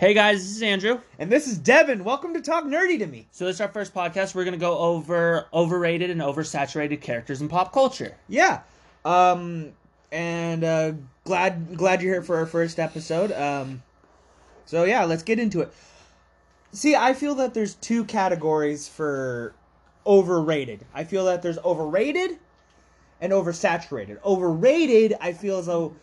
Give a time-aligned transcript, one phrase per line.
[0.00, 0.98] Hey guys, this is Andrew.
[1.18, 2.04] And this is Devin.
[2.04, 3.28] Welcome to Talk Nerdy to Me.
[3.32, 4.34] So this is our first podcast.
[4.34, 8.16] We're gonna go over overrated and oversaturated characters in pop culture.
[8.26, 8.62] Yeah.
[9.04, 9.72] Um
[10.10, 10.92] and uh
[11.24, 13.30] glad glad you're here for our first episode.
[13.32, 13.82] Um
[14.64, 15.70] so yeah, let's get into it.
[16.72, 19.54] See, I feel that there's two categories for
[20.06, 20.86] overrated.
[20.94, 22.38] I feel that there's overrated
[23.20, 24.16] and oversaturated.
[24.24, 25.94] Overrated, I feel as though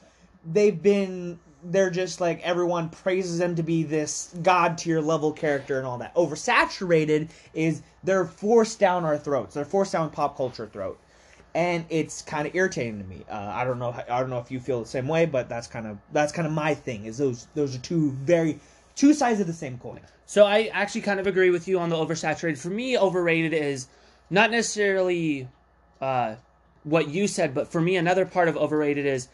[0.45, 1.39] they've been
[1.71, 5.97] they're just like everyone praises them to be this god tier level character and all
[5.97, 6.15] that.
[6.15, 9.55] Oversaturated is they're forced down our throats.
[9.55, 10.99] They're forced down pop culture throat,
[11.53, 13.25] and it's kind of irritating to me.
[13.29, 13.93] Uh, I don't know.
[14.09, 16.47] I don't know if you feel the same way, but that's kind of that's kind
[16.47, 17.05] of my thing.
[17.05, 18.59] Is those those are two very
[18.95, 19.99] two sides of the same coin.
[20.25, 22.57] So I actually kind of agree with you on the oversaturated.
[22.57, 23.87] For me, overrated is
[24.29, 25.47] not necessarily
[26.01, 26.35] uh,
[26.83, 29.29] what you said, but for me, another part of overrated is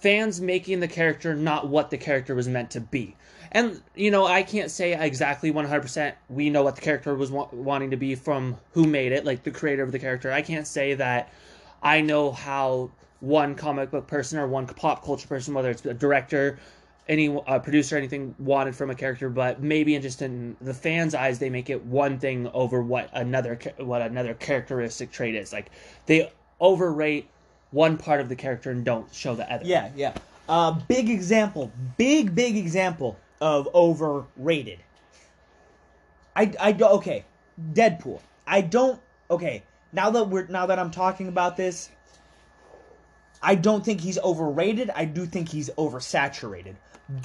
[0.00, 3.16] fans making the character not what the character was meant to be.
[3.52, 7.48] And you know, I can't say exactly 100% we know what the character was wa-
[7.52, 10.32] wanting to be from who made it, like the creator of the character.
[10.32, 11.32] I can't say that
[11.82, 15.94] I know how one comic book person or one pop culture person, whether it's a
[15.94, 16.58] director,
[17.08, 21.14] any uh, producer, anything wanted from a character, but maybe in just in the fans'
[21.14, 25.52] eyes, they make it one thing over what another what another characteristic trait is.
[25.52, 25.70] Like
[26.06, 26.30] they
[26.60, 27.28] overrate
[27.70, 29.64] one part of the character and don't show the other.
[29.64, 30.14] Yeah, yeah.
[30.48, 34.80] Uh, big example, big big example of overrated.
[36.34, 37.24] I I don't okay.
[37.72, 38.20] Deadpool.
[38.46, 39.62] I don't okay.
[39.92, 41.90] Now that we're now that I'm talking about this,
[43.42, 44.90] I don't think he's overrated.
[44.94, 46.74] I do think he's oversaturated.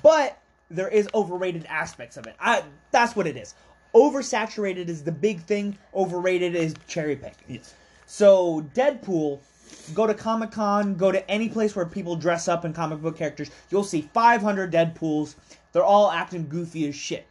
[0.02, 0.37] But
[0.69, 2.35] there is overrated aspects of it.
[2.39, 3.55] I that's what it is.
[3.93, 5.77] Oversaturated is the big thing.
[5.93, 7.35] Overrated is cherry pick.
[7.47, 7.73] Yes.
[8.05, 9.39] So Deadpool,
[9.94, 13.17] go to Comic Con, go to any place where people dress up in comic book
[13.17, 13.52] characters.
[13.69, 15.35] You'll see 500 Deadpools.
[15.71, 17.27] They're all acting goofy as shit.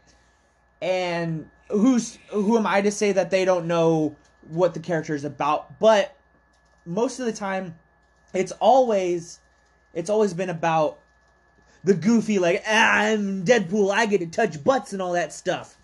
[0.81, 4.15] And who's who am I to say that they don't know
[4.49, 5.79] what the character is about?
[5.79, 6.15] But
[6.85, 7.75] most of the time,
[8.33, 9.39] it's always
[9.93, 10.99] it's always been about
[11.83, 15.77] the goofy like ah, I'm Deadpool, I get to touch butts and all that stuff.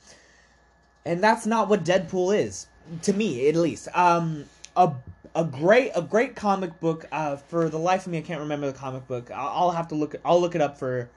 [1.05, 2.67] And that's not what Deadpool is
[3.03, 3.87] to me, at least.
[3.93, 4.45] Um,
[4.75, 4.93] a
[5.35, 7.05] a great a great comic book.
[7.11, 9.31] Uh, for the life of me, I can't remember the comic book.
[9.31, 10.15] I'll, I'll have to look.
[10.25, 11.09] I'll look it up for.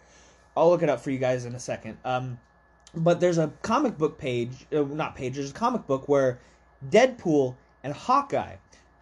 [0.57, 1.99] I'll look it up for you guys in a second.
[2.05, 2.39] Um,
[2.95, 5.35] but there's a comic book page, uh, not page.
[5.35, 6.39] There's a comic book where
[6.89, 8.57] Deadpool and Hawkeye.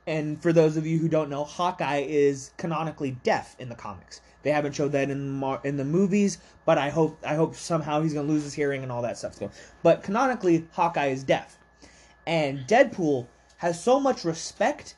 [0.07, 4.21] And for those of you who don't know, Hawkeye is canonically deaf in the comics.
[4.43, 8.03] They haven't showed that in mar- in the movies, but I hope I hope somehow
[8.03, 9.39] he's gonna lose his hearing and all that stuff.
[9.83, 11.59] But canonically, Hawkeye is deaf,
[12.27, 13.27] and Deadpool
[13.59, 14.97] has so much respect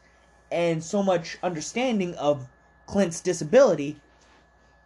[0.50, 2.46] and so much understanding of
[2.86, 3.96] Clint's disability.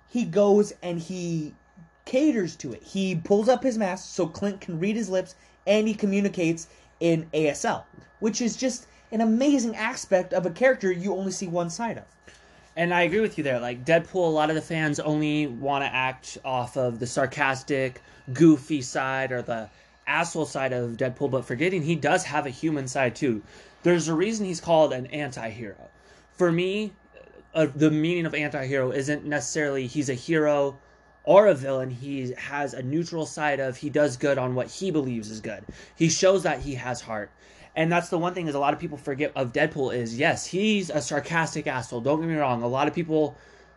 [0.08, 1.54] He goes and he
[2.04, 2.82] caters to it.
[2.82, 5.34] He pulls up his mask so Clint can read his lips,
[5.66, 6.68] and he communicates
[7.00, 7.84] in ASL,
[8.20, 12.04] which is just an amazing aspect of a character you only see one side of.
[12.76, 13.60] And I agree with you there.
[13.60, 18.00] Like Deadpool, a lot of the fans only want to act off of the sarcastic,
[18.32, 19.68] goofy side or the
[20.06, 23.42] asshole side of Deadpool, but forgetting he does have a human side too.
[23.82, 25.88] There's a reason he's called an anti-hero.
[26.32, 26.92] For me,
[27.54, 30.78] uh, the meaning of anti-hero isn't necessarily he's a hero
[31.24, 31.90] or a villain.
[31.90, 35.64] He has a neutral side of he does good on what he believes is good.
[35.94, 37.30] He shows that he has heart.
[37.76, 40.46] And that's the one thing is a lot of people forget of Deadpool is yes,
[40.46, 42.00] he's a sarcastic asshole.
[42.00, 42.62] Don't get me wrong.
[42.62, 43.36] A lot of people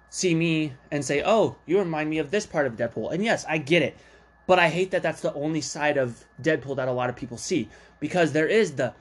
[0.10, 3.46] see me and say, "Oh, you remind me of this part of Deadpool." And yes,
[3.48, 3.98] I get it.
[4.48, 7.38] But I hate that that's the only side of Deadpool that a lot of people
[7.38, 7.70] see
[8.00, 8.94] because there is the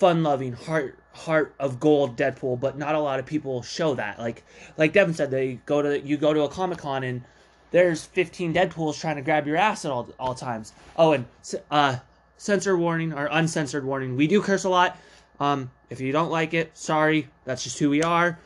[0.00, 4.18] fun-loving heart heart of gold Deadpool, but not a lot of people show that.
[4.18, 4.42] Like
[4.78, 7.22] like Devin said, they go to you go to a Comic Con and
[7.70, 10.72] there's 15 Deadpools trying to grab your ass at all all times.
[10.96, 11.26] Oh, and
[11.70, 11.98] uh,
[12.38, 14.16] censor warning or uncensored warning.
[14.16, 14.96] We do curse a lot.
[15.38, 17.28] Um, if you don't like it, sorry.
[17.44, 18.38] That's just who we are.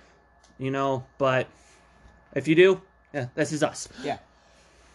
[0.58, 1.46] You know, but
[2.34, 2.80] if you do,
[3.12, 3.88] yeah, this is us.
[4.02, 4.18] Yeah.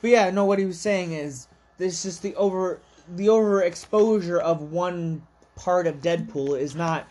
[0.01, 1.47] But yeah, no, what he was saying is
[1.77, 2.79] this is the over
[3.15, 5.23] the overexposure of one
[5.59, 7.07] part of Deadpool is not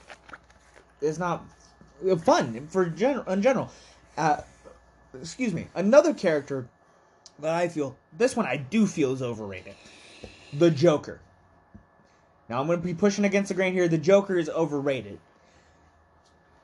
[1.01, 1.45] is not
[2.23, 3.71] fun for general in general.
[4.17, 4.41] Uh,
[5.21, 5.69] excuse me.
[5.75, 6.69] Another character
[7.39, 9.75] that I feel this one I do feel is overrated.
[10.53, 11.21] The Joker.
[12.49, 13.87] Now I'm going to be pushing against the grain here.
[13.87, 15.19] The Joker is overrated.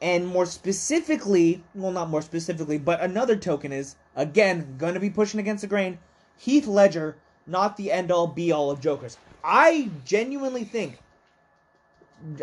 [0.01, 5.09] And more specifically, well, not more specifically, but another token is, again, going to be
[5.09, 5.99] pushing against the grain.
[6.37, 7.17] Heath Ledger,
[7.47, 9.17] not the end all be all of Jokers.
[9.43, 10.99] I genuinely think,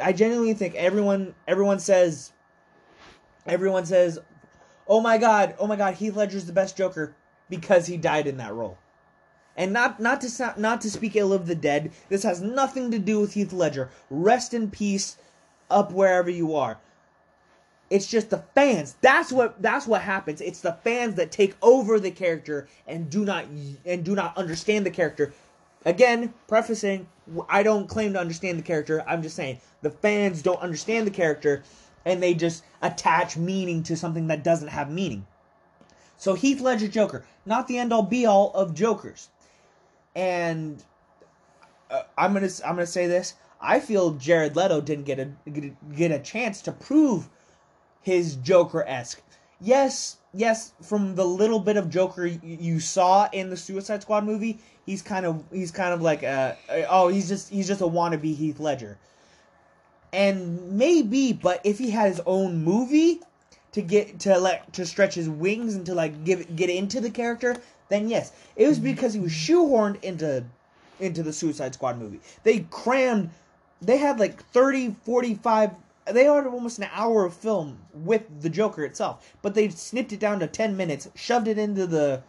[0.02, 2.32] I genuinely think everyone, everyone says,
[3.46, 4.20] everyone says,
[4.88, 7.16] oh my god, oh my god, Heath Ledger's the best Joker
[7.50, 8.78] because he died in that role.
[9.58, 11.92] And not not to sound, not to speak ill of the dead.
[12.10, 13.90] This has nothing to do with Heath Ledger.
[14.10, 15.18] Rest in peace,
[15.70, 16.78] up wherever you are.
[17.90, 18.96] It's just the fans.
[19.02, 20.40] That's what that's what happens.
[20.40, 23.46] It's the fans that take over the character and do not
[23.86, 25.34] and do not understand the character.
[25.86, 27.08] Again, prefacing,
[27.50, 29.04] I don't claim to understand the character.
[29.08, 31.64] I'm just saying the fans don't understand the character
[32.06, 35.26] and they just attach meaning to something that doesn't have meaning.
[36.18, 39.30] So Heath Ledger Joker, not the end all be all of Jokers.
[40.16, 40.84] And
[41.90, 43.36] uh, I'm gonna I'm gonna say this.
[43.60, 45.32] I feel Jared Leto didn't get a
[45.96, 47.30] get a chance to prove
[48.02, 49.22] his Joker esque.
[49.62, 50.74] Yes, yes.
[50.82, 55.26] From the little bit of Joker you saw in the Suicide Squad movie, he's kind
[55.26, 56.58] of he's kind of like a,
[56.90, 58.98] oh he's just he's just a wannabe Heath Ledger.
[60.14, 63.22] And maybe, but if he had his own movie
[63.72, 67.12] to get to like to stretch his wings and to like give get into the
[67.12, 67.56] character,
[67.90, 70.44] then yes, it was because he was shoehorned into
[71.00, 72.20] into the Suicide Squad movie.
[72.44, 73.30] They crammed
[73.82, 75.72] they had like 30 45
[76.12, 80.20] they had almost an hour of film with the Joker itself, but they snipped it
[80.20, 82.24] down to 10 minutes, shoved it into the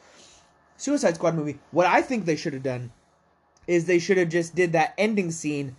[0.76, 1.58] Suicide Squad movie.
[1.70, 2.92] What I think they should have done
[3.66, 5.76] is they should have just did that ending scene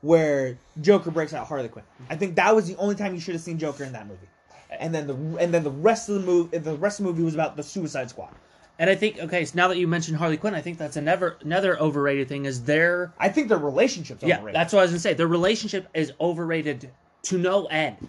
[0.00, 1.84] where Joker breaks out Harley Quinn.
[2.08, 4.28] I think that was the only time you should have seen Joker in that movie.
[4.70, 7.22] And then the and then the rest of the movie the rest of the movie
[7.22, 8.30] was about the Suicide Squad.
[8.78, 11.36] And I think okay, so now that you mentioned Harley Quinn, I think that's another
[11.42, 14.56] another overrated thing is their I think their relationship's yeah, overrated.
[14.56, 15.14] that's what I was gonna say.
[15.14, 16.90] Their relationship is overrated
[17.22, 18.08] to no end.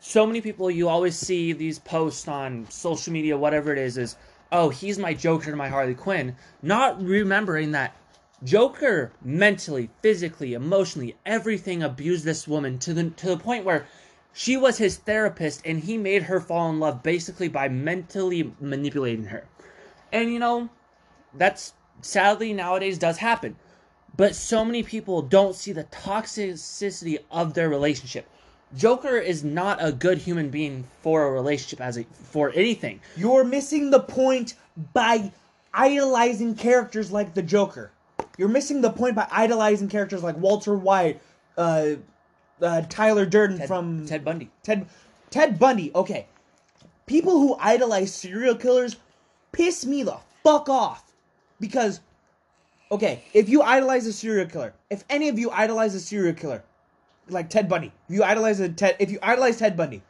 [0.00, 4.16] So many people you always see these posts on social media, whatever it is, is
[4.52, 7.96] oh he's my Joker to my Harley Quinn, not remembering that
[8.42, 13.86] Joker mentally, physically, emotionally, everything abused this woman to the to the point where
[14.34, 19.26] she was his therapist and he made her fall in love basically by mentally manipulating
[19.26, 19.46] her.
[20.12, 20.68] And you know,
[21.32, 21.72] that's
[22.02, 23.56] sadly nowadays does happen.
[24.16, 28.28] But so many people don't see the toxicity of their relationship.
[28.76, 33.00] Joker is not a good human being for a relationship as a for anything.
[33.16, 34.54] You're missing the point
[34.92, 35.32] by
[35.72, 37.92] idolizing characters like the Joker.
[38.36, 41.20] You're missing the point by idolizing characters like Walter White,
[41.56, 41.90] uh,
[42.60, 44.50] uh, Tyler Durden Ted, from Ted Bundy.
[44.62, 44.86] Ted
[45.30, 45.92] Ted Bundy.
[45.94, 46.26] Okay,
[47.06, 48.96] people who idolize serial killers
[49.52, 51.12] piss me the fuck off
[51.60, 52.00] because
[52.90, 56.64] okay, if you idolize a serial killer, if any of you idolize a serial killer
[57.28, 60.02] like Ted Bundy, if you idolize a Ted, if you idolize Ted Bundy,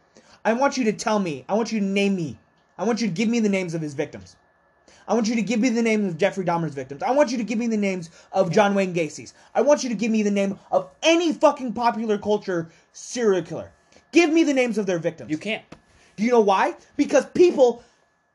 [0.44, 2.38] I want you to tell me, I want you to name me,
[2.78, 4.36] I want you to give me the names of his victims.
[5.06, 7.02] I want you to give me the names of Jeffrey Dahmer's victims.
[7.02, 9.34] I want you to give me the names of John Wayne Gacy's.
[9.54, 13.70] I want you to give me the name of any fucking popular culture serial killer.
[14.12, 15.30] Give me the names of their victims.
[15.30, 15.62] You can't.
[16.16, 16.76] Do you know why?
[16.96, 17.84] Because people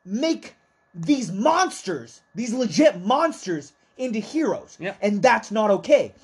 [0.04, 0.54] make
[0.94, 4.76] these monsters, these legit monsters, into heroes.
[4.80, 4.98] Yep.
[5.02, 6.14] And that's not okay.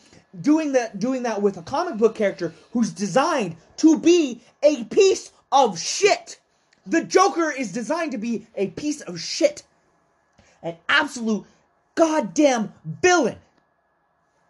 [0.40, 5.32] Doing that doing that with a comic book character who's designed to be a piece
[5.52, 6.40] of shit.
[6.86, 9.62] The Joker is designed to be a piece of shit.
[10.62, 11.44] An absolute
[11.94, 13.38] goddamn villain.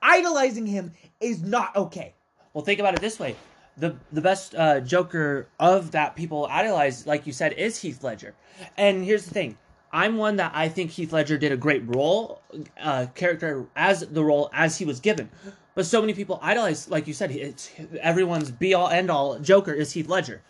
[0.03, 2.15] Idolizing him is not okay.
[2.53, 3.37] Well, think about it this way:
[3.77, 8.35] the the best uh, Joker of that people idolize, like you said, is Heath Ledger.
[8.77, 9.59] And here's the thing:
[9.93, 12.41] I'm one that I think Heath Ledger did a great role,
[12.81, 15.31] uh, character as the role as he was given.
[15.77, 19.75] But so many people idolize, like you said, it's everyone's be all end all Joker
[19.75, 20.41] is Heath Ledger.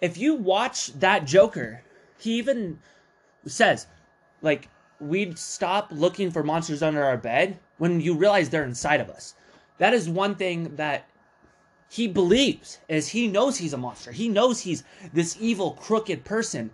[0.00, 1.82] If you watch that Joker,
[2.18, 2.78] he even
[3.44, 3.86] says,
[4.40, 9.10] like, we'd stop looking for monsters under our bed when you realize they're inside of
[9.10, 9.34] us.
[9.76, 11.06] That is one thing that
[11.90, 14.10] he believes is he knows he's a monster.
[14.10, 16.70] He knows he's this evil, crooked person.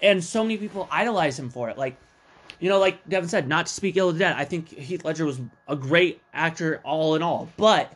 [0.00, 1.76] And so many people idolize him for it.
[1.76, 1.96] Like,
[2.62, 4.36] you know, like Devin said, not to speak ill of the dead.
[4.38, 7.48] I think Heath Ledger was a great actor all in all.
[7.56, 7.92] But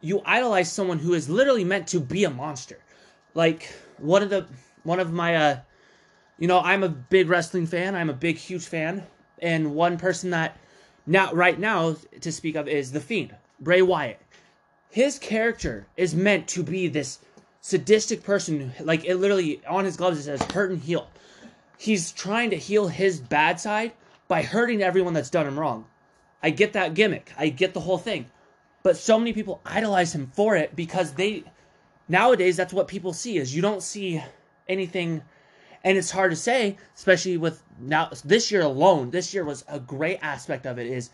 [0.00, 2.78] you idolize someone who is literally meant to be a monster.
[3.34, 4.48] Like one of the
[4.82, 5.60] one of my uh
[6.40, 7.94] you know, I'm a big wrestling fan.
[7.94, 9.06] I'm a big huge fan.
[9.40, 10.58] And one person that
[11.06, 14.20] now right now to speak of is the Fiend, Bray Wyatt.
[14.90, 17.20] His character is meant to be this
[17.60, 21.08] sadistic person like it literally on his gloves it says hurt and heal.
[21.78, 23.92] He's trying to heal his bad side
[24.30, 25.84] by hurting everyone that's done him wrong.
[26.40, 27.32] I get that gimmick.
[27.36, 28.26] I get the whole thing.
[28.84, 31.42] But so many people idolize him for it because they
[32.08, 34.22] nowadays that's what people see is you don't see
[34.68, 35.20] anything
[35.82, 39.78] and it's hard to say especially with now this year alone this year was a
[39.80, 41.10] great aspect of it is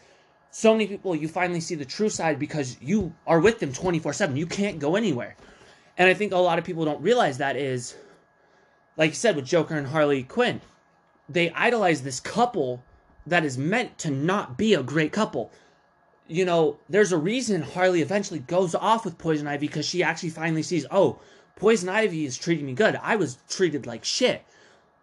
[0.51, 4.37] so many people you finally see the true side because you are with them 24/7
[4.37, 5.37] you can't go anywhere
[5.99, 7.95] and i think a lot of people don't realize that is
[8.97, 10.61] like you said with joker and harley quinn
[11.29, 12.83] they idolize this couple
[13.27, 15.51] that is meant to not be a great couple.
[16.29, 20.31] You know, there's a reason Harley eventually goes off with Poison Ivy because she actually
[20.31, 21.19] finally sees, oh,
[21.57, 22.99] Poison Ivy is treating me good.
[23.03, 24.45] I was treated like shit.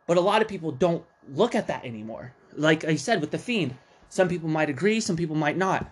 [0.06, 2.34] But a lot of people don't look at that anymore.
[2.56, 3.75] Like I said with the Fiend,
[4.10, 5.89] some people might agree, some people might not.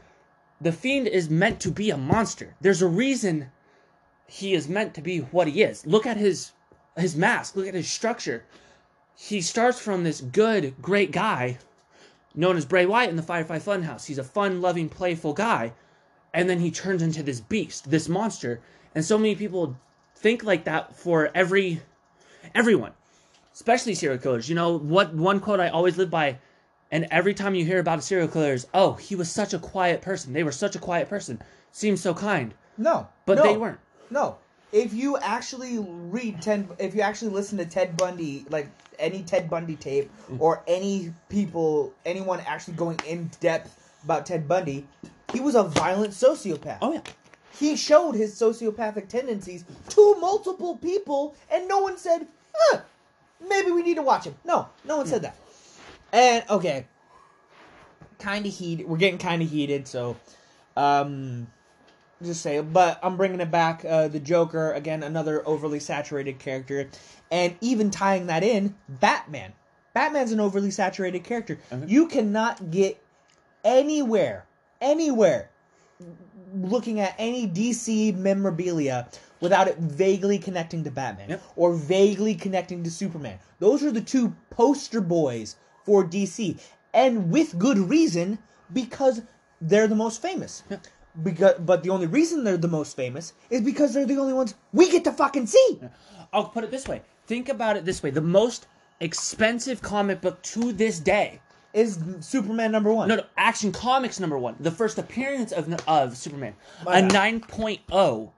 [0.59, 2.55] The Fiend is meant to be a monster.
[2.61, 3.51] There's a reason
[4.27, 5.85] he is meant to be what he is.
[5.85, 6.51] Look at his
[6.97, 8.43] his mask, look at his structure.
[9.15, 11.57] He starts from this good, great guy
[12.35, 14.05] known as Bray Wyatt in the Firefly Funhouse.
[14.05, 15.73] He's a fun, loving, playful guy.
[16.33, 18.61] And then he turns into this beast, this monster.
[18.95, 19.77] And so many people
[20.15, 21.81] think like that for every
[22.55, 22.93] everyone,
[23.53, 24.47] especially serial killers.
[24.47, 25.13] You know what?
[25.13, 26.37] One quote I always live by,
[26.91, 29.59] and every time you hear about a serial killer is, "Oh, he was such a
[29.59, 30.33] quiet person.
[30.33, 31.41] They were such a quiet person.
[31.71, 33.79] Seems so kind." No, But no, they weren't.
[34.09, 34.37] No,
[34.71, 38.67] if you actually read Ted, if you actually listen to Ted Bundy, like
[38.99, 40.39] any Ted Bundy tape, Mm.
[40.39, 44.87] or any people, anyone actually going in depth about Ted Bundy,
[45.33, 46.77] he was a violent sociopath.
[46.81, 47.01] Oh yeah.
[47.59, 52.25] He showed his sociopathic tendencies to multiple people, and no one said,
[52.55, 52.79] huh,
[53.47, 54.35] maybe we need to watch him.
[54.45, 55.35] No, no one said that.
[56.13, 56.87] And, okay,
[58.19, 58.87] kind of heated.
[58.87, 60.17] We're getting kind of heated, so,
[60.75, 61.47] um,
[62.23, 63.83] just say, but I'm bringing it back.
[63.85, 66.89] Uh, the Joker, again, another overly saturated character.
[67.31, 69.53] And even tying that in, Batman.
[69.93, 71.59] Batman's an overly saturated character.
[71.71, 71.85] Okay.
[71.87, 73.01] You cannot get
[73.63, 74.45] anywhere,
[74.79, 75.49] anywhere
[76.53, 79.07] looking at any DC memorabilia
[79.39, 81.43] without it vaguely connecting to Batman Yep.
[81.55, 83.39] or vaguely connecting to Superman.
[83.59, 86.59] Those are the two poster boys for DC,
[86.93, 88.37] and with good reason
[88.73, 89.21] because
[89.61, 90.63] they're the most famous.
[90.69, 90.85] Yep.
[91.23, 94.55] Because, but the only reason they're the most famous is because they're the only ones
[94.71, 95.79] we get to fucking see.
[96.31, 97.01] I'll put it this way.
[97.27, 98.11] Think about it this way.
[98.11, 98.67] The most
[99.01, 101.41] expensive comic book to this day.
[101.73, 103.07] Is Superman number one?
[103.07, 104.57] No, no, Action Comics number one.
[104.59, 106.53] The first appearance of of Superman.
[106.85, 107.43] My a bad.
[107.43, 108.31] 9.0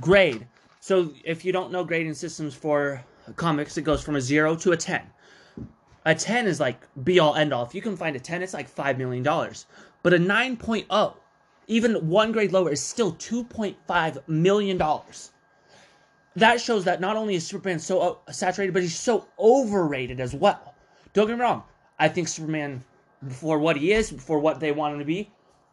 [0.00, 0.46] grade.
[0.80, 3.04] So if you don't know grading systems for
[3.36, 5.02] comics, it goes from a 0 to a 10.
[6.06, 7.64] A 10 is like be all end all.
[7.64, 9.22] If you can find a 10, it's like $5 million.
[10.02, 11.14] But a 9.0,
[11.68, 14.82] even one grade lower, is still $2.5 million.
[16.36, 20.34] That shows that not only is Superman so uh, saturated, but he's so overrated as
[20.34, 20.74] well.
[21.12, 21.62] Don't get me wrong.
[21.98, 22.84] I think Superman,
[23.28, 25.30] for what he is, for what they want him to be,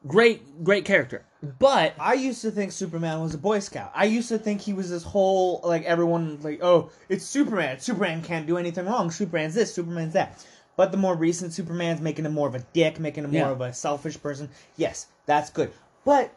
[0.08, 1.24] great, great character.
[1.60, 3.92] But I used to think Superman was a Boy Scout.
[3.94, 7.80] I used to think he was this whole like everyone like oh it's Superman.
[7.80, 9.12] Superman can't do anything wrong.
[9.12, 9.72] Superman's this.
[9.72, 10.44] Superman's that.
[10.76, 13.50] But the more recent Superman's making him more of a dick, making him more Yeah.
[13.52, 14.50] of a selfish person.
[14.76, 15.72] Yes, that's good.
[16.06, 16.34] But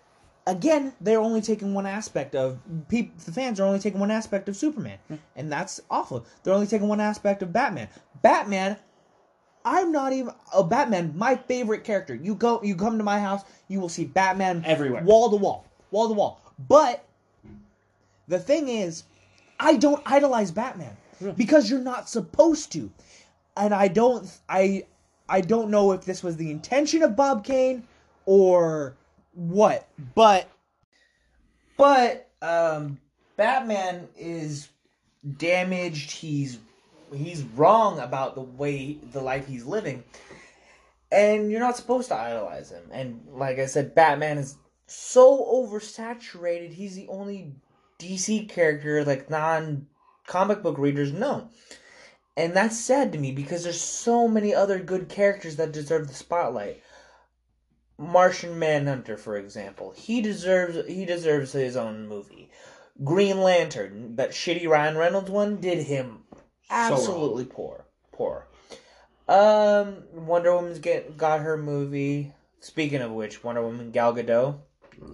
[0.46, 2.58] again, they're only taking one aspect of
[2.88, 3.14] people.
[3.24, 4.98] The fans are only taking one aspect of Superman,
[5.36, 6.26] and that's awful.
[6.42, 7.88] They're only taking one aspect of Batman.
[8.22, 8.78] Batman
[9.68, 11.12] I'm not even a Batman.
[11.16, 12.14] My favorite character.
[12.14, 15.02] You go, you come to my house, you will see Batman Everywhere.
[15.02, 16.40] wall to wall, wall to wall.
[16.68, 17.04] But
[18.28, 19.04] the thing is,
[19.60, 20.96] I don't idolize Batman
[21.36, 22.90] because you're not supposed to,
[23.56, 24.86] and I don't, I,
[25.28, 27.86] I don't know if this was the intention of Bob Kane
[28.24, 28.96] or
[29.38, 30.50] what, but,
[31.76, 32.98] but um,
[33.36, 34.68] Batman is
[35.36, 36.10] damaged.
[36.10, 36.58] He's
[37.14, 40.02] he's wrong about the way the life he's living.
[41.12, 42.82] And you're not supposed to idolize him.
[42.90, 46.72] And like i said batman is so oversaturated.
[46.72, 47.54] He's the only
[48.00, 49.86] dc character like non
[50.26, 51.48] comic book readers know.
[52.36, 56.14] And that's sad to me because there's so many other good characters that deserve the
[56.14, 56.82] spotlight
[57.98, 62.50] martian manhunter for example he deserves he deserves his own movie.
[63.04, 66.20] Green lantern that shitty ryan reynolds one did him
[66.70, 68.46] absolutely poor poor.
[69.28, 72.32] Um wonder woman's get got her movie.
[72.60, 74.58] Speaking of which wonder woman gal gadot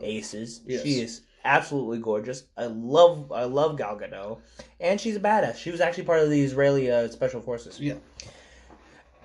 [0.01, 0.61] aces.
[0.67, 0.83] Yes.
[0.83, 2.45] she is absolutely gorgeous.
[2.57, 4.41] I love i love gal gadot.
[4.81, 5.57] And she's a badass.
[5.57, 7.81] She was actually part of the israeli uh, special forces.
[7.81, 7.95] Yeah.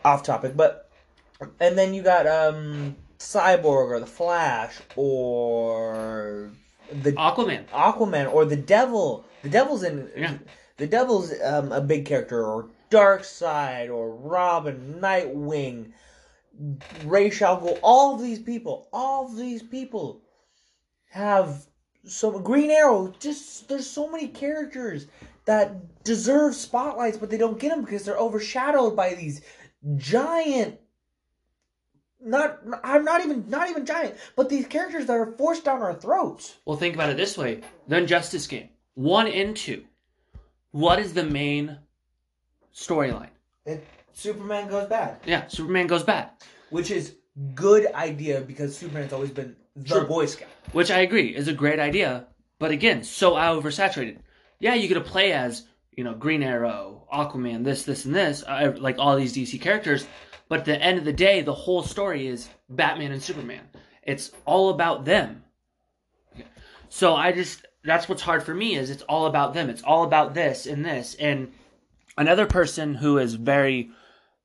[0.05, 0.89] off topic but
[1.59, 6.51] and then you got um cyborg or the flash or
[6.91, 7.67] the Aquaman.
[7.67, 9.25] Aquaman or the Devil.
[9.43, 10.09] The Devil's in.
[10.15, 10.37] Yeah.
[10.77, 15.91] The Devil's um, a big character, or Darkseid or Robin, Nightwing,
[16.55, 17.79] al Ghul.
[17.83, 20.21] All of these people, all of these people
[21.09, 21.65] have
[22.05, 23.13] so Green Arrow.
[23.19, 25.07] Just there's so many characters
[25.45, 29.41] that deserve spotlights, but they don't get them because they're overshadowed by these
[29.97, 30.79] giant.
[32.21, 35.93] Not, I'm not even, not even giant, but these characters that are forced down our
[35.93, 36.55] throats.
[36.65, 37.61] Well, think about it this way.
[37.87, 38.69] The Injustice game.
[38.95, 39.85] One and two.
[40.71, 41.77] What is the main
[42.75, 43.29] storyline?
[43.65, 45.17] It, Superman goes bad.
[45.25, 46.29] Yeah, Superman goes bad.
[46.71, 47.15] which is
[47.55, 50.03] good idea because Superman's always been the Sure.
[50.05, 50.49] Boy Scout.
[50.73, 52.27] which I agree is a great idea,
[52.59, 54.17] but again, so oversaturated.
[54.59, 55.63] Yeah, you get to play as
[55.95, 60.05] you know Green Arrow, Aquaman, this, this, and this, uh, like all these DC characters.
[60.49, 63.69] But at the end of the day, the whole story is Batman and Superman.
[64.03, 65.43] It's all about them.
[66.89, 69.69] So I just that's what's hard for me is it's all about them.
[69.69, 71.53] It's all about this and this and
[72.17, 73.91] another person who is very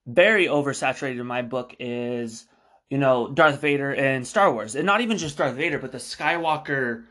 [0.07, 2.45] very oversaturated in my book is
[2.91, 4.75] you know Darth Vader and Star Wars.
[4.75, 7.05] And not even just Darth Vader, but the Skywalker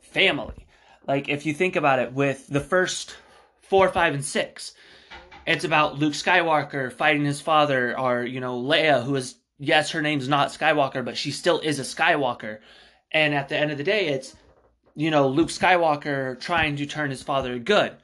[0.00, 0.66] family.
[1.06, 3.14] Like if you think about it with the first
[3.62, 4.74] 4, 5 and 6,
[5.46, 10.02] it's about Luke Skywalker fighting his father or you know Leia who is yes her
[10.02, 12.58] name's not Skywalker but she still is a Skywalker.
[13.12, 14.36] And at the end of the day it's
[14.94, 17.96] you know Luke Skywalker trying to turn his father good.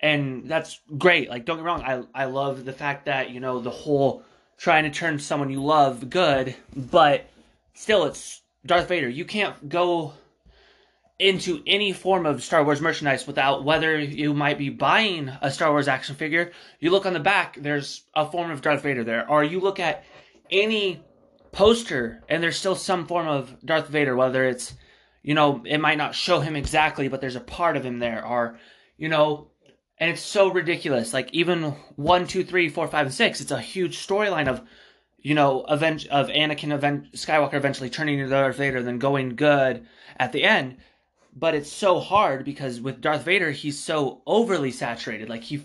[0.00, 1.28] And that's great.
[1.28, 4.22] Like don't get wrong, I I love the fact that, you know, the whole
[4.56, 7.26] trying to turn someone you love good, but
[7.74, 9.08] still it's Darth Vader.
[9.08, 10.12] You can't go
[11.18, 15.70] into any form of Star Wars merchandise without whether you might be buying a Star
[15.70, 16.52] Wars action figure.
[16.78, 19.28] You look on the back, there's a form of Darth Vader there.
[19.28, 20.04] Or you look at
[20.50, 21.02] any
[21.50, 24.74] poster and there's still some form of Darth Vader, whether it's,
[25.22, 28.24] you know, it might not show him exactly, but there's a part of him there.
[28.24, 28.58] Or,
[28.96, 29.50] you know,
[29.98, 31.12] and it's so ridiculous.
[31.12, 34.62] Like even one, two, three, four, five, and six, it's a huge storyline of,
[35.18, 39.84] you know, event of Anakin event Skywalker eventually turning into Darth Vader, then going good
[40.16, 40.76] at the end.
[41.38, 45.28] But it's so hard because with Darth Vader, he's so overly saturated.
[45.28, 45.62] Like he,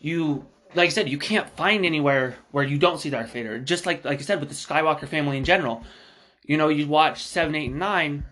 [0.00, 3.58] you, like I said, you can't find anywhere where you don't see Darth Vader.
[3.60, 5.84] Just like like I said with the Skywalker family in general,
[6.44, 8.24] you know, you watch seven, eight, and nine,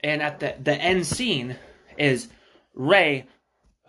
[0.00, 1.56] and at the the end scene
[1.96, 2.28] is
[2.74, 3.26] Rey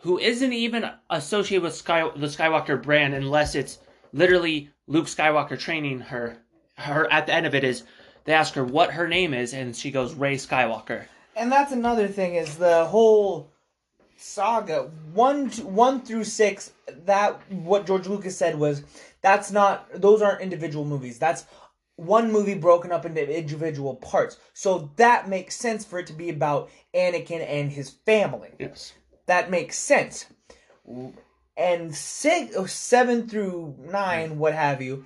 [0.01, 3.79] who isn't even associated with Sky, the Skywalker brand unless it's
[4.13, 6.37] literally Luke Skywalker training her.
[6.75, 7.83] Her at the end of it is
[8.25, 11.05] they ask her what her name is, and she goes Rey Skywalker.
[11.35, 13.49] And that's another thing is the whole
[14.17, 16.73] saga one to, one through six.
[17.05, 18.83] That what George Lucas said was
[19.21, 21.17] that's not those aren't individual movies.
[21.17, 21.45] That's
[21.95, 24.37] one movie broken up into individual parts.
[24.53, 28.49] So that makes sense for it to be about Anakin and his family.
[28.59, 28.93] Yes.
[29.27, 30.25] That makes sense.
[31.55, 35.05] And six, oh, seven through nine, what have you,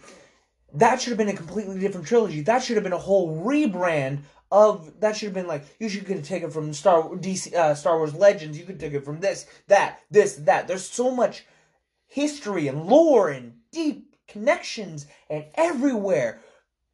[0.73, 2.41] that should have been a completely different trilogy.
[2.41, 4.19] That should have been a whole rebrand
[4.55, 4.99] of.
[5.01, 7.97] That should have been like you should could have taken from Star DC uh, Star
[7.97, 8.57] Wars Legends.
[8.57, 10.67] You could take it from this, that, this, that.
[10.67, 11.45] There's so much
[12.07, 16.39] history and lore and deep connections and everywhere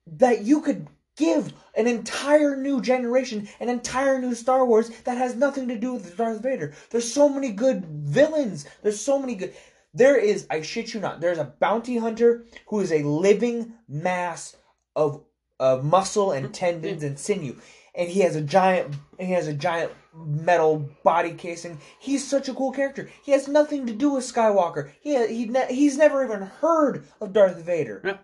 [0.08, 5.36] that you could give an entire new generation, an entire new Star Wars that has
[5.36, 6.74] nothing to do with Darth Vader.
[6.89, 8.65] There's so many good villains.
[8.82, 9.54] There's so many good.
[9.93, 14.56] There is, I shit you not, there's a bounty hunter who is a living mass
[14.95, 15.24] of
[15.62, 17.56] of muscle and tendons and sinew,
[17.93, 21.80] and he has a giant, he has a giant metal body casing.
[22.00, 23.10] He's such a cool character.
[23.24, 24.91] He has nothing to do with Skywalker.
[25.02, 28.02] He he ne- he's never even heard of Darth Vader.
[28.04, 28.17] Yeah.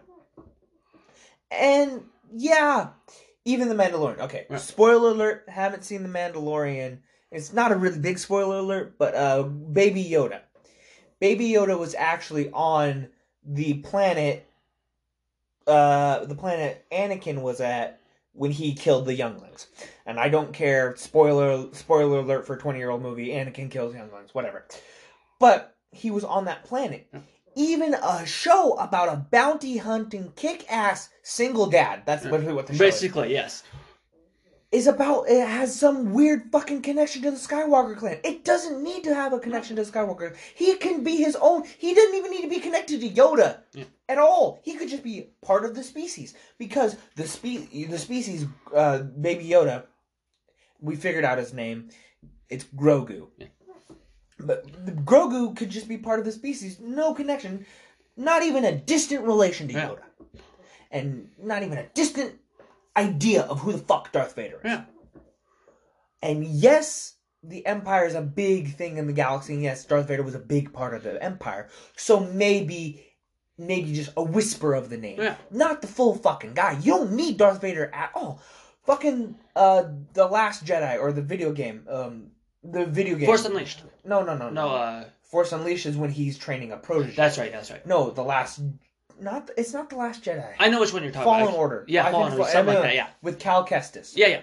[1.51, 2.89] And yeah,
[3.45, 4.19] even the Mandalorian.
[4.19, 4.57] Okay, Yeah.
[4.57, 5.45] spoiler alert.
[5.47, 6.99] Haven't seen the Mandalorian.
[7.31, 10.41] It's not a really big spoiler alert, but uh, Baby Yoda.
[11.19, 13.09] Baby Yoda was actually on
[13.45, 14.45] the planet.
[15.67, 17.99] Uh, the planet Anakin was at
[18.33, 19.67] when he killed the younglings.
[20.05, 20.95] And I don't care.
[20.95, 23.29] Spoiler spoiler alert for twenty year old movie.
[23.29, 24.33] Anakin kills younglings.
[24.33, 24.65] Whatever.
[25.39, 27.07] But he was on that planet.
[27.55, 32.03] Even a show about a bounty hunting kick ass single dad.
[32.05, 33.63] That's literally what the show is Basically, yes.
[34.71, 38.19] Is about it has some weird fucking connection to the Skywalker clan.
[38.23, 40.35] It doesn't need to have a connection to Skywalker.
[40.55, 41.63] He can be his own.
[41.77, 43.85] He doesn't even need to be connected to Yoda Yeah.
[44.09, 44.59] at all.
[44.63, 49.45] He could just be part of the species because the spe the species uh, Baby
[49.47, 49.83] Yoda.
[50.81, 51.89] We figured out his name.
[52.49, 53.27] It's Grogu.
[53.37, 53.47] Yeah.
[54.39, 56.79] But the Grogu could just be part of the species.
[56.79, 57.65] No connection.
[58.17, 59.87] Not even a distant relation to Yeah.
[59.89, 60.01] Yoda.
[60.91, 62.35] And not even a distant
[62.97, 64.71] idea of who the fuck Darth Vader is.
[64.71, 64.83] Yeah.
[66.21, 70.23] And yes, the Empire is a big thing in the galaxy, and yes, Darth Vader
[70.23, 71.69] was a big part of the Empire.
[71.95, 73.05] So maybe,
[73.57, 75.35] maybe just a whisper of the name, Yeah.
[75.51, 76.79] not the full fucking guy.
[76.81, 78.41] You don't need Darth Vader at all.
[78.83, 79.83] Fucking uh,
[80.13, 82.31] the Last Jedi or the video game, um,
[82.63, 83.25] the video game.
[83.27, 83.83] Force Unleashed.
[84.05, 87.13] No, no, no, No, uh, Force Unleashed is when he's training a protege.
[87.15, 87.51] that's right.
[87.51, 87.85] That's right.
[87.85, 88.61] no, the last.
[89.19, 90.53] Not it's not the Last Jedi.
[90.59, 91.57] I know which one you're talking Fallen about.
[91.57, 91.85] Order.
[91.87, 92.95] Yeah, I Fallen Order, something like that.
[92.95, 93.07] Yeah.
[93.21, 94.13] With Cal Kestis.
[94.15, 94.41] Yeah, yeah.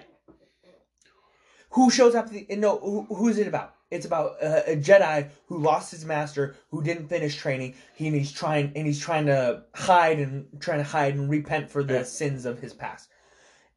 [1.71, 2.29] Who shows up?
[2.29, 3.75] The, no, who, who's it about?
[3.91, 7.75] It's about uh, a Jedi who lost his master, who didn't finish training.
[7.95, 11.69] He and he's trying and he's trying to hide and trying to hide and repent
[11.69, 12.03] for the Yeah.
[12.03, 13.09] sins of his past.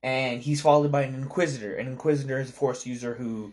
[0.03, 1.75] And he's followed by an Inquisitor.
[1.75, 3.53] An Inquisitor is a Force user who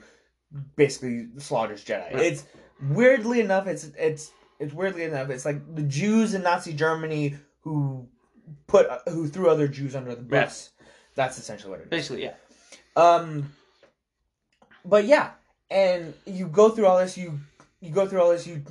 [0.75, 2.13] basically slaughters Jedi.
[2.13, 2.25] Right.
[2.25, 2.45] It's
[2.89, 8.07] weirdly enough, it's it's it's weirdly enough, it's like the Jews in Nazi Germany who
[8.67, 10.71] put who threw other Jews under the bus.
[11.15, 11.89] That's essentially what it is.
[11.89, 12.33] Basically, yeah.
[12.95, 13.51] Um,
[14.83, 15.31] but yeah,
[15.69, 17.17] and you go through all this.
[17.17, 17.39] You
[17.81, 18.45] you go through all this.
[18.47, 18.63] You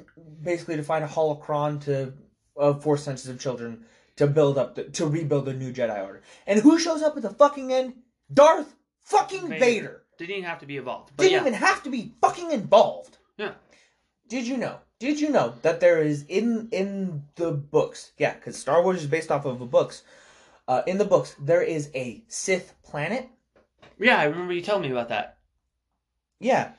[0.43, 2.13] basically to find a holocron to
[2.57, 3.85] of force sensitive children
[4.17, 6.23] to build up the, to rebuild the new Jedi Order.
[6.47, 7.95] And who shows up at the fucking end?
[8.33, 9.59] Darth fucking Vader.
[9.59, 10.03] Vader.
[10.19, 11.13] Didn't even have to be involved.
[11.17, 11.41] But Didn't yeah.
[11.41, 13.19] even have to be fucking involved.
[13.37, 13.53] Yeah.
[14.29, 14.79] Did you know?
[15.01, 18.13] Did you know that there is in in the books?
[18.19, 20.03] Yeah, because Star Wars is based off of the books.
[20.67, 23.29] Uh, in the books, there is a Sith planet
[23.99, 25.37] Yeah, I remember you telling me about that.
[26.41, 26.73] Yeah,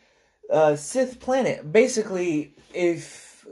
[0.50, 1.72] uh, Sith planet.
[1.72, 3.46] Basically, if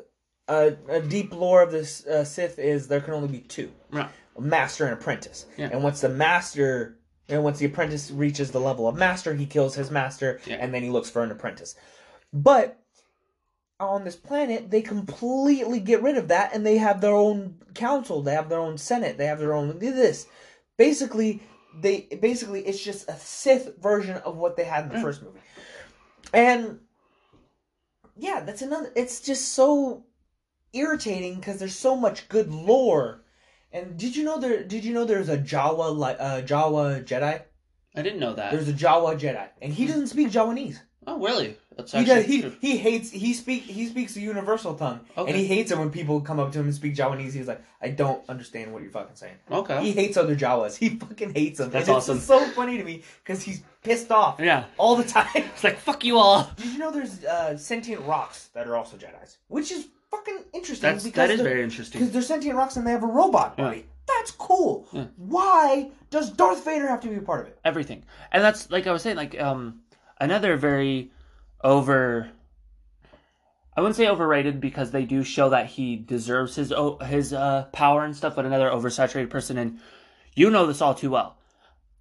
[0.48, 4.10] uh, a deep lore of this uh, Sith is there can only be two, Right.
[4.36, 5.46] a master and apprentice.
[5.58, 5.70] Yeah.
[5.72, 6.98] And once the master,
[7.30, 10.56] and once the apprentice reaches the level of master, he kills his master, Yeah.
[10.56, 11.76] and then he looks for an apprentice.
[12.34, 12.83] But
[13.90, 18.22] on this planet, they completely get rid of that, and they have their own council.
[18.22, 19.18] They have their own senate.
[19.18, 20.28] They have their own this.
[20.78, 21.42] Basically,
[21.82, 25.02] they basically it's just a Sith version of what they had in the Yeah.
[25.02, 25.40] first movie.
[26.34, 26.80] And
[28.16, 28.92] yeah, that's another.
[28.96, 30.06] It's just so
[30.74, 33.24] irritating because there's so much good lore.
[33.72, 34.64] And did you know there?
[34.64, 37.42] Did you know there's a Jawa like uh, Jawa Jedi?
[37.96, 38.52] I didn't know that.
[38.52, 40.80] There's a Jawa Jedi, and he doesn't speak Jawanese.
[41.08, 41.58] Oh, really?
[41.76, 42.26] That's He does.
[42.26, 42.54] He, true.
[42.62, 43.10] he hates.
[43.10, 43.64] He speak.
[43.64, 45.32] He speaks the universal tongue, Okay.
[45.32, 47.34] and he hates it when people come up to him and speak Jawanese.
[47.34, 49.36] He's like, I don't understand what you're fucking saying.
[49.52, 49.82] Okay.
[49.84, 50.76] He hates other Jawas.
[50.78, 51.70] He fucking hates them.
[51.72, 52.18] That's and awesome.
[52.18, 54.66] It's so funny to me because he's pissed off Yeah.
[54.78, 55.28] all the time.
[55.36, 56.50] It's like fuck you all.
[56.58, 60.90] Did you know there's uh, sentient rocks that are also Jedi's, which is fucking interesting.
[60.92, 62.10] That's because that is very because interesting.
[62.12, 63.76] they're sentient rocks and they have a robot Yeah.
[64.06, 64.86] That's cool.
[64.92, 65.06] Yeah.
[65.16, 67.60] Why does Darth Vader have to be a part of it?
[67.64, 69.80] Everything, and that's like I was saying, like um
[70.20, 71.12] another very
[71.64, 72.30] over.
[73.76, 76.72] I wouldn't say overrated because they do show that he deserves his
[77.08, 79.80] his uh, power and stuff, but another oversaturated person, and
[80.36, 81.38] you know this all too well.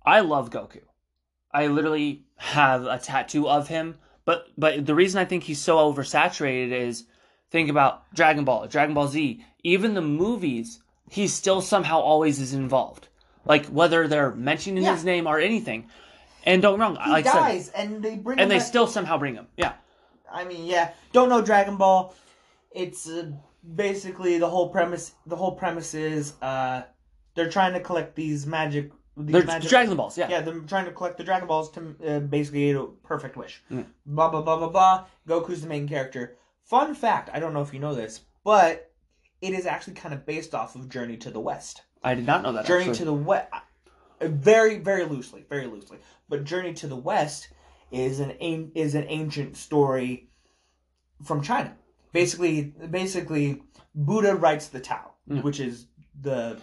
[0.05, 0.81] I love Goku.
[1.53, 5.77] I literally have a tattoo of him, but but the reason I think he's so
[5.79, 7.05] oversaturated is
[7.51, 10.79] think about Dragon Ball, Dragon Ball Z, even the movies.
[11.11, 13.09] He still somehow always is involved,
[13.45, 14.93] like whether they're mentioning Yeah.
[14.95, 15.89] his name or anything.
[16.45, 18.39] And don't wrong, He like I said, dies, and they bring.
[18.39, 19.47] him and they back- still somehow bring him.
[19.57, 19.73] Yeah,
[20.31, 20.93] I mean, yeah.
[21.13, 22.15] Don't know Dragon Ball.
[22.71, 23.31] It's uh,
[23.75, 25.13] basically the whole premise.
[25.27, 26.83] The whole premise is uh,
[27.35, 28.93] they're trying to collect these magic.
[29.17, 30.17] These they're magic, Dragon Balls.
[30.17, 33.37] Yeah, Yeah, they're trying to collect the Dragon Balls to uh, basically get a perfect
[33.37, 33.63] wish.
[33.71, 33.85] Mm.
[34.07, 35.05] Blah blah blah blah blah.
[35.29, 36.37] Goku's the main character.
[36.65, 38.91] Fun fact: I don't know if you know this, but
[39.43, 41.83] it is actually kind of based off of Journey to the West.
[42.03, 42.65] I did not know that.
[42.65, 42.99] Journey actually.
[42.99, 43.49] to the West,
[44.23, 45.99] very very loosely, very loosely.
[46.33, 47.49] But Journey to the West
[47.91, 48.31] is an
[48.75, 50.31] is an ancient story
[51.23, 51.77] from China.
[52.15, 53.63] Basically, basically,
[53.95, 55.43] Buddha writes the Tao, Mm.
[55.43, 56.59] which is the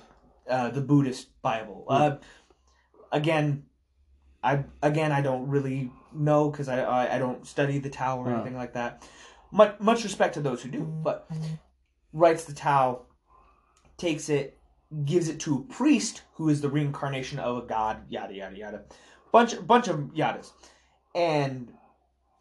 [0.49, 1.85] uh, the Buddhist Bible.
[1.87, 2.15] Uh,
[3.11, 3.65] again,
[4.43, 8.27] I again I don't really know because I, I I don't study the Tao or
[8.27, 8.37] Yeah.
[8.37, 9.07] anything like that.
[9.51, 11.29] Much much respect to those who do, but
[12.11, 13.03] writes the Tao,
[13.97, 14.57] takes it,
[15.05, 17.97] gives it to a priest who is the reincarnation of a god.
[18.09, 18.81] Yada yada yada,
[19.31, 20.51] bunch bunch of yadas,
[21.15, 21.71] and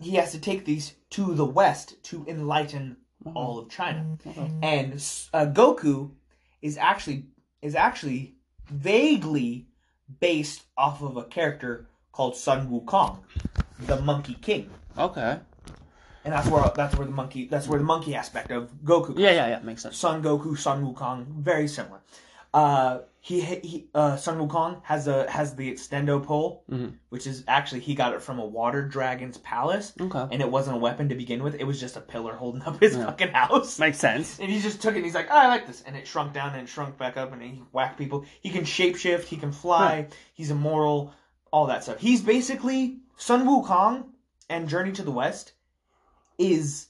[0.01, 2.97] he has to take these to the West to enlighten
[3.35, 4.17] all of China.
[4.27, 4.51] Okay.
[4.63, 4.93] And
[5.35, 6.11] uh, Goku
[6.63, 7.27] is actually
[7.63, 8.35] is actually
[8.71, 9.67] vaguely
[10.21, 13.19] based off of a character called Sun Wukong,
[13.81, 15.39] the Monkey King, Okay.
[16.25, 19.15] and that's where that's where the monkey that's where the monkey aspect of Goku.
[19.19, 19.59] Yeah, yeah, yeah.
[19.61, 19.97] Makes sense.
[19.97, 22.01] Sun Goku, Sun Wukong, very similar.
[22.55, 26.95] Uh, he he uh, Sun Wukong has a has the extendo pole, Mhm.
[27.11, 30.27] which is actually he got it from a water dragon's palace, Okay.
[30.33, 31.55] and it wasn't a weapon to begin with.
[31.57, 33.05] It was just a pillar holding up his Yeah.
[33.05, 33.79] fucking house.
[33.87, 34.39] Makes sense.
[34.41, 35.83] And he just took it and he's like, oh, I like this.
[35.83, 38.25] And it shrunk down and shrunk back up and he whacked people.
[38.41, 41.13] He can shapeshift, he can fly, he's immortal,
[41.53, 41.99] all that stuff.
[42.01, 44.07] He's basically Sun Wukong
[44.49, 45.53] and Journey to the West
[46.39, 46.87] is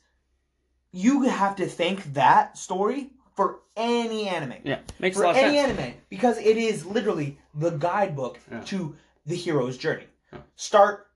[0.92, 4.54] you have to thank that story for any anime.
[4.64, 5.78] Yeah, makes a For lot of any sense.
[5.78, 5.94] anime.
[6.08, 8.62] Because it is literally the guidebook Yeah.
[8.62, 8.96] to
[9.26, 10.08] the hero's journey.
[10.32, 10.40] Yeah.
[10.56, 11.06] Start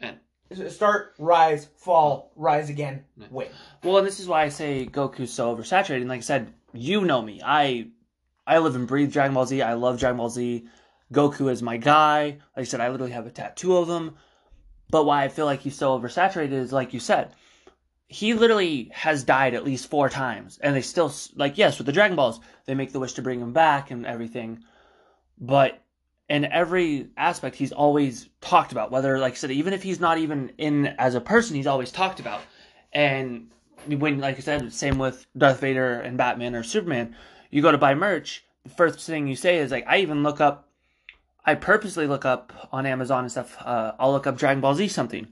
[0.00, 0.20] And-
[0.70, 3.26] start, rise, fall, rise again, Yeah.
[3.32, 3.48] win.
[3.82, 6.02] Well, and this is why I say Goku's so oversaturated.
[6.02, 7.40] And like I said, you know me.
[7.44, 7.88] I
[8.46, 9.60] I live and breathe Dragon Ball Z.
[9.60, 10.68] I love Dragon Ball Z.
[11.12, 12.38] Goku is my guy.
[12.56, 14.16] Like I said, I literally have a tattoo of him.
[14.88, 17.34] But why I feel like he's so oversaturated is like you said,
[18.12, 21.92] he literally has died at least four times, and they still like yes, with the
[21.92, 24.64] Dragon Balls, they make the wish to bring him back and everything,
[25.38, 25.80] but
[26.28, 28.90] in every aspect, he's always talked about.
[28.90, 31.92] Whether, like I said, even if he's not even in as a person, he's always
[31.92, 32.40] talked about.
[32.92, 33.50] And
[33.86, 37.14] when, like I said, same with Darth Vader and Batman or Superman,
[37.50, 40.40] you go to buy merch, the first thing you say is like, I even look
[40.40, 40.68] up.
[41.44, 43.56] I purposely look up on Amazon and stuff.
[43.60, 45.28] Uh, I'll look up Dragon Ball Z something.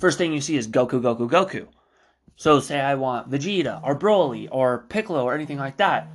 [0.00, 1.68] First thing you see is Goku, Goku, Goku.
[2.36, 6.08] So say I want Vegeta or Broly or Piccolo or anything like that.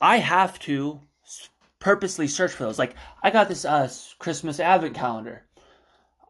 [0.00, 1.00] I have to
[1.78, 2.78] purposely search for those.
[2.78, 5.44] Like I got this uh, Christmas advent calendar.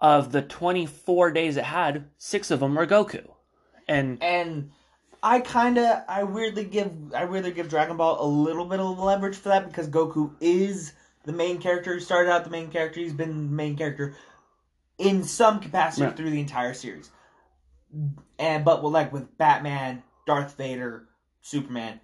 [0.01, 3.27] Of the 24 days it had, six of them were Goku.
[3.89, 4.71] And and
[5.25, 8.97] I kind of I weirdly give I weirdly give Dragon Ball a little bit of
[8.99, 10.93] leverage for that because Goku is
[11.25, 11.95] the main character.
[11.95, 13.01] He started out the main character.
[13.01, 14.15] He's been the main character
[14.99, 16.17] in some capacity Right.
[16.17, 17.11] through the entire series.
[18.39, 21.09] And but well, like with Batman, Darth Vader,
[21.41, 22.01] Superman,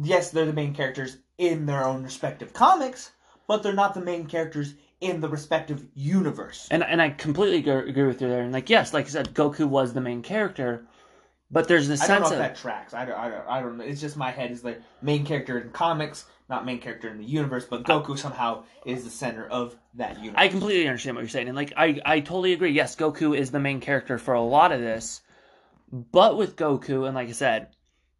[0.00, 3.12] yes, they're the main characters in their own respective comics,
[3.46, 6.68] but they're not the main characters in the respective universe.
[6.70, 8.42] and and I completely agree, with you there.
[8.42, 10.86] And like yes, like I said, Goku was the main character,
[11.50, 12.94] but there's a I don't know sense if of that tracks.
[12.94, 13.84] I don't, I don't, I don't know.
[13.84, 17.24] It's just my head is the main character in comics, not main character in the
[17.24, 20.38] universe, but Goku somehow is the center of that universe.
[20.38, 22.70] I completely understand what you're saying, and like I, I totally agree.
[22.70, 25.22] Yes, Goku is the main character for a lot of this,
[25.90, 27.68] but with Goku, and like I said,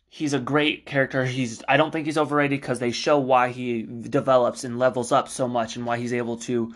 [0.08, 1.24] he's a great character.
[1.24, 5.28] He's I don't think he's overrated because they show why he develops and levels up
[5.28, 6.74] so much, and why he's able to,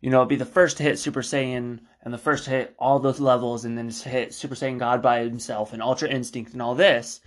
[0.00, 2.98] you know, be the first to hit Super Saiyan and the first to hit all
[2.98, 6.74] those levels, and then hit Super Saiyan God by himself and Ultra Instinct and all
[6.74, 7.20] this.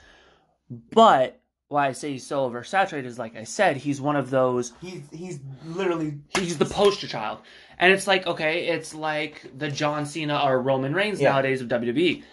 [0.69, 1.40] But
[1.71, 5.01] why I say he's so oversaturated is, like I said, he's one of those he's
[5.11, 7.39] he's literally he's the poster child.
[7.79, 11.31] And it's like, okay, it's like the John Cena or Roman Reigns Yeah.
[11.31, 12.23] nowadays of WWE.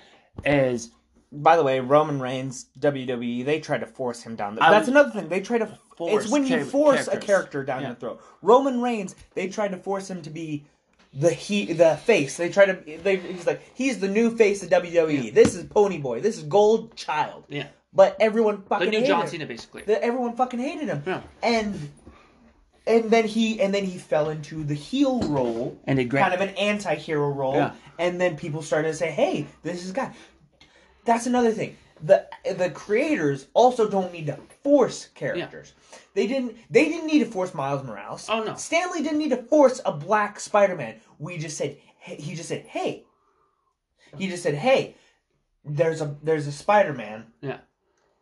[0.44, 0.90] Is
[1.32, 4.54] By the way, Roman Reigns, WWE, they try to force him down.
[4.56, 5.28] The, I that's would- another thing.
[5.28, 5.66] They try to.
[5.96, 7.88] Force it's when you force a character down Yeah.
[7.88, 8.22] your throat.
[8.40, 10.64] Roman Reigns, they tried to force him to be
[11.12, 12.36] the he the face.
[12.36, 12.98] They try to.
[13.02, 15.34] They, he's like he's the new face of WWE.
[15.34, 16.20] This is Pony Boy.
[16.20, 17.46] This is Gold Child.
[17.48, 19.28] yeah, But everyone fucking the fucking new hated John him.
[19.28, 19.82] Cena basically.
[19.82, 21.02] that everyone fucking hated him.
[21.06, 21.22] Yeah.
[21.42, 21.90] And
[22.86, 26.20] and then he and then he fell into the heel role, And did great.
[26.22, 27.54] kind of an anti-hero role.
[27.54, 27.72] Yeah.
[27.98, 30.12] And then people started to say, "Hey, this is a guy."
[31.04, 31.76] That's another thing.
[32.02, 35.72] The the creators also don't need to force characters.
[36.14, 38.28] They didn't they didn't need to force Miles Morales.
[38.30, 38.54] Oh, no.
[38.54, 40.96] Stan Lee didn't need to force a black Spider-Man.
[41.18, 43.04] We just said he just said, "Hey."
[44.16, 44.94] He just said, "Hey,
[45.64, 47.58] there's a there's a Spider-Man yeah,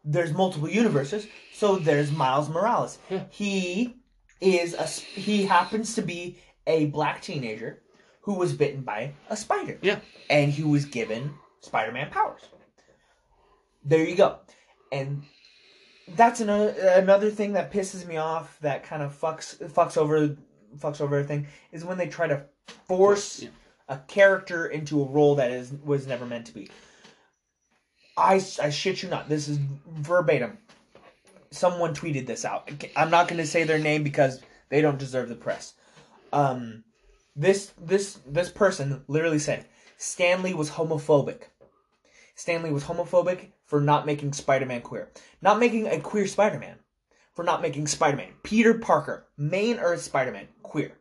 [0.06, 2.98] there's multiple universes, so there's Miles Morales.
[3.10, 3.24] Yeah.
[3.30, 3.96] He
[4.40, 7.82] is a he happens to be a black teenager
[8.22, 9.78] who was bitten by a spider.
[9.82, 9.98] Yeah.
[10.30, 12.42] And he was given Spider-Man powers.
[13.84, 14.38] There you go.
[14.92, 15.22] And
[16.14, 20.36] that's another another thing that pisses me off that kind of fucks fucks over
[20.78, 22.44] fucks over everything is when they try to
[22.86, 23.48] force Yeah.
[23.88, 26.68] a character into a role that is was never meant to be.
[28.16, 29.28] I, I shit you not.
[29.28, 30.58] This is verbatim.
[31.50, 32.70] Someone tweeted this out.
[32.96, 35.74] I'm not going to say their name because they don't deserve the press.
[36.32, 36.84] Um,
[37.36, 39.66] this this this person literally said
[39.98, 41.42] Stan Lee was homophobic.
[42.34, 45.10] Stan Lee was homophobic for not making Spider-Man queer,
[45.42, 46.76] not making a queer Spider-Man,
[47.34, 50.92] for not making Spider-Man Peter Parker, main Earth Spider-Man queer,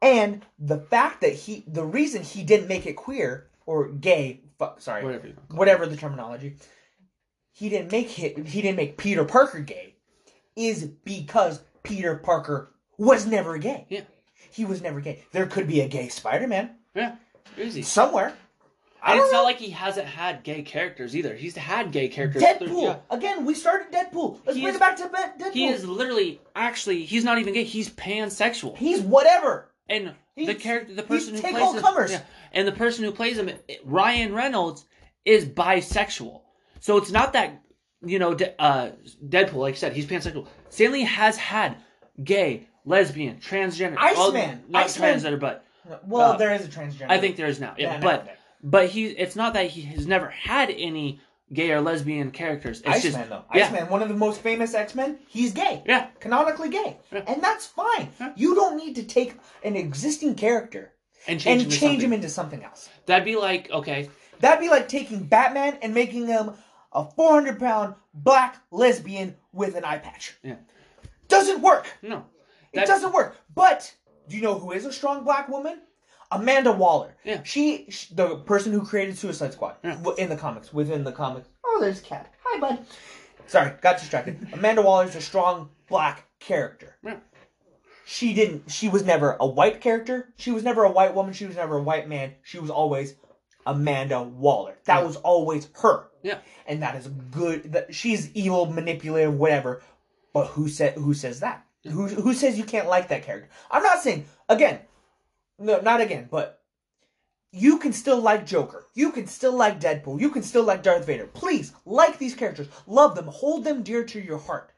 [0.00, 4.40] and the fact that he the reason he didn't make it queer or gay.
[4.78, 5.28] Sorry, whatever.
[5.50, 6.56] Whatever the terminology,
[7.52, 8.28] he didn't make he
[8.62, 9.94] didn't make Peter Parker gay,
[10.56, 13.86] is because Peter Parker was never gay.
[13.88, 14.02] Yeah.
[14.50, 15.24] He was never gay.
[15.32, 17.16] There could be a gay Spider-Man Yeah,
[17.56, 18.32] is he somewhere.
[19.02, 19.38] I And don't it's know.
[19.40, 21.34] not like he hasn't had gay characters either.
[21.34, 22.42] He's had gay characters.
[22.42, 22.82] Deadpool.
[22.84, 22.96] Yeah.
[23.10, 24.40] Again, we started Deadpool.
[24.46, 25.52] Let's He bring is- it back to Deadpool.
[25.52, 27.64] He is literally actually he's not even gay.
[27.64, 28.76] He's pansexual.
[28.76, 29.70] He's whatever.
[29.90, 32.12] And the character, the person who take plays comers.
[32.12, 32.22] yeah,
[32.54, 33.50] and the person who plays him,
[33.84, 34.86] Ryan Reynolds,
[35.24, 36.40] is bisexual.
[36.80, 37.60] So it's not that
[38.06, 38.90] you know, De- uh,
[39.28, 40.46] Deadpool, like I said, he's pansexual.
[40.68, 41.76] Stan Lee has had
[42.22, 44.62] gay, lesbian, transgender, all- Iceman.
[44.68, 45.16] not Iceman.
[45.18, 45.64] transgender, but
[46.06, 47.06] Well, Uh, there is a transgender.
[47.10, 47.74] I think there is now.
[47.78, 48.32] Yeah, Yeah, no, but no.
[48.62, 51.20] but he, it's not that he has never had any
[51.52, 52.80] gay or lesbian characters.
[52.80, 53.44] It's Iceman just though.
[53.54, 53.66] yeah.
[53.66, 55.82] Iceman, one of the most famous X Men, he's gay.
[55.86, 56.06] Yeah.
[56.20, 56.96] Canonically gay.
[57.12, 57.22] Yeah.
[57.26, 58.08] And that's fine.
[58.18, 58.32] Yeah.
[58.36, 60.92] You don't need to take an existing character
[61.26, 62.88] and change, and him, change him into something else.
[63.06, 64.10] That'd be like okay,
[64.40, 66.52] That'd be like taking Batman and making him
[66.92, 70.36] a 400 pound black lesbian with an eye patch.
[70.42, 70.56] Yeah.
[71.28, 71.86] Doesn't work.
[72.02, 72.24] no,
[72.72, 73.36] It doesn't work.
[73.54, 73.94] But
[74.28, 75.80] do you know who is a strong black woman?
[76.30, 77.16] Amanda Waller.
[77.24, 77.42] Yeah.
[77.44, 79.98] She, sh the person who created Suicide Squad Yeah.
[80.18, 81.48] in the comics, within the comics.
[81.64, 82.32] Oh, there's Cat.
[82.44, 82.84] Hi, bud.
[83.46, 84.46] Sorry, got distracted.
[84.52, 86.96] Amanda Waller's a strong black character.
[87.04, 87.16] Yeah.
[88.06, 88.70] She didn't.
[88.70, 90.32] She was never a white character.
[90.36, 91.32] She was never a white woman.
[91.32, 92.34] She was never a white man.
[92.42, 93.14] She was always
[93.66, 94.76] Amanda Waller.
[94.84, 95.06] That Yeah.
[95.06, 96.08] was always her.
[96.22, 96.38] Yeah.
[96.66, 97.72] And that is good.
[97.72, 99.82] That she's evil, manipulative, whatever.
[100.32, 100.94] But who said?
[100.94, 101.64] Who says that?
[101.84, 103.48] Who who says you can't like that character?
[103.70, 104.80] I'm not saying again.
[105.58, 106.28] No, not again.
[106.30, 106.60] But
[107.52, 108.84] you can still like Joker.
[108.94, 110.20] You can still like Deadpool.
[110.20, 111.26] You can still like Darth Vader.
[111.26, 112.68] Please like these characters.
[112.86, 113.28] Love them.
[113.28, 114.72] Hold them dear to your heart.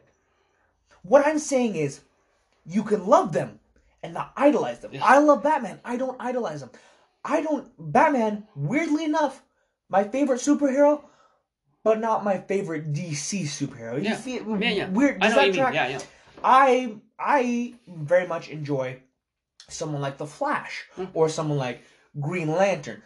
[1.02, 2.00] What I'm saying is,
[2.66, 3.60] you can love them
[4.02, 4.92] and not idolize them.
[4.92, 5.04] Yeah.
[5.04, 5.80] I love Batman.
[5.84, 6.70] I don't idolize him.
[7.24, 7.68] I don't.
[7.78, 9.42] Batman, weirdly enough,
[9.88, 11.02] my favorite superhero,
[11.82, 13.96] but not my favorite DC superhero.
[13.96, 14.16] You Yeah.
[14.16, 14.42] see it?
[14.46, 14.88] Yeah, yeah.
[14.88, 15.16] Weird.
[15.22, 15.60] I Does know that what you mean.
[15.60, 15.74] track?
[15.74, 15.98] Yeah, yeah.
[16.44, 19.00] I I very much enjoy
[19.68, 21.06] someone like the Flash Hmm.
[21.14, 21.82] or someone like
[22.20, 23.02] Green Lantern.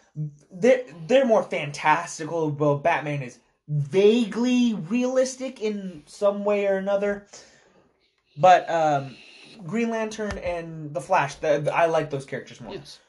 [0.51, 7.25] They're they're more fantastical, but Batman is vaguely realistic in some way or another.
[8.37, 9.15] But um,
[9.65, 12.99] Green Lantern and the Flash, the, the- I like those characters more Yes.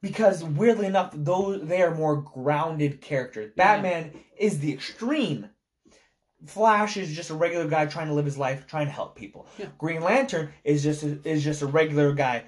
[0.00, 3.50] because weirdly enough, those they are more grounded characters.
[3.50, 3.56] Mm-hmm.
[3.58, 5.48] Batman is the extreme.
[6.46, 9.46] Flash is just a regular guy trying to live his life, trying to help people.
[9.58, 9.66] Yeah.
[9.78, 12.42] Green Lantern is just a, is just a regular guy,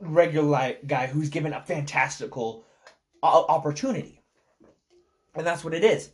[0.00, 2.64] regular guy who's given a fantastical
[3.22, 4.20] o- opportunity,
[5.36, 6.10] and that's what it is.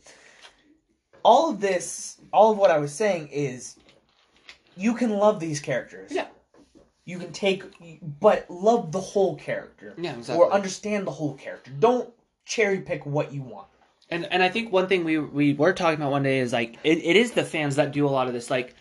[1.23, 3.77] All of this, all of what I was saying is,
[4.77, 6.11] you can love these characters.
[6.11, 6.27] Yeah.
[7.05, 7.63] You can take,
[8.19, 10.43] but love the whole character Yeah, exactly.
[10.43, 11.71] or understand the whole character.
[11.79, 12.11] Don't
[12.45, 13.67] cherry pick what you want.
[14.09, 16.77] And and I think one thing we we were talking about one day is like
[16.83, 18.49] it, it is the fans that do a lot of this.
[18.49, 18.75] Like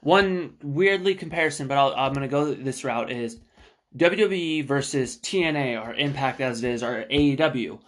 [0.00, 3.38] one weirdly comparison, but I'll, I'm gonna go this route is
[3.96, 7.78] WWE versus TNA or Impact as it is or AEW.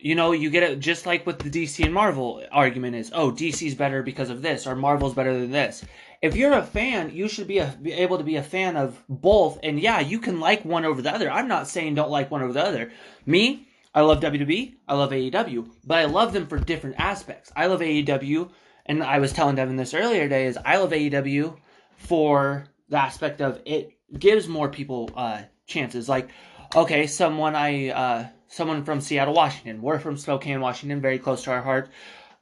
[0.00, 3.30] You know, you get it just like with the DC and Marvel argument is, oh,
[3.30, 5.84] DC's better because of this or Marvel's better than this.
[6.22, 9.02] If you're a fan, you should be, a, be able to be a fan of
[9.08, 9.58] both.
[9.62, 11.30] And yeah, you can like one over the other.
[11.30, 12.92] I'm not saying don't like one over the other.
[13.26, 17.50] Me, I love WWE, I love AEW, but I love them for different aspects.
[17.56, 18.50] I love AEW,
[18.86, 21.56] and I was telling Devin this earlier today, is I love AEW
[21.96, 26.08] for the aspect of it gives more people uh, chances.
[26.08, 26.30] Like,
[26.74, 29.80] okay, someone I uh, someone from Seattle, Washington.
[29.80, 31.88] We're from Spokane, Washington, very close to our heart.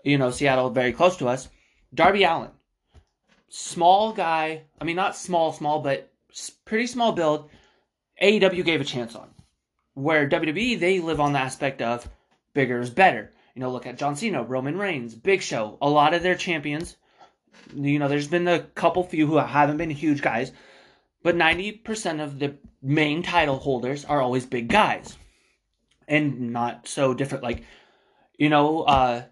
[0.03, 1.49] You know, Seattle, very close to us.
[1.95, 2.51] Darby Allin,
[3.49, 4.63] small guy.
[4.81, 6.11] I mean, not small, small, but
[6.65, 7.51] pretty small build.
[8.23, 9.29] AEW gave a chance on.
[9.95, 12.09] Where WWE, they live on the aspect of
[12.55, 13.33] bigger is better.
[13.55, 15.79] You know, look at John Cena, Roman Reigns, Big Show.
[15.83, 16.97] A lot of their champions.
[17.75, 20.53] You know, there's been a couple few who haven't been huge guys,
[21.23, 25.17] but 90% of the main title holders are always big guys.
[26.09, 27.45] And not so different.
[27.45, 27.63] Like,
[28.37, 29.23] you know, uh,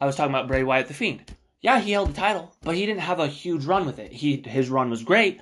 [0.00, 1.22] I was talking about Bray Wyatt the Fiend.
[1.60, 4.12] Yeah, he held the title, but he didn't have a huge run with it.
[4.12, 5.40] He his run was great,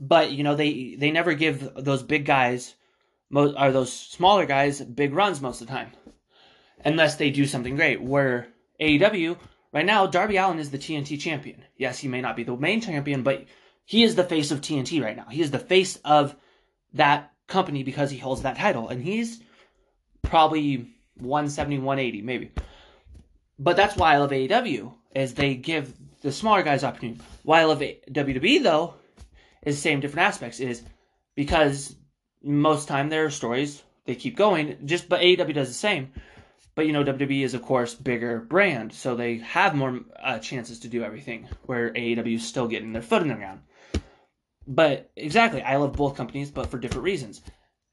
[0.00, 2.74] but you know they they never give those big guys,
[3.30, 5.92] mo- or those smaller guys, big runs most of the time,
[6.84, 8.02] unless they do something great.
[8.02, 8.48] Where
[8.80, 9.38] AEW
[9.72, 11.62] right now, Darby Allin is the TNT champion.
[11.76, 13.44] Yes, he may not be the main champion, but
[13.84, 15.26] he is the face of TNT right now.
[15.30, 16.34] He is the face of
[16.94, 19.40] that company because he holds that title, and he's
[20.22, 22.52] probably 170, 180, maybe.
[23.58, 27.20] But that's why I love AEW, is they give the smaller guys opportunity.
[27.42, 28.94] Why I love WWE though,
[29.62, 30.60] is same different aspects.
[30.60, 30.82] Is
[31.34, 31.94] because
[32.42, 34.78] most time their stories they keep going.
[34.84, 36.12] Just but AEW does the same.
[36.74, 40.80] But you know WWE is of course bigger brand, so they have more uh, chances
[40.80, 41.48] to do everything.
[41.66, 43.60] Where AEW is still getting their foot in the ground.
[44.66, 47.42] But exactly, I love both companies, but for different reasons.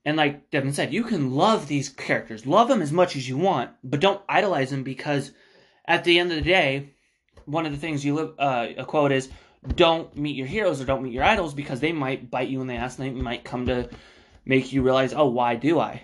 [0.05, 3.37] And like Devin said, you can love these characters, love them as much as you
[3.37, 5.31] want, but don't idolize them because
[5.85, 6.93] at the end of the day,
[7.45, 9.29] one of the things you live, uh, a quote is,
[9.75, 12.67] "Don't meet your heroes or don't meet your idols because they might bite you in
[12.67, 13.89] the ass and they might come to
[14.45, 16.03] make you realize, oh, why do I?"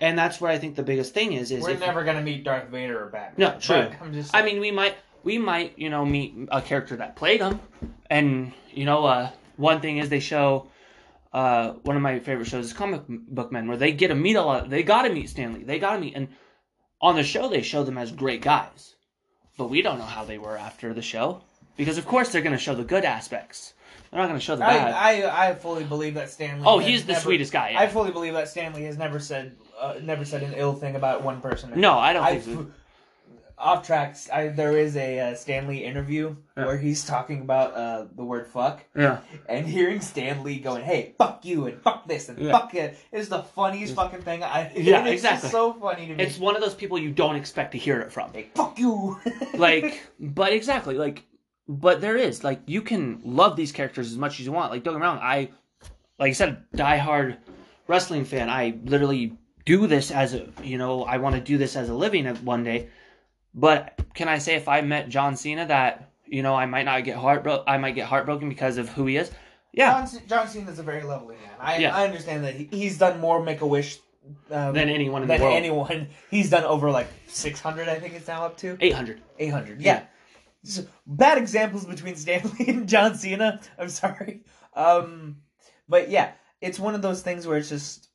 [0.00, 1.50] And that's where I think the biggest thing is.
[1.50, 3.34] Is We're never gonna meet Darth Vader or Batman.
[3.52, 3.88] No, true.
[3.90, 4.34] But I'm just.
[4.34, 7.60] I mean, we might we might you know meet a character that played him,
[8.10, 10.68] and you know, uh, one thing is they show.
[11.34, 14.36] Uh, one of my favorite shows is Comic Book Men, where they get to meet
[14.36, 14.70] a lot.
[14.70, 15.64] They got to meet Stan Lee.
[15.64, 16.28] They got to meet, and
[17.02, 18.94] on the show they show them as great guys,
[19.58, 21.42] but we don't know how they were after the show
[21.76, 23.74] because, of course, they're going to show the good aspects.
[24.10, 24.92] They're not going to show the bad.
[24.94, 26.64] I, I I fully believe that Stan Lee.
[26.68, 27.70] oh, he's the never- sweetest guy.
[27.70, 27.80] yeah.
[27.80, 30.94] I fully believe that Stan Lee has never said uh, never said an ill thing
[30.94, 31.72] about one person.
[31.74, 32.72] no, I don't I think so.
[33.56, 34.28] Off tracks.
[34.30, 36.66] I, there is a uh, Stan Lee interview Yeah.
[36.66, 39.20] where he's talking about uh, the word fuck, Yeah.
[39.48, 42.50] and hearing Stan Lee going, "Hey, fuck you," and "fuck this," and Yeah.
[42.52, 44.42] "fuck it" is the funniest fucking thing.
[44.42, 45.50] I Yeah, it's exactly.
[45.50, 46.24] so funny to me.
[46.24, 48.32] It's one of those people you don't expect to hear it from.
[48.32, 49.20] Hey, fuck you.
[49.54, 51.24] like but exactly like
[51.68, 54.82] but there is like you can love these characters as much as you want like
[54.82, 55.48] don't get me wrong i
[56.18, 57.38] like i said diehard
[57.88, 59.32] wrestling fan i literally
[59.64, 62.64] do this as a you know i want to do this as a living one
[62.64, 62.88] day
[63.54, 67.04] but can i say if i met john cena that you know i might not
[67.04, 69.30] get heartbroken i might get heartbroken because of who he is
[69.72, 71.50] yeah John, John Cena's a very lovely man.
[71.58, 71.96] I, Yeah.
[71.96, 73.98] I understand that he, he's done more Make a Wish
[74.50, 76.08] um, than anyone in than the world anyone.
[76.30, 79.80] He's done over like 600, I think it's now up to 800 800.
[79.80, 80.04] Yeah.
[80.62, 83.60] So, bad examples between Stan Lee and John Cena.
[83.78, 84.42] I'm sorry.
[84.74, 85.38] Um,
[85.88, 88.08] but yeah, it's one of those things where it's just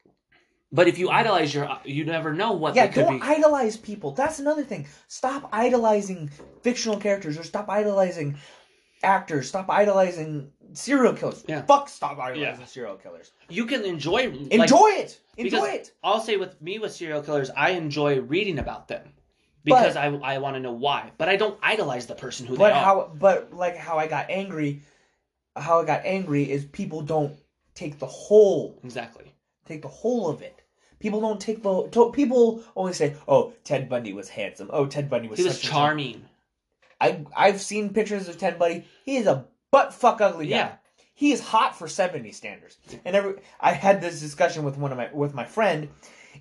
[0.71, 2.87] but if you idolize your uh, you never know what yeah.
[2.87, 4.11] they could Don't be idolize people.
[4.11, 4.87] That's another thing.
[5.07, 6.29] Stop idolizing
[6.61, 8.37] fictional characters or stop idolizing
[9.03, 9.47] actors.
[9.47, 11.43] Stop idolizing serial killers.
[11.47, 11.63] Yeah.
[11.63, 11.89] Fuck.
[11.89, 12.65] Stop idolizing Yeah.
[12.65, 13.31] serial killers.
[13.49, 15.19] you can enjoy like, Enjoy it.
[15.37, 15.91] Enjoy it.
[16.03, 19.13] I'll say with me with serial killers, I enjoy reading about them
[19.63, 22.69] because I I want to know why, but I don't idolize the person who But
[22.69, 22.83] they are.
[22.83, 23.11] how?
[23.17, 24.81] But like how I got angry,
[25.55, 27.35] how I got angry is people don't
[27.73, 29.33] take the whole, exactly.
[29.65, 30.58] take the whole of it.
[30.99, 31.87] People don't take the.
[31.89, 34.69] To, people only say, "Oh, Ted Bundy was handsome.
[34.71, 36.25] Oh, Ted Bundy was." He was charming.
[36.99, 38.85] I I've seen pictures of Ted Bundy.
[39.05, 40.55] He is a butt fuck ugly guy.
[40.57, 40.71] Yeah.
[41.15, 42.77] He is hot for seventy standards.
[43.05, 45.89] And every I had this discussion with one of my with my friend,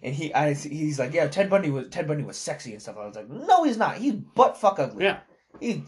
[0.02, 2.96] and he I he's like, yeah, Ted Bundy was Ted Bundy was sexy and stuff.
[2.96, 3.96] I was like, no, he's not.
[3.96, 5.04] He's butt fuck ugly.
[5.04, 5.20] Yeah,
[5.60, 5.84] He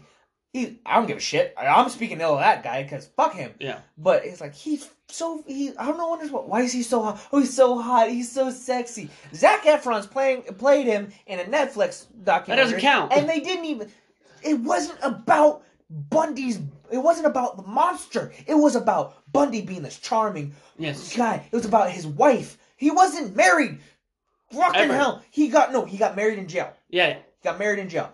[0.53, 0.79] he.
[0.85, 1.53] I don't give a shit.
[1.57, 3.51] I, I'm speaking ill of that guy because fuck him.
[3.59, 3.79] yeah.
[3.97, 5.71] But it's like he's so he.
[5.77, 7.21] I don't know what is why is he so hot?
[7.31, 8.09] Oh, he's so hot.
[8.09, 9.09] He's so sexy.
[9.33, 12.55] Zac Efron's playing played him in a Netflix documentary.
[12.55, 13.13] That doesn't count.
[13.13, 13.89] And they didn't even.
[14.43, 16.59] It wasn't about Bundy's.
[16.91, 18.33] It wasn't about the monster.
[18.47, 21.15] It was about Bundy being this charming Yes.
[21.15, 21.45] guy.
[21.51, 22.57] It was about his wife.
[22.75, 23.79] He wasn't married.
[24.51, 24.93] Fucking Ever.
[24.95, 25.23] hell.
[25.29, 25.85] He got no.
[25.85, 26.73] He got married in jail.
[26.89, 27.13] Yeah.
[27.13, 28.11] He got married in jail.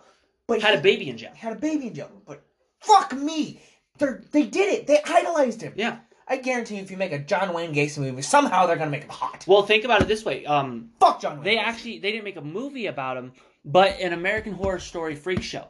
[0.47, 1.31] But Had he- a baby in jail.
[1.35, 2.09] had a baby in jail.
[2.25, 2.43] But
[2.81, 3.61] fuck me,
[3.97, 4.87] they they did it.
[4.87, 5.73] They idolized him.
[5.75, 5.99] Yeah.
[6.29, 9.03] I guarantee you, if you make a John Wayne Gacy movie, somehow they're gonna make
[9.03, 9.45] him hot.
[9.47, 10.45] Well, think about it this way.
[10.45, 11.43] Um, Fuck John Wayne.
[11.45, 11.63] they Gacy.
[11.63, 13.31] actually they didn't make a movie about him,
[13.63, 15.67] but an American Horror Story freak show.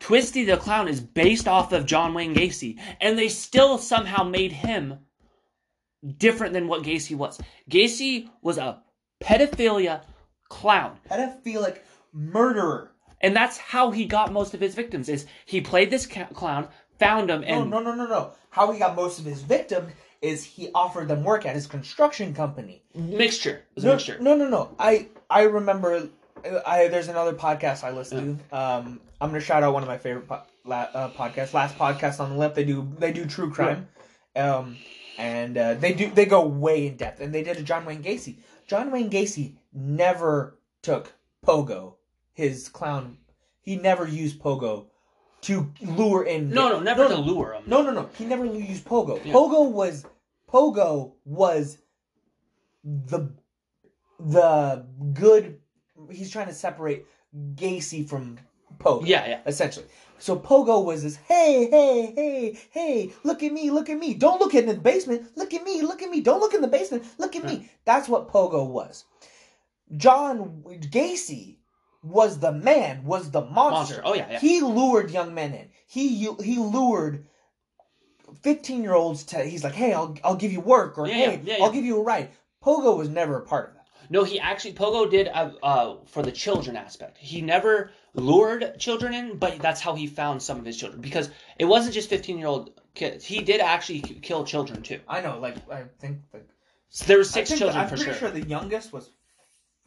[0.00, 4.50] Twisty the Clown is based off of John Wayne Gacy, and they still somehow made
[4.50, 4.98] him
[6.18, 7.40] different than what Gacy was.
[7.70, 8.82] Gacy was a
[9.22, 10.02] pedophilia
[10.48, 10.98] clown.
[11.08, 11.78] pedophilic
[12.12, 12.91] murderer.
[13.22, 15.08] And that's how he got most of his victims.
[15.08, 16.68] Is he played this ca- clown,
[16.98, 18.32] found him, No, and no, no, no, no.
[18.50, 22.34] How he got most of his victims is he offered them work at his construction
[22.34, 22.82] company.
[22.94, 23.64] mixture.
[23.70, 24.18] It was a No, mixture.
[24.20, 24.74] no, no, no.
[24.78, 26.08] I I remember.
[26.66, 28.56] I there's another podcast I listen to.
[28.58, 31.54] Um, I'm gonna shout out one of my favorite po- la- uh, podcasts.
[31.54, 32.54] Last podcast on the left.
[32.56, 33.88] They do they do true crime.
[34.34, 34.76] Um,
[35.18, 37.20] and uh, they do they go way in depth.
[37.20, 38.36] And they did a John Wayne Gacy.
[38.66, 41.12] John Wayne Gacy never took
[41.46, 41.94] Pogo,
[42.32, 43.18] his clown.
[43.60, 44.86] He never used Pogo
[45.42, 46.50] to lure in.
[46.50, 47.20] No, no, never no, to no.
[47.20, 47.64] lure him.
[47.66, 48.08] No, no, no.
[48.16, 49.24] He never used Pogo.
[49.24, 49.32] Yeah.
[49.32, 50.04] Pogo was
[50.48, 51.78] Pogo was
[52.84, 53.32] the
[54.18, 55.58] the good.
[56.10, 57.06] He's trying to separate
[57.54, 58.38] Gacy from
[58.78, 59.06] Pogo.
[59.06, 59.40] Yeah, yeah.
[59.46, 59.86] essentially.
[60.18, 61.16] So Pogo was this.
[61.16, 63.12] Hey, hey, hey, hey!
[63.24, 63.70] Look at me!
[63.70, 64.14] Look at me!
[64.14, 65.36] Don't look in the basement.
[65.36, 65.82] Look at me!
[65.82, 66.20] Look at me!
[66.20, 67.04] Don't look in the basement.
[67.18, 67.68] Look at me!
[67.84, 69.04] That's what Pogo was.
[69.96, 71.56] John Gacy
[72.02, 73.04] was the man.
[73.04, 74.02] Was the monster.
[74.02, 74.02] Monster.
[74.04, 74.38] Oh yeah, yeah.
[74.40, 75.68] He lured young men in.
[75.86, 76.08] He
[76.42, 77.26] he lured
[78.42, 79.42] fifteen year olds to.
[79.44, 81.56] He's like, hey, I'll I'll give you work, or Yeah, hey, yeah.
[81.60, 82.30] I'll give you a ride.
[82.64, 83.86] Pogo was never a part of that.
[84.10, 87.18] No, he actually Pogo did uh, uh, for the children aspect.
[87.18, 91.30] He never lured children in, but that's how he found some of his children because
[91.58, 93.24] it wasn't just fifteen year old kids.
[93.24, 95.00] He did actually kill children too.
[95.08, 96.18] I know, like I think
[96.90, 98.14] So there were six children I'm for pretty sure.
[98.14, 98.30] sure.
[98.30, 99.10] the youngest was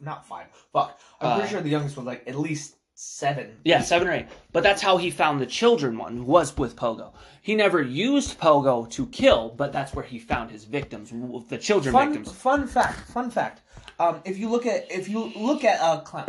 [0.00, 0.46] not five.
[0.72, 3.58] Fuck, I'm Uh, pretty sure the youngest was like at least seven.
[3.64, 4.26] Yeah, seven or eight.
[4.52, 7.12] But that's how he found the children one was with Pogo.
[7.42, 11.58] He never used Pogo to kill, but that's where he found his victims, w- the
[11.58, 12.36] children Fun victims.
[12.36, 12.98] fun fact.
[13.10, 13.62] Fun fact.
[13.98, 16.26] Um, if you look at if you look at a clown,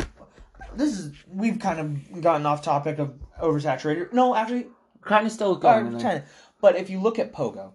[0.74, 4.12] this is we've kind of gotten off topic of oversaturated.
[4.12, 4.66] No, actually,
[5.00, 5.86] Kind of still Uh, going.
[5.86, 6.00] in there.
[6.02, 6.24] kinda.
[6.60, 7.72] But if you look at Pogo,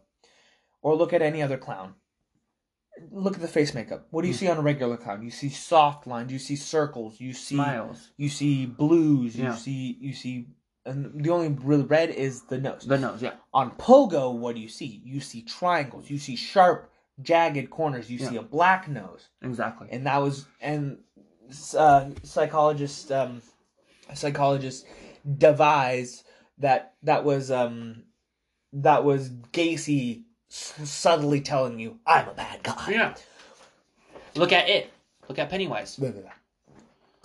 [0.81, 1.95] or look at any other clown,
[3.11, 4.07] look at the face makeup.
[4.11, 4.31] What do Hmm.
[4.31, 5.23] you see on a regular clown?
[5.23, 6.31] You see soft lines.
[6.31, 7.19] You see circles.
[7.19, 8.11] You see Smiles.
[8.17, 9.35] You see blues.
[9.35, 9.55] You Yeah.
[9.55, 10.47] see you see,
[10.85, 12.85] and the only really red is the nose.
[12.85, 13.33] The nose, yeah.
[13.53, 15.01] on Pogo, what do you see?
[15.05, 16.09] You see triangles.
[16.09, 16.91] You see sharp,
[17.21, 18.09] jagged corners.
[18.11, 19.87] You see a black nose, Exactly.
[19.91, 20.99] and that was and
[21.77, 23.41] uh, psychologist um,
[24.13, 24.85] psychologist
[25.37, 26.25] devised
[26.57, 28.03] that that was um
[28.73, 30.23] that was Gacy
[30.53, 32.89] subtly telling you I'm a bad guy.
[32.89, 33.15] Yeah.
[34.35, 34.91] Look at it.
[35.27, 35.99] Look at Pennywise.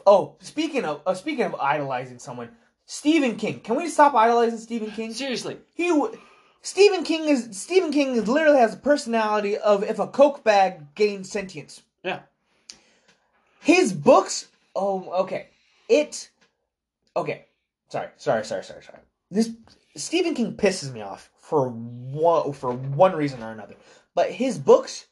[0.06, 2.50] Oh, speaking of uh, speaking of idolizing someone,
[2.86, 3.60] Stephen King.
[3.60, 5.12] Can we stop idolizing Stephen King?
[5.12, 5.58] Seriously.
[5.74, 6.18] He w-
[6.62, 10.94] Stephen King is Stephen King is literally has a personality of if a coke bag
[10.94, 11.82] gained sentience.
[12.02, 12.20] Yeah.
[13.60, 14.48] His books.
[14.74, 15.48] Oh, okay.
[15.88, 16.30] It.
[17.16, 17.44] Okay.
[17.88, 18.08] Sorry.
[18.16, 18.44] Sorry.
[18.44, 18.64] Sorry.
[18.64, 18.82] Sorry.
[18.82, 18.98] Sorry.
[19.30, 19.50] This
[19.96, 23.74] Stephen King pisses me off for one for one reason or another.
[24.14, 25.06] But his books,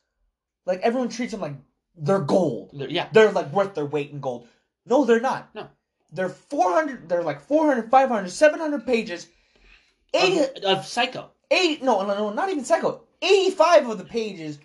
[0.66, 1.54] like everyone treats them like
[1.96, 2.70] they're gold.
[2.72, 3.08] Yeah.
[3.12, 4.46] They're like worth their weight in gold.
[4.84, 5.54] No, they're not.
[5.54, 5.68] No.
[6.12, 7.08] They're 400.
[7.08, 9.28] They're like 400, 500, 700 pages.
[10.14, 11.30] 80, Of, of Psycho.
[11.50, 14.58] eight no no no not even psycho 85 of the pages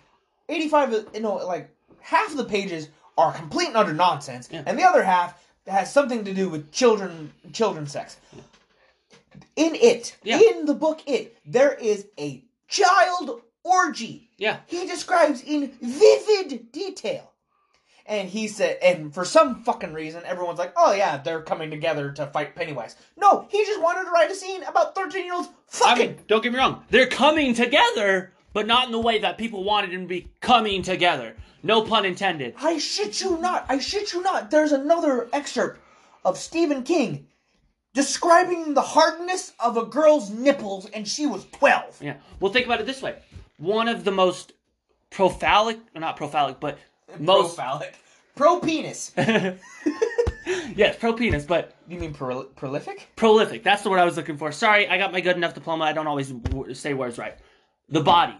[0.48, 1.68] 85 you know like
[2.00, 4.62] half of the pages are complete and utter nonsense Yeah.
[4.66, 8.16] and the other half has something to do with children children sex
[9.56, 10.38] in it Yeah.
[10.40, 14.58] in the book it there is a child orgy Yeah.
[14.66, 17.30] he describes in vivid detail
[18.06, 22.10] and he said and for some fucking reason everyone's like oh yeah they're coming together
[22.12, 25.48] to fight pennywise no he just wanted to write a scene about 13 year olds
[25.48, 26.84] I fucking mean, don't get me wrong.
[26.90, 30.82] They're coming together, but not in the way that people wanted them to be coming
[30.82, 31.34] together.
[31.62, 32.54] No pun intended.
[32.58, 33.64] I shit you not.
[33.70, 34.50] I shit you not.
[34.50, 35.80] There's another excerpt
[36.26, 37.26] of Stephen King
[37.94, 42.00] describing the hardness of a girl's nipples, and she was 12.
[42.02, 42.14] Yeah.
[42.40, 43.16] Well, think about it this way.
[43.58, 44.52] One of the most
[45.10, 46.78] prophalic, not prophalic, but
[47.18, 47.94] most Pro-phallic.
[48.34, 49.12] Pro-penis.
[50.74, 53.08] yes, pro penis, but You mean pro- prolific?
[53.16, 53.62] prolific.
[53.62, 54.50] That's the word I was looking for.
[54.52, 55.84] Sorry, I got my good enough diploma.
[55.84, 57.36] I don't always w- say words right.
[57.90, 58.34] The body.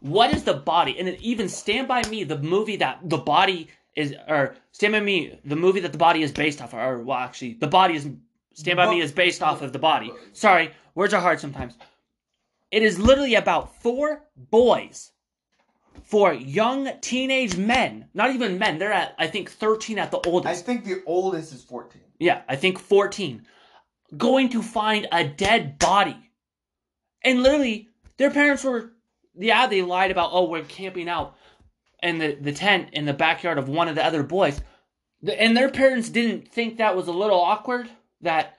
[0.00, 0.98] What is the body?
[0.98, 5.38] And even Stand by Me, the movie that the body is, or Stand by Me,
[5.44, 8.08] the movie that the body is based off, of, or well, actually, the body is
[8.54, 10.12] Stand by Me is based off of the body.
[10.32, 11.76] Sorry, words are hard sometimes.
[12.70, 15.12] It is literally about four boys,
[16.04, 18.78] four young teenage men, not even men.
[18.78, 20.60] They're at I think thirteen at the oldest.
[20.60, 22.00] I think the oldest is 14.
[22.18, 23.44] Yeah, I think 14.
[24.16, 26.16] Going to find a dead body.
[27.24, 28.92] And literally, their parents were,
[29.34, 31.36] yeah, they lied about, oh, we're camping out
[32.02, 34.60] in the, the tent in the backyard of one of the other boys.
[35.22, 37.88] The- And their parents didn't think that was a little awkward.
[38.22, 38.56] That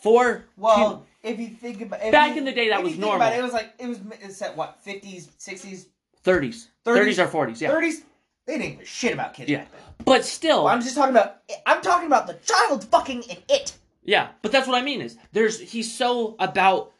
[0.00, 0.44] four.
[0.56, 3.14] Well, if you think about if Back you- in the day, that was you think
[3.14, 3.38] about normal.
[3.38, 5.86] it, it was like, it was it's at what, 50s, 60s,
[6.24, 6.66] 30s.
[6.84, 7.16] 30s?
[7.18, 7.70] 30s or 40s, yeah.
[7.70, 8.02] 30s?
[8.46, 9.58] They didn't give a shit about kids Yeah.
[9.58, 9.80] back then.
[10.04, 10.64] But still.
[10.64, 11.36] Well, I'm just talking about,
[11.66, 13.76] I'm talking about the child fucking in it.
[14.04, 16.90] Yeah, but that's what I mean is there's he's so about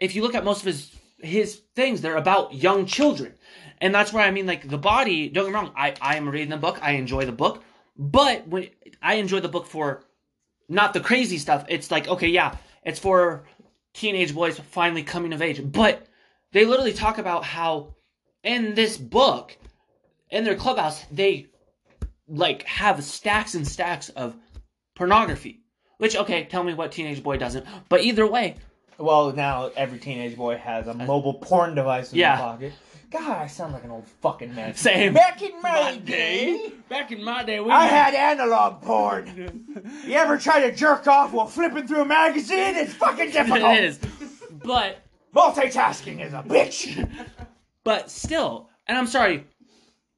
[0.00, 3.34] if you look at most of his his things, they're about young children.
[3.80, 6.28] And that's where I mean like the body, don't get me wrong, I, I am
[6.28, 7.62] reading the book, I enjoy the book,
[7.96, 8.68] but when
[9.00, 10.02] I enjoy the book for
[10.68, 13.44] not the crazy stuff, it's like, okay, yeah, it's for
[13.94, 15.60] teenage boys finally coming of age.
[15.64, 16.06] But
[16.52, 17.94] they literally talk about how
[18.42, 19.56] in this book,
[20.30, 21.46] in their clubhouse, they
[22.28, 24.36] like have stacks and stacks of
[24.94, 25.60] pornography.
[25.98, 27.66] Which okay, tell me what teenage boy doesn't.
[27.88, 28.54] But either way,
[28.98, 32.36] Well, now every teenage boy has a uh, mobile porn device in Yeah.
[32.36, 32.72] their pocket.
[33.10, 34.74] God, I sound like an old fucking man.
[34.74, 35.14] Same.
[35.14, 39.64] Back in my, day, back in my day, we I had analog porn.
[40.06, 42.76] You ever try to jerk off while flipping through a magazine?
[42.76, 43.62] It's fucking difficult.
[43.76, 43.98] it is.
[44.62, 44.98] But
[45.34, 47.08] Multitasking is a bitch.
[47.84, 49.46] but still, and I'm sorry,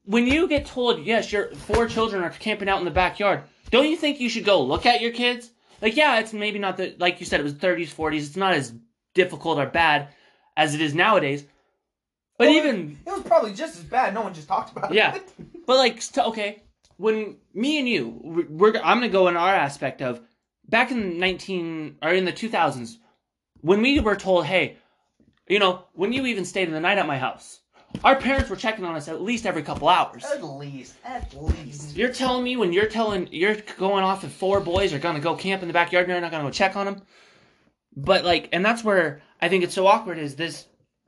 [0.04, 3.88] when you get told yes, your four children are camping out in the backyard, don't
[3.88, 5.50] you think you should go look at your kids?
[5.80, 8.16] Like, yeah, it's maybe not the like you said, it was 30s, 40s.
[8.16, 8.74] It's not as
[9.14, 10.08] difficult or bad
[10.56, 11.44] as it is nowadays.
[12.40, 14.14] But Well, even it was probably just as bad.
[14.14, 15.30] No one just talked about Yeah, it.
[15.66, 16.62] but like, st- okay,
[16.96, 20.22] when me and you, we're, we're I'm gonna go in our aspect of
[20.66, 22.98] back in nineteen or in the two thousands,
[23.60, 24.78] when we were told, hey,
[25.50, 27.60] you know, when you even stayed in the night at my house,
[28.04, 30.24] our parents were checking on us at least every couple hours.
[30.24, 31.94] At least, at least.
[31.94, 35.36] You're telling me when you're telling you're going off and four boys are gonna go
[35.36, 37.02] camp in the backyard and you're not gonna go check on them?
[37.94, 40.64] But like, and that's where I think it's so awkward is this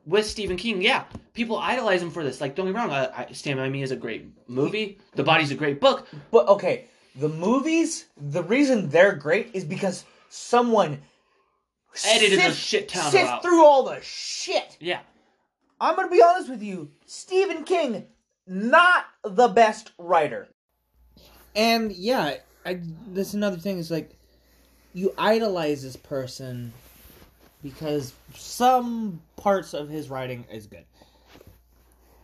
[0.07, 0.82] with Stephen King.
[0.82, 2.40] Yeah, people idolize him for this.
[2.40, 4.98] Like, don't get me wrong, I, I, Stand by Me is a great movie.
[5.14, 6.09] The Body's a great book.
[6.30, 6.86] But okay,
[7.16, 11.03] the movies, the reason they're great is because someone
[12.07, 13.42] Edited the shit ton sift out.
[13.42, 14.78] through all the shit.
[14.80, 15.00] Yeah,
[15.80, 18.07] I'm gonna be honest with you, Stephen King,
[18.46, 20.48] not the best writer.
[21.55, 24.16] And yeah, I that's another thing is like
[24.94, 26.72] you idolize this person
[27.62, 30.84] because some parts of his writing is good.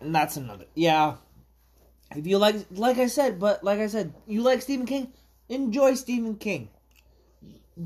[0.00, 0.66] And that's another.
[0.74, 1.16] Yeah.
[2.14, 5.12] If you like like I said, but like I said, you like Stephen King,
[5.48, 6.70] enjoy Stephen King.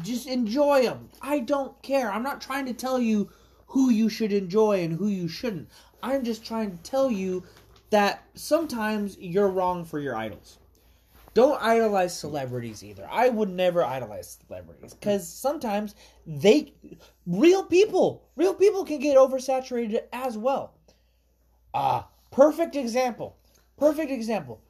[0.03, 1.11] just enjoy him.
[1.21, 2.11] I don't care.
[2.11, 3.31] I'm not trying to tell you
[3.69, 5.69] who you should enjoy and who you shouldn't.
[6.03, 7.45] I'm just trying to tell you
[7.91, 10.59] that sometimes you're wrong for your idols.
[11.35, 13.09] Don't idolize celebrities either.
[13.11, 15.95] I would never idolize celebrities because sometimes
[16.27, 16.75] they,
[17.27, 20.75] real people, real people can get oversaturated as well.
[21.75, 23.37] Ah, uh, perfect example.
[23.79, 24.61] Perfect example.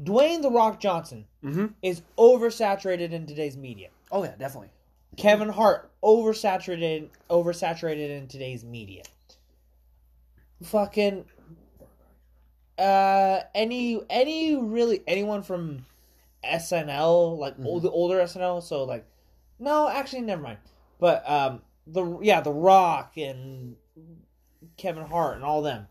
[0.00, 1.66] Dwayne the Rock Johnson Mm-hmm.
[1.82, 3.88] is oversaturated in today's media.
[4.10, 4.70] Oh yeah, definitely.
[5.16, 9.02] Kevin Hart oversaturated oversaturated in today's media.
[10.62, 11.24] Fucking
[12.78, 15.86] uh any any really anyone from
[16.44, 17.66] SNL like Mm-hmm.
[17.66, 19.06] old, the older SNL so like
[19.58, 20.58] no actually never mind
[20.98, 23.76] but um the yeah the Rock and
[24.76, 25.86] Kevin Hart and all them.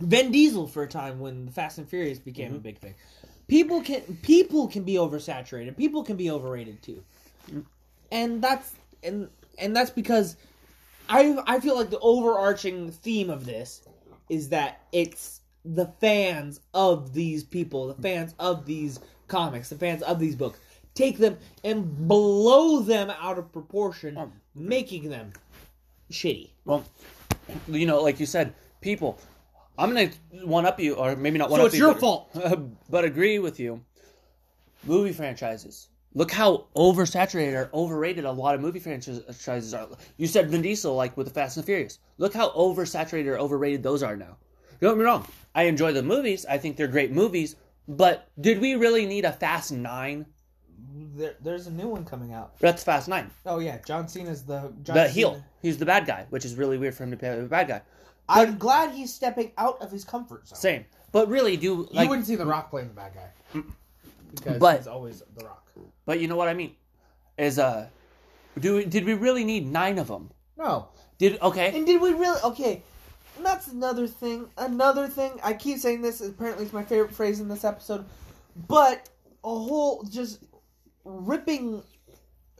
[0.00, 2.94] Vin Diesel for a time when the Fast and Furious became a big thing.
[3.48, 5.76] People can people can be oversaturated.
[5.76, 7.02] People can be overrated too.
[8.12, 10.36] And that's and and that's because
[11.08, 13.82] i i feel like the overarching theme of this
[14.28, 20.02] is that it's the fans of these people the fans of these comics the fans
[20.02, 20.58] of these books
[20.98, 21.78] take them and
[22.08, 25.32] blow them out of proportion Um, making them
[26.10, 26.84] shitty Well,
[27.68, 29.18] you know, like you said, people.
[29.78, 30.10] I'm gonna
[30.44, 31.84] one up you, or maybe not one So it's you.
[31.84, 32.22] your but- fault.
[32.90, 33.80] but agree with you.
[34.84, 35.88] Movie franchises.
[36.14, 39.88] Look how oversaturated or overrated a lot of movie franchises are.
[40.16, 41.98] You said Vin Diesel, like with the Fast and the Furious.
[42.16, 44.36] Look how oversaturated or overrated those are now.
[44.80, 45.26] Don't get me wrong.
[45.54, 46.46] I enjoy the movies.
[46.46, 47.56] I think they're great movies.
[47.86, 50.26] But did we really need a Fast Nine?
[51.18, 53.30] There, there's a new one coming out That's Fast Nine.
[53.46, 55.44] oh yeah john cena's the john The heel.
[55.60, 57.82] He's the bad guy, which is really weird for him to play the bad guy.
[58.28, 60.84] i'm glad he's stepping out of his comfort zone Same.
[61.10, 63.62] But really, do like you wouldn't see The Rock playing the bad guy.
[64.34, 65.66] Because But- he's always The Rock.
[66.04, 66.74] But you know what I mean?
[67.38, 67.88] Is uh,
[68.58, 70.30] do we, did we really need nine of them?
[70.58, 70.88] No.
[71.18, 71.74] Did okay?
[71.76, 72.38] And did we really?
[72.44, 72.82] Okay.
[73.36, 74.48] And that's another thing.
[74.58, 75.40] Another thing.
[75.42, 76.20] I keep saying this.
[76.20, 78.04] Apparently, it's my favorite phrase in this episode.
[78.68, 79.08] But
[79.44, 80.40] a whole just
[81.08, 81.82] ripping,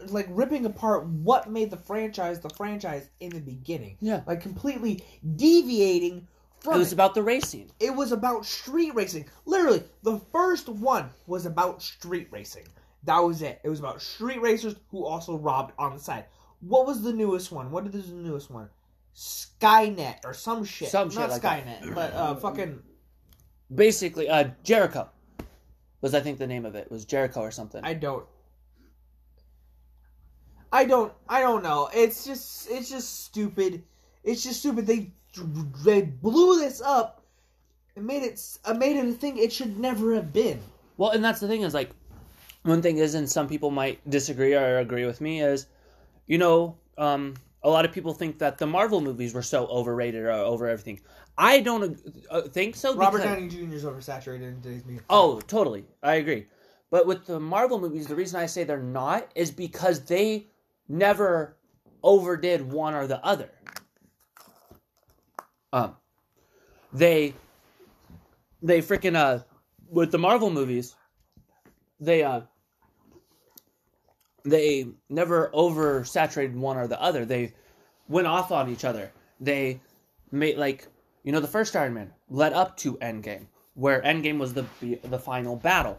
[0.08, 3.96] like ripping apart what made the franchise the franchise in the beginning.
[4.00, 4.22] Yeah.
[4.26, 5.04] Like completely
[5.36, 6.26] deviating
[6.60, 7.70] from It was about the racing.
[7.78, 9.26] it was about street racing.
[9.44, 12.66] Literally, the first one was about street racing.
[13.04, 13.60] That was it.
[13.62, 16.24] It was about street racers who also robbed on the side.
[16.60, 17.70] What was the newest one?
[17.70, 18.68] What is the newest one?
[19.14, 20.88] Skynet or some shit.
[20.88, 21.64] Some shit Not like that.
[21.82, 22.80] Skynet, but uh, fucking.
[23.72, 25.08] Basically, uh, Jericho
[26.00, 27.84] was I think the name of it was Jericho or something.
[27.84, 28.24] I don't.
[30.72, 31.12] I don't.
[31.28, 31.88] I don't know.
[31.94, 32.70] It's just.
[32.70, 33.82] It's just stupid.
[34.24, 34.86] It's just stupid.
[34.86, 35.12] They
[35.84, 37.22] they blew this up
[37.96, 40.60] and made it uh, made it a thing it should never have been.
[40.96, 41.90] Well, and that's the thing is like
[42.62, 45.66] one thing is, and some people might disagree or agree with me is,
[46.26, 50.22] you know, um, a lot of people think that the Marvel movies were so overrated
[50.22, 51.00] or over everything.
[51.36, 51.98] I don't
[52.30, 52.94] uh, think so.
[52.96, 53.74] Robert because- Downey Jr.
[53.74, 55.02] is oversaturated in today's media.
[55.08, 55.84] Oh, totally.
[56.02, 56.46] I agree.
[56.90, 60.46] But with the Marvel movies, the reason I say they're not is because they
[60.88, 61.56] never
[62.02, 63.50] overdid one or the other.
[65.72, 65.96] Um,
[66.92, 67.34] they
[68.62, 69.44] they freaking uh
[69.90, 70.96] with the Marvel movies,
[72.00, 72.42] they uh
[74.44, 77.24] they never oversaturated one or the other.
[77.24, 77.52] They
[78.08, 79.12] went off on each other.
[79.40, 79.80] They
[80.30, 80.86] made like
[81.22, 84.64] you know the first Iron Man led up to Endgame, where Endgame was the
[85.04, 85.98] the final battle,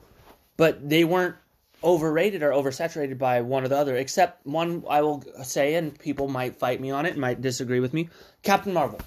[0.57, 1.35] but they weren't
[1.83, 3.95] overrated or oversaturated by one or the other.
[3.95, 7.93] Except one, I will say, and people might fight me on it, might disagree with
[7.93, 8.09] me.
[8.43, 8.99] Captain Marvel.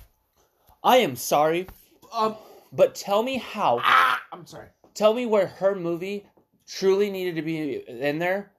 [0.83, 1.69] I am sorry,
[2.13, 2.37] Um,
[2.73, 3.81] but tell me how.
[3.83, 4.69] ah, I'm sorry.
[4.95, 6.27] Tell me where her movie
[6.67, 8.51] truly needed to be in there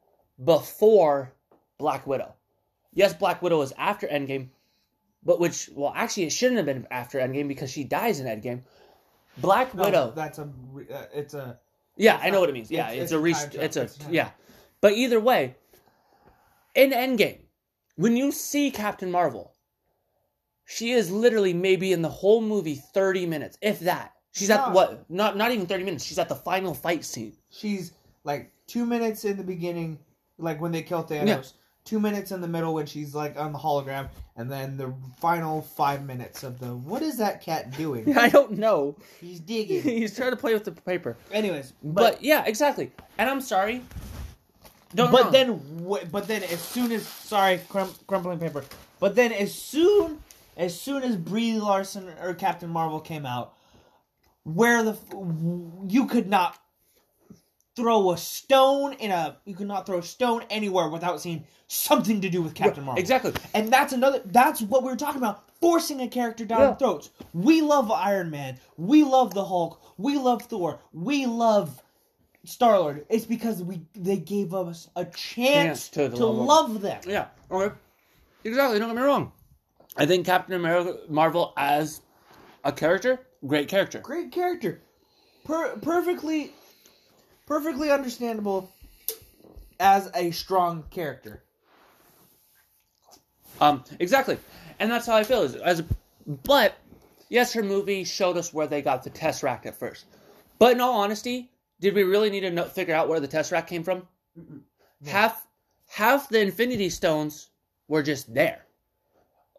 [0.43, 1.33] before
[1.77, 2.33] Black Widow.
[2.93, 4.49] Yes, Black Widow was after Endgame,
[5.23, 8.61] but which well actually it shouldn't have been after Endgame because she dies in Endgame.
[9.37, 10.13] Black No, Widow.
[10.15, 10.43] That's a.
[10.43, 11.59] Uh, it's a.
[11.97, 12.71] yeah, I know what it means.
[12.71, 13.31] Yeah, it's- it's, it's a re-
[13.63, 14.29] it's a It's a time yeah.
[14.81, 15.55] But either way,
[16.75, 17.39] in Endgame,
[17.95, 19.53] when you see Captain Marvel,
[20.65, 24.13] she is literally maybe in the whole movie 30 minutes, if that.
[24.31, 24.73] She's at No.
[24.73, 25.09] what?
[25.09, 26.03] Not not even 30 minutes.
[26.03, 27.37] She's at the final fight scene.
[27.51, 27.91] She's
[28.23, 29.99] like two minutes in the beginning,
[30.39, 31.53] like when they kill Thanos.
[31.85, 34.07] Two minutes in the middle when she's like on the hologram,
[34.37, 36.67] and then the final five minutes of the.
[36.67, 38.17] What is that cat doing?
[38.17, 38.95] I don't know.
[39.19, 39.81] He's digging.
[39.83, 41.17] He's trying to play with the paper.
[41.31, 42.91] Anyways, But, but yeah, exactly.
[43.17, 43.81] And I'm sorry.
[44.95, 45.31] Don't but wrong.
[45.31, 48.63] then but then as soon as sorry crum- crumpling paper.
[48.99, 50.19] But then as soon
[50.55, 53.55] as soon as Brie Larson or Captain Marvel came out,
[54.43, 54.95] where the
[55.87, 56.57] you could not
[57.75, 62.29] throw a stone in a you cannot throw a stone anywhere without seeing something to
[62.29, 62.99] do with Captain Marvel.
[62.99, 63.33] Exactly.
[63.53, 66.73] And that's another that's what we were talking about, forcing a character down Yeah.
[66.75, 67.09] throats.
[67.33, 71.81] We love Iron Man, we love the Hulk, we love Thor, we love
[72.45, 73.05] Star Lord.
[73.09, 76.45] It's because we they gave us a chance Chance to to, love 'em.
[76.73, 77.01] love them.
[77.07, 77.27] Yeah.
[77.49, 77.73] Okay.
[78.43, 78.77] Exactly.
[78.79, 79.31] Don't get me wrong.
[79.95, 82.01] I think Captain America Marvel as
[82.63, 83.99] a character, great character.
[83.99, 84.81] Great character.
[85.45, 86.51] Per- perfectly
[87.45, 88.71] perfectly understandable
[89.79, 91.43] as a strong character.
[93.61, 94.37] Um, exactly,
[94.79, 95.43] and that's how I feel.
[95.43, 95.83] Is as,
[96.25, 96.75] but
[97.29, 100.05] yes, her movie showed us where they got the Tesseract at first.
[100.59, 103.67] But in all honesty, did we really need to know, figure out where the Tesseract
[103.67, 104.07] came from?
[105.05, 105.45] Half,
[105.87, 107.49] half the Infinity Stones
[107.87, 108.65] were just there.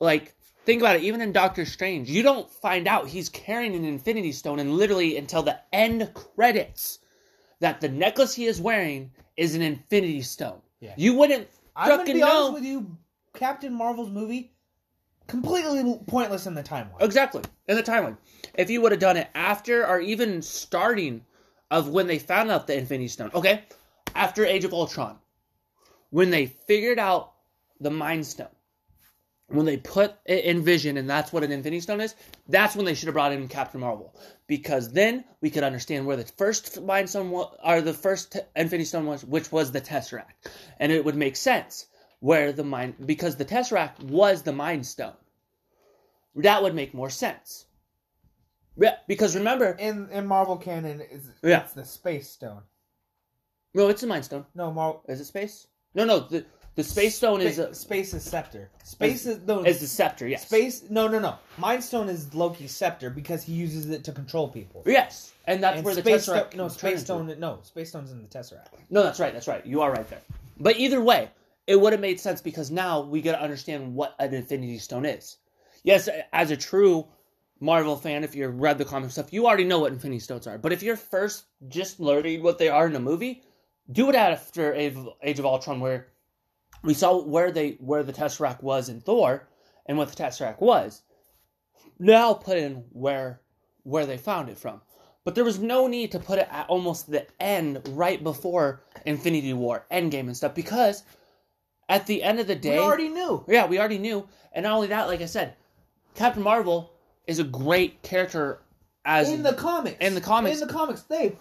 [0.00, 1.02] Like, think about it.
[1.02, 5.16] Even in Doctor Strange, you don't find out he's carrying an Infinity Stone, and literally
[5.16, 7.00] until the end credits,
[7.64, 10.60] that the necklace he is wearing is an Infinity Stone.
[10.80, 10.92] Yeah.
[10.98, 12.48] You wouldn't I'm gonna be know.
[12.48, 12.94] honest with you,
[13.32, 14.52] Captain Marvel's movie
[15.28, 17.00] completely pointless in the timeline.
[17.00, 17.42] Exactly.
[17.66, 18.18] In the timeline.
[18.52, 21.24] If you would have done it after or even starting
[21.70, 23.30] of when they found out the Infinity Stone.
[23.34, 23.64] Okay.
[24.14, 25.16] After Age of Ultron.
[26.10, 27.32] When they figured out
[27.80, 28.53] the Mind Stone.
[29.48, 32.14] When they put it in Vision and that's what an Infinity Stone is,
[32.48, 34.16] that's when they should have brought in Captain Marvel.
[34.46, 38.86] Because then we could understand where the first Mind Stone was, or the first Infinity
[38.86, 40.48] Stone was, which was the Tesseract.
[40.80, 41.86] And it would make sense
[42.20, 45.12] where the Mind, because the Tesseract was the Mind Stone.
[46.36, 47.66] That would make more sense.
[48.76, 51.60] Yeah, because remember, In in Marvel canon, it's, Yeah.
[51.60, 52.62] it's the Space Stone.
[53.74, 54.46] no, it's a Mind Stone.
[54.54, 55.04] No, Marvel.
[55.08, 55.68] Is it space?
[55.94, 56.20] No, no.
[56.20, 56.44] The
[56.76, 58.68] the Space Stone is a, space is scepter.
[58.82, 59.62] Space is no.
[59.62, 60.26] is the scepter.
[60.26, 60.46] Yes.
[60.46, 60.84] space.
[60.90, 61.36] No, no, no.
[61.56, 64.82] Mind Stone is Loki's scepter because he uses it to control people.
[64.84, 66.48] Yes, and that's And where the space Tesseract.
[66.48, 67.34] Sto- no space turn into.
[67.34, 67.40] stone.
[67.40, 68.66] No, space stone's in the Tesseract.
[68.90, 69.32] No, that's right.
[69.32, 69.64] That's right.
[69.64, 70.22] You are right there.
[70.58, 71.30] But either way,
[71.66, 75.06] it would have made sense because now we got to understand what an Infinity Stone
[75.06, 75.36] is.
[75.84, 77.06] Yes, as a true
[77.60, 80.58] Marvel fan, if you've read the comic stuff, you already know what Infinity Stones are.
[80.58, 83.42] But if you're first just learning what they are in a movie,
[83.92, 86.08] do it after Age of Ultron, where
[86.84, 89.48] we saw where they where the Tesseract was in Thor
[89.86, 91.02] and what the Tesseract was.
[91.98, 93.40] Now put in where
[93.82, 94.80] where they found it from.
[95.24, 99.54] But there was no need to put it at almost the end, right before Infinity
[99.54, 101.02] War, Endgame, and stuff, because
[101.88, 103.42] at the end of the day, We already knew.
[103.48, 104.28] yeah, we already knew.
[104.52, 105.54] And not only that, like I said,
[106.14, 106.92] Captain Marvel
[107.26, 108.60] is a great character
[109.06, 109.96] as in the comics.
[110.00, 110.60] in the comics.
[110.60, 111.36] In the comics, they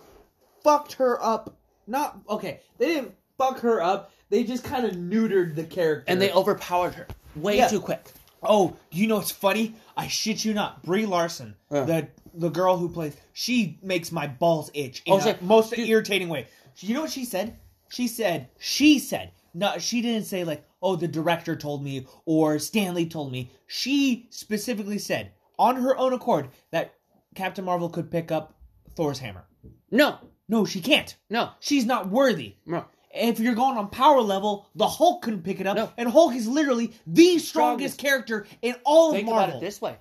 [0.64, 1.58] fucked her up.
[1.86, 2.62] Not okay.
[2.78, 4.13] They didn't fuck her up.
[4.34, 6.06] They just kind of neutered the character.
[6.08, 7.06] and they overpowered her
[7.36, 7.68] way Yeah.
[7.68, 8.04] too quick.
[8.42, 9.76] Oh, you know what's funny?
[9.96, 10.82] I shit you not.
[10.82, 11.84] Brie Larson, Yeah.
[11.84, 16.30] the the girl who plays, she makes my balls itch in Oh, most dude- irritating
[16.30, 16.48] way.
[16.80, 17.60] You know what she said?
[17.90, 22.58] She said, she said, no, she didn't say like, oh, the director told me or
[22.58, 23.52] Stan Lee told me.
[23.68, 26.96] She specifically said on her own accord that
[27.36, 28.56] Captain Marvel could pick up
[28.96, 29.46] Thor's hammer.
[29.92, 30.18] No,
[30.50, 31.16] No, she can't.
[31.30, 32.56] no, She's not worthy.
[32.66, 32.86] no.
[33.14, 35.92] If you're going on power level, the Hulk couldn't pick it up, No.
[35.98, 37.98] and Hulk is literally the strongest, Strongest.
[38.00, 39.44] character in all of Think Marvel.
[39.46, 39.98] about it this way: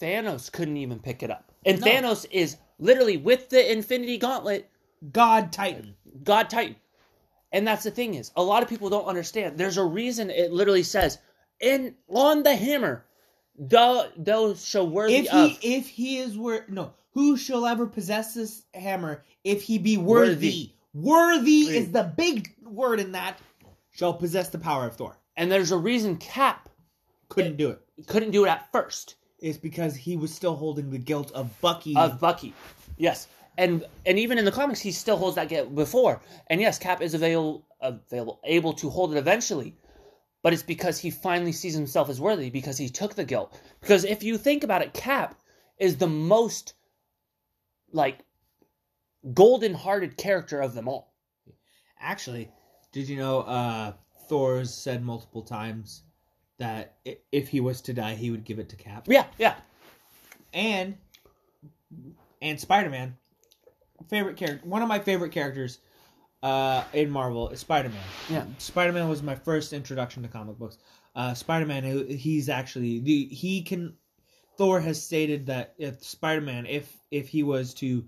[0.00, 1.86] Thanos couldn't even pick it up, and No.
[1.86, 4.68] Thanos is literally with the Infinity Gauntlet,
[5.12, 5.94] God Titan.
[6.22, 6.76] God Titan.
[7.52, 9.56] And that's the thing is, a lot of people don't understand.
[9.56, 11.18] There's a reason it literally says
[11.60, 13.04] in on the hammer,
[13.56, 15.58] the those shall worthy If he of.
[15.62, 20.30] if he is wor no, who shall ever possess this hammer if he be worthy?
[20.34, 21.76] Worthy, Worthy.
[21.76, 23.38] is the big word in that.
[23.90, 25.16] Shall possess the power of Thor.
[25.36, 26.68] and there's a reason Cap
[27.28, 27.80] Couldn't do it.
[28.06, 31.94] couldn't do it at first It's because he was still holding the guilt of Bucky.
[31.96, 32.54] of Bucky.
[32.96, 33.28] Yes,
[33.58, 36.20] and and even in the comics, he still holds that guilt before.
[36.48, 39.74] And yes, Cap is available available able to hold it eventually,
[40.42, 43.60] but it's because he finally sees himself as worthy because he took the guilt.
[43.80, 45.38] Because if you think about it, Cap
[45.78, 46.74] is the most
[47.92, 48.18] like
[49.32, 51.14] golden-hearted character of them all.
[52.00, 52.50] Actually,
[52.92, 53.92] did you know uh
[54.28, 56.02] Thor's said multiple times
[56.58, 56.96] that
[57.32, 59.06] if he was to die, he would give it to Cap.
[59.08, 59.54] Yeah, yeah,
[60.52, 60.96] and
[62.40, 63.16] and Spider Man,
[64.08, 65.78] favorite character, one of my favorite characters,
[66.42, 67.98] uh, in Marvel is Spider Man.
[68.30, 68.44] yeah.
[68.58, 70.78] Spider Man was my first introduction to comic books.
[71.16, 73.94] Uh, Spider Man, he's actually the he can.
[74.56, 78.04] Thor has stated that if Spider Man, if if he was to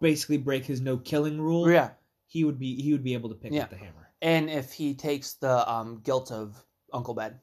[0.00, 1.90] basically break his no killing rule, Yeah.
[2.26, 3.64] he would be he would be able to pick Yeah.
[3.64, 4.10] up the hammer.
[4.22, 7.38] And if he takes the um, guilt of Uncle Ben,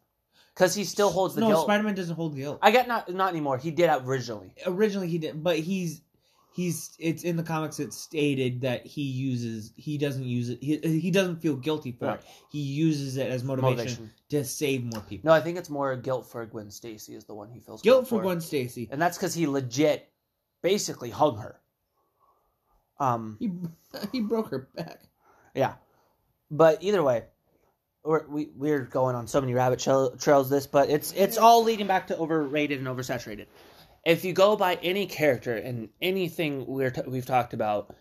[0.55, 1.65] because he still holds the no, guilt.
[1.65, 2.59] Spider Man doesn't hold guilt.
[2.61, 3.57] I get not not anymore.
[3.57, 4.53] He did originally.
[4.65, 6.01] Originally he did, but he's
[6.55, 7.79] he's it's in the comics.
[7.79, 10.59] It's stated that he uses he doesn't use it.
[10.61, 12.13] He, he doesn't feel guilty for No.
[12.13, 12.21] it.
[12.51, 14.11] He uses it as motivation, Motivation.
[14.29, 15.27] to save more people.
[15.29, 18.07] No, I think it's more guilt for Gwen Stacy is the one he feels Guilt
[18.07, 18.87] for Gwen Stacy.
[18.91, 20.11] and that's because he legit,
[20.61, 21.59] basically hung her.
[23.03, 23.51] Um, He
[24.11, 25.01] he broke her back.
[25.53, 25.73] yeah,
[26.49, 27.23] but either way,
[28.03, 30.49] we're, we we're going on so many rabbit trail, trails.
[30.49, 33.47] This, but it's it's all leading back to overrated and oversaturated.
[34.05, 37.95] If you go by any character and anything we're t- we've talked about,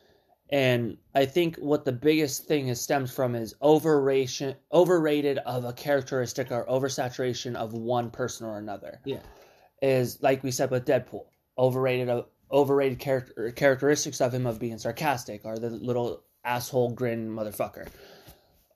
[0.50, 5.72] and I think what the biggest thing is stems from is overration, overrated of a
[5.72, 9.00] characteristic or oversaturation of one person or another.
[9.04, 9.20] Yeah.
[9.80, 11.26] is like we said with Deadpool,
[11.56, 17.30] overrated of overrated character characteristics of him of being sarcastic or the little asshole grin
[17.30, 17.88] motherfucker.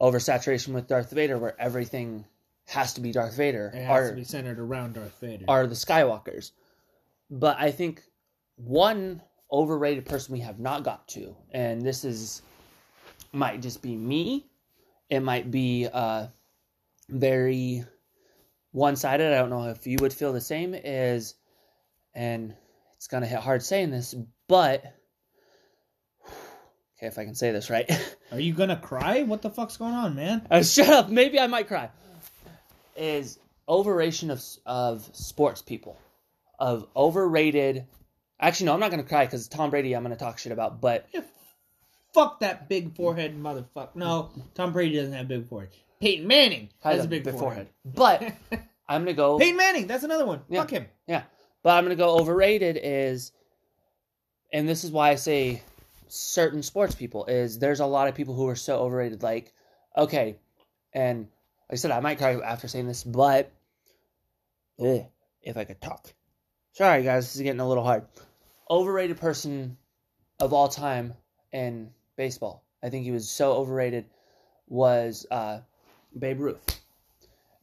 [0.01, 2.25] Oversaturation with Darth Vader, where everything
[2.67, 5.45] has to be Darth Vader, It has are to be centered around Darth Vader.
[5.49, 6.53] are the Skywalkers.
[7.31, 8.03] But I think
[8.57, 12.43] one overrated person we have not got to, and this is
[13.33, 14.47] might just be me.
[15.09, 16.27] It might be uh,
[17.09, 17.85] very
[18.73, 19.33] one sided.
[19.33, 20.75] I don't know if you would feel the same.
[20.75, 21.35] Is
[22.15, 22.55] and
[22.97, 24.15] it's gonna hit hard saying this,
[24.49, 24.85] but
[26.27, 27.91] okay, if I can say this right.
[28.33, 29.23] Are you gonna cry?
[29.23, 30.47] What the fuck's going on, man?
[30.51, 31.09] Uh, shut up.
[31.09, 31.91] Maybe I might cry.
[32.97, 33.39] Is
[33.69, 35.99] overration of of sports people,
[36.59, 37.87] of overrated.
[38.39, 39.95] Actually, no, I'm not gonna cry because Tom Brady.
[39.95, 41.07] I'm gonna talk shit about, but
[42.17, 43.95] Fuck that big forehead motherfucker.
[43.95, 45.69] No, Tom Brady doesn't have a big forehead.
[46.01, 47.69] Peyton Manning has, a big, forehead.
[47.85, 48.23] But
[48.89, 49.39] I'm gonna go.
[49.39, 50.41] Peyton Manning, that's another one.
[50.49, 50.61] Yeah.
[50.61, 50.87] Fuck him.
[51.67, 53.33] But I'm gonna go overrated is,
[54.53, 55.65] and this is why I say
[56.07, 59.25] certain sports people is there's a lot of people who are so overrated.
[59.25, 59.53] Like,
[59.97, 60.37] okay,
[60.93, 63.51] and like I said, I might cry after saying this, but
[64.79, 65.03] eh,
[65.43, 66.15] if I could talk.
[66.75, 68.05] Sorry, guys, this is getting a little hard.
[68.71, 69.77] Overrated person
[70.39, 71.15] of all time
[71.51, 72.63] in baseball.
[72.81, 74.05] I think he was so overrated.
[74.69, 75.63] Was uh,
[76.17, 76.81] Babe Ruth,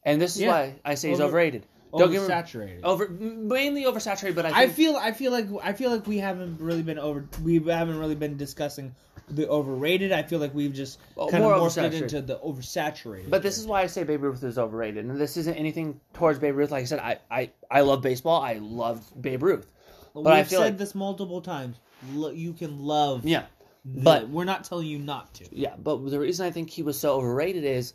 [0.04, 0.48] and this is Yeah.
[0.48, 1.64] why I say he's Over- overrated.
[1.96, 2.80] Don't get me Oversaturated.
[2.82, 6.60] over mainly oversaturated, but I I feel I feel like I feel like we haven't
[6.60, 8.94] really been over we haven't really been discussing
[9.28, 10.12] the overrated.
[10.12, 10.98] I feel like we've just
[11.30, 13.30] kind more of morphed it into the oversaturated.
[13.30, 16.38] But this is why I say Babe Ruth is overrated, and this isn't anything towards
[16.38, 16.70] Babe Ruth.
[16.70, 18.42] Like I said, I I, I love baseball.
[18.42, 19.70] I love Babe Ruth.
[20.14, 21.76] We've but I feel said like- this multiple times.
[22.12, 23.46] You can love, Yeah,
[23.84, 25.44] the- but- we're not telling you not to.
[25.52, 25.74] yeah.
[25.78, 27.94] But the reason I think he was so overrated is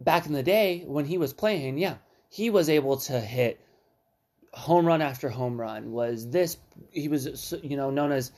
[0.00, 1.78] back in the day when he was playing.
[1.78, 1.94] Yeah,
[2.28, 3.60] he was able to hit
[4.52, 5.92] home run after home run.
[5.92, 6.56] Was this
[6.90, 8.32] he was you know known as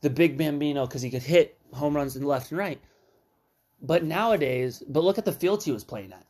[0.00, 2.80] the Big Bambino because he could hit home runs in left and right.
[3.80, 6.26] But nowadays, but look at the fields he was playing at.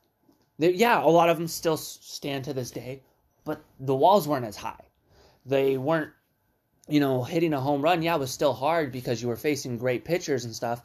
[0.58, 3.02] They, yeah, a lot of them still stand to this day,
[3.44, 4.84] but the walls weren't as high.
[5.44, 6.12] They weren't,
[6.88, 8.02] you know, hitting a home run.
[8.02, 10.82] Yeah, was still hard because you were facing great pitchers and stuff.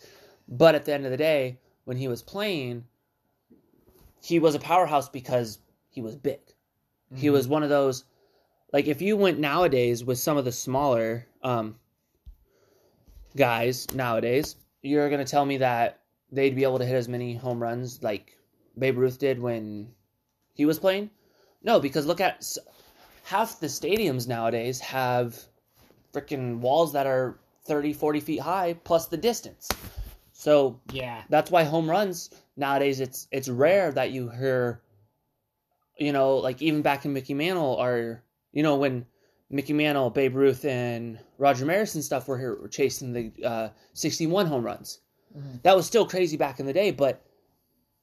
[0.48, 2.86] But at the end of the day, when he was playing,
[4.22, 5.60] he was a powerhouse because
[5.98, 6.40] he was big.
[7.16, 8.04] He was one of those,
[8.72, 11.80] like if you went nowadays with some of the smaller um,
[13.36, 16.00] guys nowadays, you're gonna tell me that
[16.32, 18.38] they'd be able to hit as many home runs like
[18.78, 19.90] Babe Ruth did when
[20.54, 21.10] he was playing?
[21.64, 22.46] No, because look at
[23.24, 25.36] half the stadiums nowadays have
[26.14, 29.68] freaking walls that are 30, 40 feet high plus the distance.
[30.32, 31.24] So Yeah.
[31.28, 34.82] that's why home runs nowadays it's it's rare that you hear
[35.98, 39.06] you know like even back in Mickey Mantle or you know when
[39.50, 43.70] Mickey Mantle, Babe Ruth, and Roger Maris and stuff were here were chasing the uh,
[43.94, 45.00] 61 home runs.
[45.38, 45.62] Mhm.
[45.64, 47.26] That was still crazy back in the day, but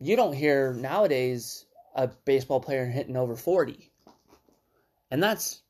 [0.00, 3.90] you don't hear nowadays a baseball player hitting over 40.
[5.10, 5.62] And that's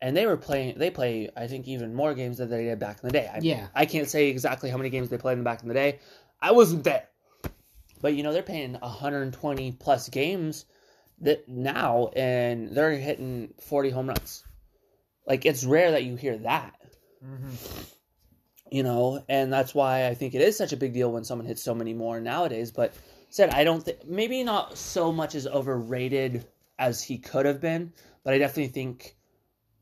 [0.00, 3.00] and they were playing they play I think even more games than they did back
[3.02, 3.30] in the day.
[3.32, 3.68] I, Yeah.
[3.74, 5.98] I can't say exactly how many games they played in the back in the day.
[6.40, 7.08] I wasn't there.
[8.00, 10.66] But you know they're playing 120 plus games
[11.22, 14.44] that now and they're hitting 40 home runs.
[15.26, 16.74] Like it's rare that you hear that,
[17.24, 17.54] Mm-hmm.
[18.70, 21.46] you know, and that's why I think it is such a big deal when someone
[21.46, 22.70] hits so many more nowadays.
[22.72, 22.92] But
[23.30, 26.44] said I don't think maybe not so much as overrated
[26.78, 27.92] as he could have been,
[28.24, 29.16] but I definitely think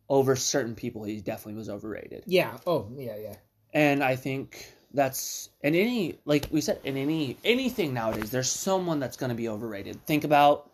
[0.08, 2.24] over certain people he definitely was overrated.
[2.26, 2.58] Yeah.
[2.66, 3.36] Oh, yeah, yeah.
[3.72, 8.98] And I think that's in any like we said in any anything nowadays there's someone
[8.98, 10.04] that's going to be overrated.
[10.04, 10.69] Think about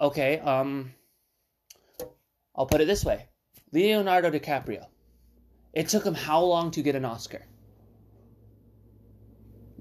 [0.00, 0.92] okay, um
[2.56, 3.26] I'll put it this way.
[3.72, 4.86] Leonardo DiCaprio.
[5.72, 7.42] It took him how long to get an Oscar?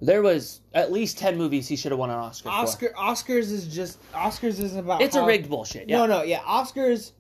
[0.01, 3.74] There was at least 10 movies he should have won an Oscar, Oscar Oscars is
[3.74, 5.05] just Oscars isn't about for.
[5.05, 5.88] It's a rigged bullshit.
[5.88, 5.99] Yeah.
[5.99, 6.39] No, no, yeah.
[6.39, 7.11] Oscars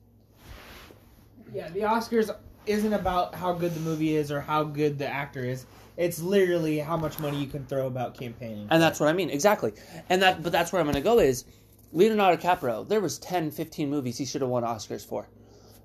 [1.53, 2.35] Yeah, the Oscars
[2.65, 5.65] isn't about how good the movie is or how good the actor is.
[5.95, 8.67] It's literally how much money you can throw about campaigning.
[8.71, 9.73] And that's what I mean, exactly.
[10.09, 11.45] And that, but that's where I'm going to go is
[11.93, 12.87] Leonardo DiCaprio.
[12.87, 15.29] There was 10, 15 movies he should have won Oscars for.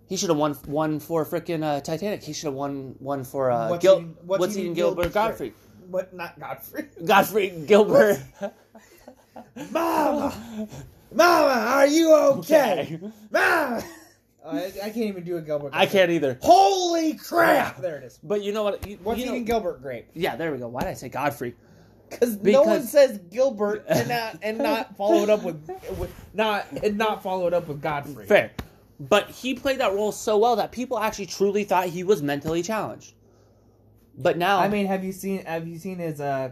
[0.09, 2.22] He should have won one for freaking uh, Titanic.
[2.24, 5.02] He should have won one for uh, What's Gil- Eating- What's, What's Eating Eating Gilbert
[5.02, 5.54] Gilbert Godfrey.
[5.90, 6.14] What?
[6.14, 6.86] Not Godfrey.
[7.04, 8.18] Godfrey Gilbert.
[9.70, 10.34] Mama,
[11.12, 12.98] Mama, are you okay?
[12.98, 13.00] Okay.
[13.30, 13.82] Mama,
[14.44, 15.70] Oh, I, I can't even do a Gilbert.
[15.74, 16.38] I can't either.
[16.40, 17.76] Holy crap!
[17.82, 18.18] There it is.
[18.22, 18.86] But you know what?
[18.86, 20.06] You, What's you know- eating Gilbert grape?
[20.14, 20.68] Yeah, there we go.
[20.68, 21.54] Why did I say Godfrey?
[22.11, 26.96] Because no one says Gilbert and not and not followed up with, with not and
[26.96, 28.26] not followed up with Godfrey.
[28.26, 28.52] Fair.
[29.00, 32.62] But he played that role so well that people actually truly thought he was mentally
[32.62, 33.14] challenged.
[34.16, 36.50] But now, I mean, have you seen have you seen his uh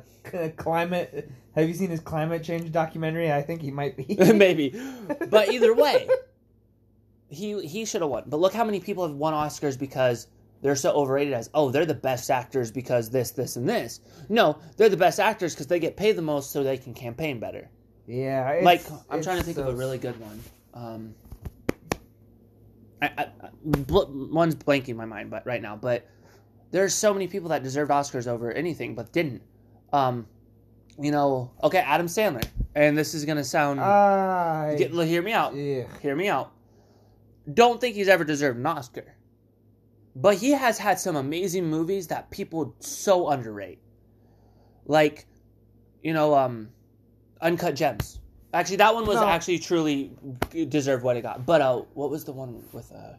[0.57, 1.31] climate?
[1.57, 3.33] Have you seen his climate change documentary?
[3.33, 4.15] I think he might be.
[4.35, 4.81] maybe.
[5.31, 6.09] But either way,
[7.29, 8.25] he he should have won.
[8.27, 10.29] But look how many people have won Oscars because
[10.63, 14.01] they're so overrated as oh they're the best actors because this this and this.
[14.29, 17.39] No, they're the best actors because they get paid the most so they can campaign
[17.41, 17.69] better.
[18.07, 20.41] yeah, like I'm trying to think of a really good one.
[20.75, 21.15] Um,
[23.03, 26.09] I, I, I- bl- one's blanking my mind, but right now, but
[26.71, 29.43] there's so many people that deserved Oscars over anything, but didn't.
[29.93, 30.27] Um,
[30.99, 32.45] you know, okay, Adam Sandler,
[32.75, 33.81] and this is gonna sound.
[33.81, 35.55] I get, hear me out.
[35.55, 35.85] yeah.
[36.01, 36.53] Hear me out.
[37.53, 39.15] Don't think he's ever deserved an Oscar,
[40.17, 43.79] but he has had some amazing movies that people so underrate.
[44.87, 45.27] Like,
[46.03, 46.71] you know, um,
[47.43, 48.19] Uncut Gems.
[48.55, 49.27] Actually, that one was No.
[49.27, 50.17] actually truly
[50.69, 51.45] deserved what it got.
[51.45, 53.17] But uh, what was the one with uh?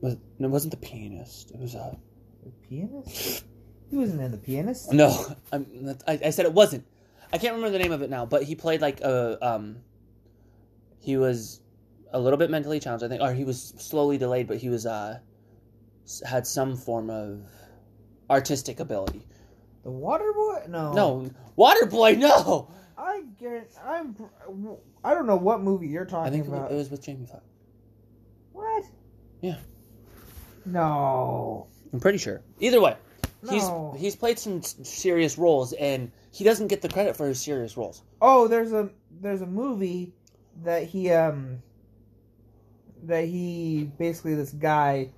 [0.00, 1.52] Was, it wasn't the pianist.
[1.52, 1.94] It was uh.
[2.42, 3.44] The pianist?
[3.90, 4.92] He wasn't in the pianist.
[4.92, 6.84] No, I'm, I, I said it wasn't.
[7.32, 9.76] I can't remember the name of it now, but he played like a um.
[10.98, 11.61] He was
[12.12, 14.86] a little bit mentally challenged, I think, or he was slowly delayed, but he was
[14.86, 15.18] uh
[16.26, 17.40] had some form of
[18.30, 19.26] artistic ability.
[19.84, 20.64] The Water Boy?
[20.68, 20.92] No.
[20.92, 22.12] No, Water Boy.
[22.14, 22.68] no.
[22.96, 23.72] I get.
[23.84, 24.14] I'm.
[25.02, 26.26] I don't know what movie you're talking about.
[26.28, 26.62] I think it about.
[26.70, 27.42] was, it was with Jamie Foxx.
[28.52, 28.84] what?
[29.40, 29.56] Yeah.
[30.64, 31.66] No.
[31.92, 32.42] I'm pretty sure.
[32.60, 32.96] Either way,
[33.50, 33.94] he's No.
[33.98, 38.02] he's played some serious roles, and he doesn't get the credit for his serious roles.
[38.20, 38.90] Oh, there's a
[39.20, 40.14] there's a movie
[40.62, 41.62] that he um
[43.02, 45.08] that he basically this guy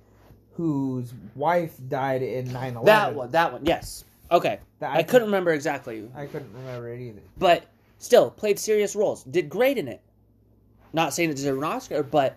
[0.53, 2.85] whose wife died in 9/11.
[2.85, 4.03] That one, that one, yes.
[4.31, 6.09] Okay, That I couldn't remember exactly.
[6.15, 7.21] I couldn't remember it either.
[7.37, 7.65] but
[7.99, 9.23] still played serious roles.
[9.23, 10.01] Did great in it.
[10.93, 12.35] Not saying it deserved an Oscar, but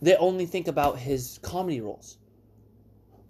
[0.00, 2.18] they only think about his comedy roles.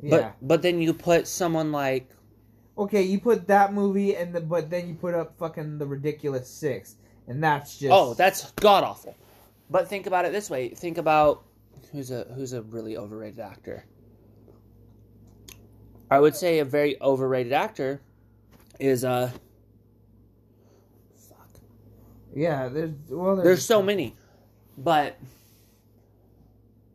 [0.00, 0.10] Yeah.
[0.10, 2.08] But but then you put someone like
[2.78, 6.46] okay, you put that movie and the, but then you put up fucking the ridiculous
[6.48, 6.96] 6
[7.26, 9.16] and that's just oh that's god awful.
[9.70, 10.68] But think about it this way.
[10.68, 11.42] Think about
[11.92, 13.84] who's a who's a really overrated actor.
[16.10, 18.00] I would say a very overrated actor
[18.78, 19.30] is uh
[21.16, 21.48] fuck.
[22.34, 24.14] Yeah, there's well there's, There's so many,
[24.78, 25.18] but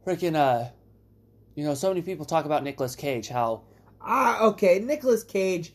[0.06, 0.70] freaking uh,
[1.56, 3.28] you know, so many people talk about Nicolas Cage.
[3.28, 3.62] How
[4.02, 5.74] Ah, okay, Nicolas Cage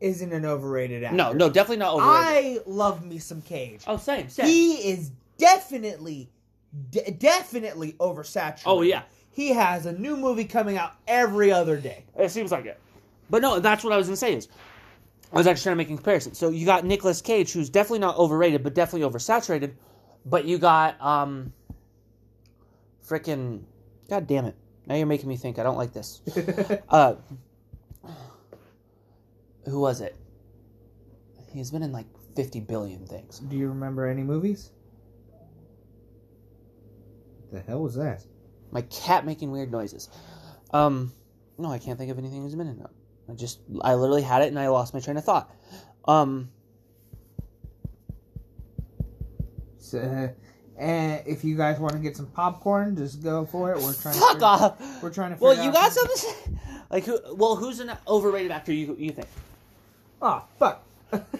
[0.00, 1.16] isn't an overrated actor.
[1.16, 2.62] no, no, definitely not overrated.
[2.62, 3.82] I love me some Cage.
[3.86, 4.46] oh, same, same.
[4.46, 6.30] He is definitely,
[6.90, 8.62] de- definitely oversaturated.
[8.66, 9.02] Oh, yeah.
[9.30, 12.04] He has a new movie coming out every other day.
[12.18, 12.80] It seems like it.
[13.28, 14.48] But no, that's what I was gonna say is
[15.32, 16.34] I was actually trying to make a comparison.
[16.34, 19.72] So you got Nicolas Cage, who's definitely not overrated, but definitely oversaturated.
[20.24, 21.52] But you got um,
[23.06, 23.62] freaking,
[24.08, 24.54] god damn it!
[24.86, 25.58] Now you're making me think.
[25.58, 26.22] I don't like this.
[26.88, 27.16] Uh,
[29.64, 30.16] who was it?
[31.52, 32.06] He's been in like
[32.36, 33.40] fifty billion things.
[33.40, 34.70] Do you remember any movies?
[37.52, 38.24] The hell was that?
[38.70, 40.08] My cat making weird noises.
[40.72, 41.12] Um,
[41.58, 42.86] no, I can't think of anything in a minute in.
[43.28, 45.50] I just, I literally had it and I lost my train of thought.
[46.06, 46.50] Um,
[49.78, 50.28] So, uh,
[50.80, 53.78] and if you guys want to get some popcorn, just go for it.
[53.78, 54.14] We're trying.
[54.14, 55.02] to fuck figure- off.
[55.02, 55.40] We're trying to.
[55.42, 56.58] Well, you got some- something.
[56.90, 57.18] Like who?
[57.34, 58.72] Well, who's an overrated actor?
[58.72, 59.28] You you think?
[60.20, 60.82] Oh fuck.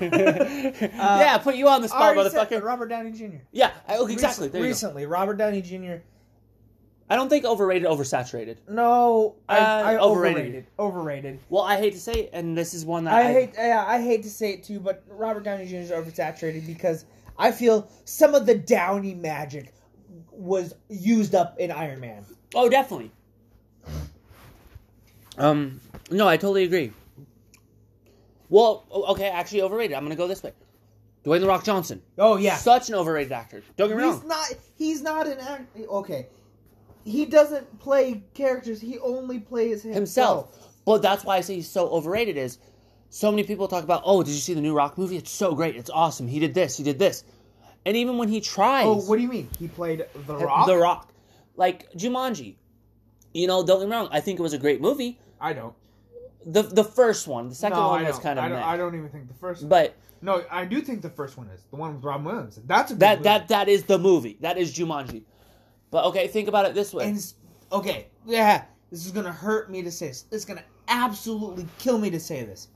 [0.00, 2.62] Yeah, put you on the spot, Already said motherfucker.
[2.62, 3.36] Robert Downey Jr.
[3.52, 4.46] Yeah, I- oh, exactly.
[4.48, 4.68] Recent- There you go.
[4.68, 6.02] recently, Robert Downey Jr.
[7.08, 8.56] I don't think overrated, oversaturated.
[8.68, 10.38] No, I, Uh, I overrated.
[10.42, 10.66] overrated.
[10.78, 11.38] Overrated.
[11.50, 13.50] Well, I hate to say it, and this is one that I hate.
[13.56, 15.76] Yeah, I hate to say it too, but Robert Downey Jr.
[15.76, 17.04] is oversaturated because
[17.38, 19.72] I feel some of the Downey magic
[20.32, 22.24] was used up in Iron Man.
[22.54, 23.12] Oh, definitely.
[25.38, 26.92] Um, no, I totally agree.
[28.48, 29.96] Well, okay, actually overrated.
[29.96, 30.52] I'm gonna go this way.
[31.24, 33.62] Dwayne the Rock Johnson, Oh yeah, such an overrated actor.
[33.76, 34.28] Don't get me he's wrong.
[34.28, 34.52] not.
[34.76, 35.76] He's not an act.
[35.76, 36.28] Okay,
[37.04, 38.80] he doesn't play characters.
[38.80, 39.96] He only plays himself.
[39.96, 40.72] himself.
[40.84, 42.36] But that's why I say he's so overrated.
[42.36, 42.58] Is
[43.10, 45.16] so many people talk about, oh, did you see the new Rock movie?
[45.16, 45.74] It's so great.
[45.74, 46.28] It's awesome.
[46.28, 46.76] He did this.
[46.76, 47.24] He did this.
[47.84, 49.48] And even when he tries, Oh, what do you mean?
[49.58, 50.66] He played The Rock.
[50.66, 51.12] The Rock,
[51.56, 52.56] like Jumanji,
[53.32, 54.08] you know, don't get me wrong.
[54.10, 55.18] I think it was a great movie.
[55.40, 55.74] I don't.
[56.46, 58.62] The the first one, the second no, one was kind of I don't.
[58.62, 59.62] I don't even think the first.
[59.62, 59.68] One.
[59.68, 62.60] But no, I do think the first one is the one with Robin Williams.
[62.64, 63.24] That's a good that movie.
[63.24, 64.38] that that is the movie.
[64.40, 65.24] That is Jumanji.
[65.90, 67.08] But okay, think about it this way.
[67.08, 67.34] And
[67.72, 70.26] okay, yeah, this is gonna hurt me to say this.
[70.30, 72.68] It's gonna absolutely kill me to say this.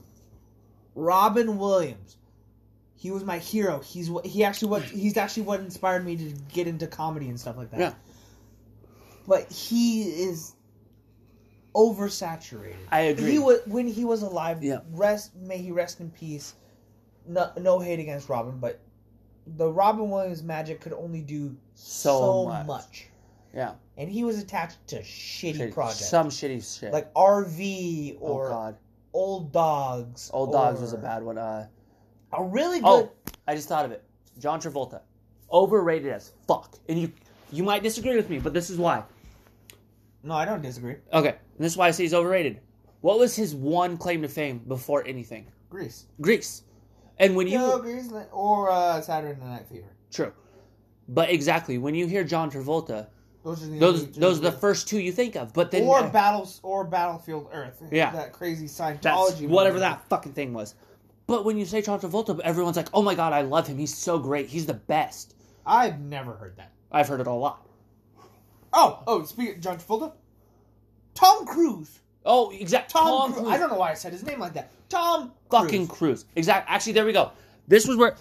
[0.93, 2.17] Robin Williams,
[2.95, 3.79] he was my hero.
[3.79, 7.39] He's what he actually what he's actually what inspired me to get into comedy and
[7.39, 7.79] stuff like that.
[7.79, 7.93] Yeah.
[9.27, 10.55] But he is
[11.75, 12.75] oversaturated.
[12.91, 13.31] I agree.
[13.31, 14.63] He was when he was alive.
[14.63, 14.79] Yeah.
[14.91, 16.55] Rest may he rest in peace.
[17.27, 18.79] No, no hate against Robin, but
[19.57, 22.67] the Robin Williams magic could only do So so, much.
[22.67, 23.07] much.
[23.53, 26.91] yeah, and he was attached to shitty projects some shitty shit.
[26.91, 28.77] like RV oh or god,
[29.13, 30.29] Old Dogs.
[30.33, 31.37] Old Dogs was a bad one.
[31.37, 31.67] Uh,
[32.33, 32.87] A really good.
[32.87, 33.11] oh,
[33.47, 34.03] I just thought of it.
[34.39, 35.01] John Travolta,
[35.51, 36.77] overrated as fuck.
[36.89, 37.11] And you
[37.51, 39.03] you might disagree with me, but this is why.
[40.23, 40.95] No, I don't disagree.
[41.13, 42.59] Okay, and this is why I say he's overrated.
[43.01, 45.47] What was his one claim to fame before anything?
[45.69, 46.05] Grease.
[46.19, 46.63] Grease.
[47.17, 49.87] And when you No, Grease or uh, Saturday Night Fever.
[50.11, 50.33] true,
[51.07, 53.07] but exactly when you hear John Travolta,
[53.43, 55.53] Those are the those only those are the first two you think of.
[55.53, 57.81] But then or uh, battles or Battlefield Earth.
[57.91, 58.11] Yeah.
[58.11, 59.47] that crazy Scientology.
[59.47, 60.75] whatever that fucking thing was.
[61.27, 63.77] But when you say John Travolta, everyone's like, "Oh my god, I love him.
[63.77, 64.47] He's so great.
[64.47, 66.71] He's the best." I've never heard that.
[66.91, 67.65] I've heard it a lot.
[68.73, 70.13] Oh, oh, speaking of John Travolta,
[71.13, 71.99] Tom Cruise.
[72.25, 73.43] Oh, exact Tom, Tom, Cruise.
[73.43, 73.53] Cruise.
[73.53, 74.69] I don't know why I said his name like that.
[74.89, 76.23] Tom fucking Cruise.
[76.23, 76.25] Cruise.
[76.35, 76.69] Exact.
[76.69, 77.31] Actually, there we go.
[77.67, 78.15] This was where.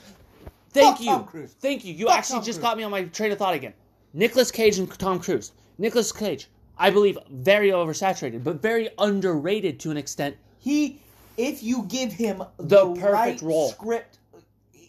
[0.72, 1.06] Thank Fuck you.
[1.10, 1.54] Tom Cruise.
[1.60, 1.92] Thank you.
[1.94, 2.62] You Fuck actually Tom just Cruise.
[2.70, 3.74] got me on my train of thought again.
[4.14, 5.52] Nicolas Cage and Tom Cruise.
[5.78, 6.48] Nicolas Cage,
[6.78, 10.36] I believe, very oversaturated, but very underrated to an extent.
[10.58, 10.98] He,
[11.36, 13.70] if you give him The the, perfect right role.
[13.70, 14.18] script,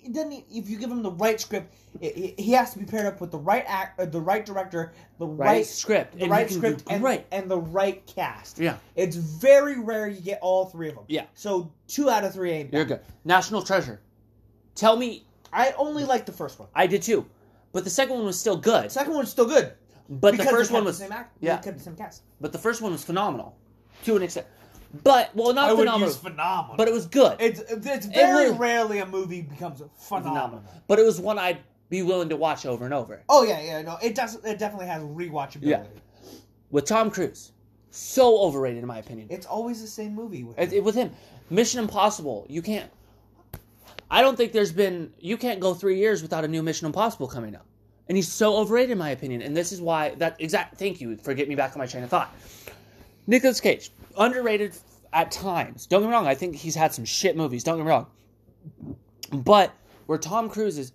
[0.04, 0.46] it doesn't.
[0.52, 3.22] If you give him the right script, it, it- he has to be paired up
[3.22, 6.48] with the right act, uh, the right director, the Right, right, script, the and right
[6.48, 8.60] he can do script, and, and the right cast.
[8.60, 8.78] Yeah.
[8.96, 11.04] it's very rare you get all three of them.
[11.08, 11.26] Yeah.
[11.36, 12.72] So two out of three ain't.
[12.72, 12.78] Bad.
[12.78, 13.00] You're good.
[13.26, 14.02] National Treasure.
[14.76, 16.70] Tell me, I only like the first one.
[16.74, 17.26] I did too,
[17.72, 18.86] but the second one was still good.
[18.86, 19.74] The second one's still good.
[20.10, 21.38] But the because first they one was the same act.
[21.40, 21.58] yeah.
[21.58, 22.24] the same cast.
[22.42, 23.56] But the first one was phenomenal,
[24.06, 24.48] to an extent.
[25.04, 27.38] But well, not phenomenal, phenomenal, but it was good.
[27.40, 30.34] it's it's very was- rarely a movie becomes phenomenal.
[30.34, 30.64] phenomenal.
[30.88, 33.22] But it was one I'd be willing to watch over and over.
[33.30, 34.36] Oh yeah, yeah, no, it does.
[34.44, 35.62] It definitely has rewatchability.
[35.68, 35.84] Yeah.
[36.72, 37.52] With Tom Cruise,
[37.90, 39.28] so overrated in my opinion.
[39.30, 40.78] It's always the same movie with It- him.
[40.78, 41.12] it- with him,
[41.50, 42.90] Mission Impossible, you can't.
[44.10, 45.14] I don't think there's been.
[45.20, 47.66] You can't go three years without a new Mission Impossible coming up,
[48.10, 49.42] and he's so overrated in my opinion.
[49.42, 50.78] And this is why that exact.
[50.78, 52.30] Thank you for getting me back on my train of thought.
[53.28, 54.76] Nicolas Cage, underrated
[55.14, 55.86] at times.
[55.88, 56.28] Don't get me wrong.
[56.28, 57.64] I think he's had some shit movies.
[57.64, 58.08] Don't get me wrong.
[59.32, 59.74] But
[60.06, 60.92] where Tom Cruise is,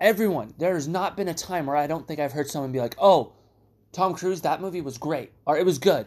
[0.00, 2.80] everyone there has not been a time where I don't think I've heard someone be
[2.80, 3.32] like, "Oh,
[3.92, 6.06] Tom Cruise, that movie was great," or "It was good."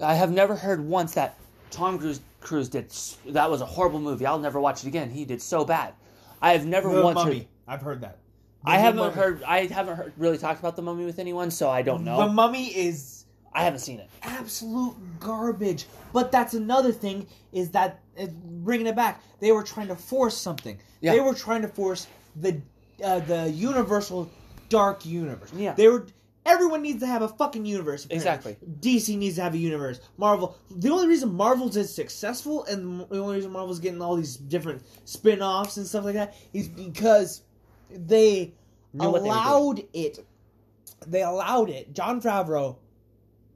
[0.00, 1.38] I have never heard once that
[1.70, 2.90] Tom Cruise Cruise did
[3.26, 4.26] that was a horrible movie.
[4.26, 5.10] I'll never watch it again.
[5.10, 5.94] He did so bad.
[6.40, 7.38] I have never The once Mummy.
[7.38, 7.46] heard.
[7.68, 8.18] I've heard that.
[8.64, 9.14] I haven't Mummy.
[9.14, 9.42] heard.
[9.44, 12.16] I haven't heard, really talked about the Mummy with anyone, so I don't know.
[12.16, 13.21] The Mummy is
[13.54, 14.08] I haven't seen it.
[14.22, 15.86] absolute garbage.
[16.12, 20.36] But that's another thing is that uh, bringing it back, they were trying to force
[20.36, 20.78] something.
[21.00, 21.12] Yeah.
[21.12, 22.60] They were trying to force the
[23.02, 24.30] uh, the universal
[24.68, 25.52] dark universe.
[25.54, 25.74] Yeah.
[25.74, 26.06] They were.
[26.44, 28.04] Everyone needs to have a fucking universe.
[28.04, 28.52] apparently.
[28.52, 28.56] Exactly.
[28.80, 30.00] DC needs to have a universe.
[30.16, 30.56] Marvel.
[30.70, 34.82] The only reason Marvel's is successful and the only reason Marvel's getting all these different
[35.04, 37.42] spin-offs and stuff like that is because
[37.90, 38.54] they
[38.92, 40.26] Knew what they allowed it.
[41.06, 41.94] They allowed it.
[41.94, 42.76] Jon Favreau,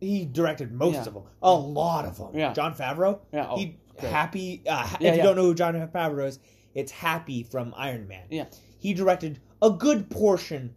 [0.01, 1.05] he directed most Yeah.
[1.07, 2.29] of them, a lot of them.
[2.35, 2.53] Yeah.
[2.53, 3.21] Jon Favreau.
[3.33, 4.13] Yeah, oh, he great.
[4.13, 4.63] happy.
[4.69, 6.39] Uh, Yeah, if you don't know who Jon Favreau is,
[6.75, 8.27] it's Happy from Iron Man.
[8.31, 8.45] Yeah.
[8.79, 10.75] He directed a good portion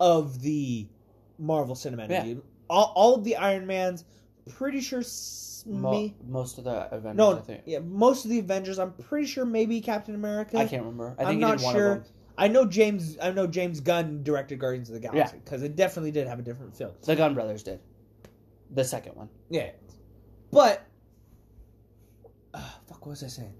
[0.00, 0.88] of the
[1.38, 2.24] Marvel Cinematic Yeah.
[2.24, 2.44] Universe.
[2.68, 4.04] All, all of the Iron Mans.
[4.56, 5.02] Pretty sure.
[5.66, 6.14] Mo- me.
[6.26, 7.62] most of the Avengers, No, I think.
[7.66, 8.78] yeah, most of the Avengers.
[8.78, 10.56] I'm pretty sure maybe Captain America.
[10.56, 11.14] I can't remember.
[11.18, 12.04] I he not sure.
[12.38, 13.18] I know James.
[13.20, 16.42] I know James Gunn directed Guardians of the Galaxy because it definitely did have a
[16.42, 16.94] different feel.
[17.02, 17.80] The Gunn Brothers did.
[18.70, 19.28] The second one.
[19.50, 19.70] Yeah,
[20.50, 20.84] but
[22.54, 23.54] uh, fuck, what was I saying?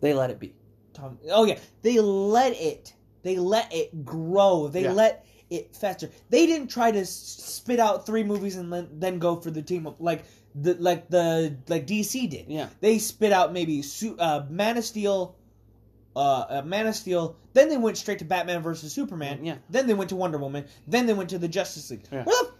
[0.00, 0.54] They let it be.
[0.92, 1.18] Tom.
[1.30, 2.94] Oh yeah, they let it.
[3.22, 4.68] They let it grow.
[4.68, 4.92] They Yeah.
[4.92, 6.10] let it fester.
[6.30, 9.62] They didn't try to s- spit out three movies and then, then go for the
[9.62, 10.24] team up like
[10.54, 12.46] the like the like DC did.
[12.48, 12.68] Yeah.
[12.80, 13.84] They spit out maybe
[14.18, 15.36] uh, Man of Steel,
[16.16, 16.18] uh,
[16.48, 17.36] uh, Man of Steel.
[17.52, 19.44] Then they went straight to Batman versus Superman.
[19.44, 19.56] Yeah.
[19.68, 20.64] Then they went to Wonder Woman.
[20.86, 22.04] Then they went to the Justice League.
[22.10, 22.24] Yeah.
[22.24, 22.59] Where the fuck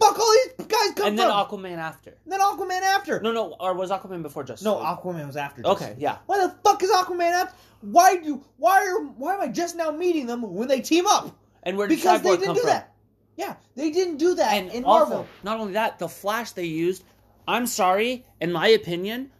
[0.57, 1.07] guys come on.
[1.09, 1.59] and then from?
[1.59, 2.17] Aquaman after.
[2.25, 3.19] then Aquaman after.
[3.21, 4.85] No, no, or was Aquaman before Justice No, League?
[4.87, 5.61] Aquaman was after.
[5.65, 5.99] Okay, Justice.
[6.01, 6.17] yeah.
[6.25, 7.55] Why the fuck is Aquaman after?
[7.81, 8.43] Why do?
[8.57, 9.03] Why are?
[9.05, 11.35] Why am I just now meeting them when they team up?
[11.63, 12.69] And where did Because Cyborg they didn't come do from?
[12.69, 12.93] that.
[13.37, 15.27] Yeah, they didn't do that And in also, Marvel.
[15.43, 17.03] not only that, the Flash they used.
[17.47, 19.31] I'm sorry, in my opinion,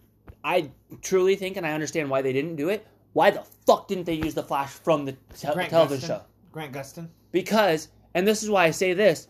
[0.44, 0.72] I
[1.02, 2.88] truly think, and I understand why they didn't do it.
[3.14, 6.08] Why the fuck didn't they use the Flash from the te- television Gustin.
[6.08, 6.22] show?
[6.52, 7.10] Grant Gustin.
[7.32, 9.28] Because, and this is why I say this.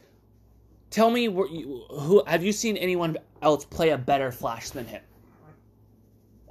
[0.91, 5.01] Tell me, you, who have you seen anyone else play a better Flash than him?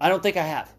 [0.01, 0.73] I don't think I have.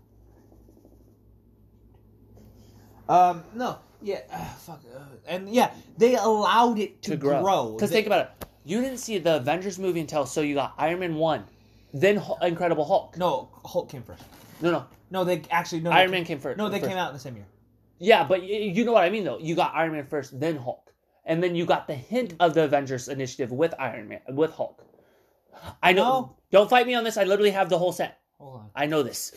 [3.07, 7.73] Um, no, yeah, uh, fuck, uh, and yeah, they allowed it to, to grow.
[7.73, 8.45] Because think about it.
[8.63, 11.43] You didn't see the Avengers movie until so you got Iron Man one,
[11.93, 13.17] then Hu- Incredible Hulk.
[13.17, 14.23] no, Hulk came first.
[14.61, 15.91] No, no, No, they actually no.
[15.91, 16.57] Iron came- Man came first.
[16.57, 16.89] No, they first.
[16.89, 17.45] came out in the same year.
[17.99, 19.39] Yeah, but y- you know what I mean though.
[19.39, 20.90] You got Iron Man first, then Hulk,
[21.25, 24.83] and then you got the hint of the Avengers initiative with Iron Man with Hulk.
[25.81, 26.03] I know.
[26.03, 26.37] No.
[26.51, 27.17] Don't fight me on this.
[27.17, 28.19] I literally have the whole set.
[28.39, 28.69] Hold on.
[28.75, 29.33] I know this.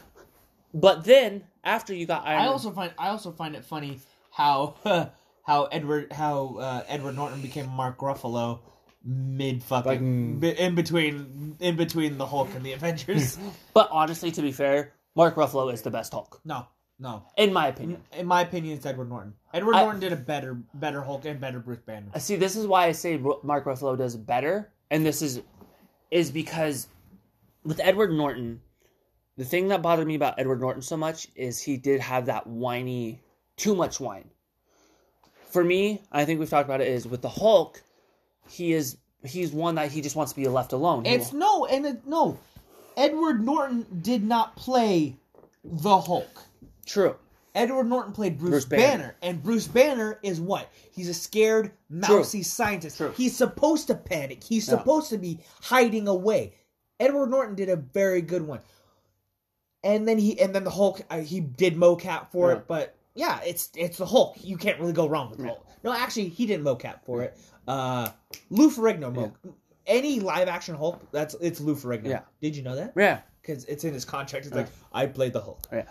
[0.74, 4.00] but then after you got Iron I Man, also find I also find it funny
[4.30, 4.74] how
[5.42, 8.60] how Edward how uh, Edward Norton became Mark Ruffalo
[9.04, 10.56] mid fucking Like, mm.
[10.56, 13.38] in between in between the Hulk and the Avengers.
[13.74, 16.66] but honestly, to be fair, Mark Ruffalo is the best Hulk no,
[16.98, 17.24] no.
[17.36, 18.02] in my opinion.
[18.12, 19.34] In my opinion, it's Edward Norton.
[19.52, 22.08] Edward I- Norton did a better better Hulk and better Bruce Banner.
[22.14, 25.40] Uh, see, this is why I say Mark Ruffalo does better, and this is
[26.10, 26.88] is because
[27.64, 28.60] with Edward Norton,
[29.36, 32.46] the thing that bothered me about Edward Norton so much is he did have that
[32.46, 33.20] whiny,
[33.56, 34.30] too much whine.
[35.50, 36.88] For me, I think we've talked about it.
[36.88, 37.82] Is with the Hulk,
[38.48, 41.04] he is he's one that he just wants to be left alone.
[41.04, 42.38] He It's wa- no and it, no.
[42.96, 45.16] Edward Norton did not play
[45.62, 46.44] the Hulk.
[46.88, 47.16] True.
[47.54, 48.82] Edward Norton played Bruce, Bruce Banner.
[48.82, 49.16] Banner.
[49.22, 50.68] and Bruce Banner is what?
[50.92, 52.98] He's a scared, mousy scientist.
[52.98, 53.12] True.
[53.16, 54.44] He's supposed to panic.
[54.44, 54.78] He's Yeah.
[54.78, 56.54] supposed to be hiding away.
[57.00, 58.60] Edward Norton did a very good one,
[59.82, 61.02] and then he and then the Hulk.
[61.10, 62.56] Uh, he did mocap for Yeah.
[62.58, 64.36] it, but yeah, it's it's the Hulk.
[64.42, 65.50] You can't really go wrong with the Yeah.
[65.50, 65.66] Hulk.
[65.84, 67.36] No, actually, he didn't mocap for it.
[67.66, 68.10] Uh,
[68.50, 69.32] Lou Ferrigno mo.
[69.86, 72.08] Any live action Hulk, that's it's Lou Ferrigno.
[72.08, 72.20] Yeah.
[72.42, 72.92] Did you know that?
[72.96, 73.20] Yeah.
[73.48, 74.44] Because it's in his contract.
[74.46, 74.62] It's Yeah.
[74.62, 75.66] like I played the Hulk.
[75.72, 75.84] Yeah.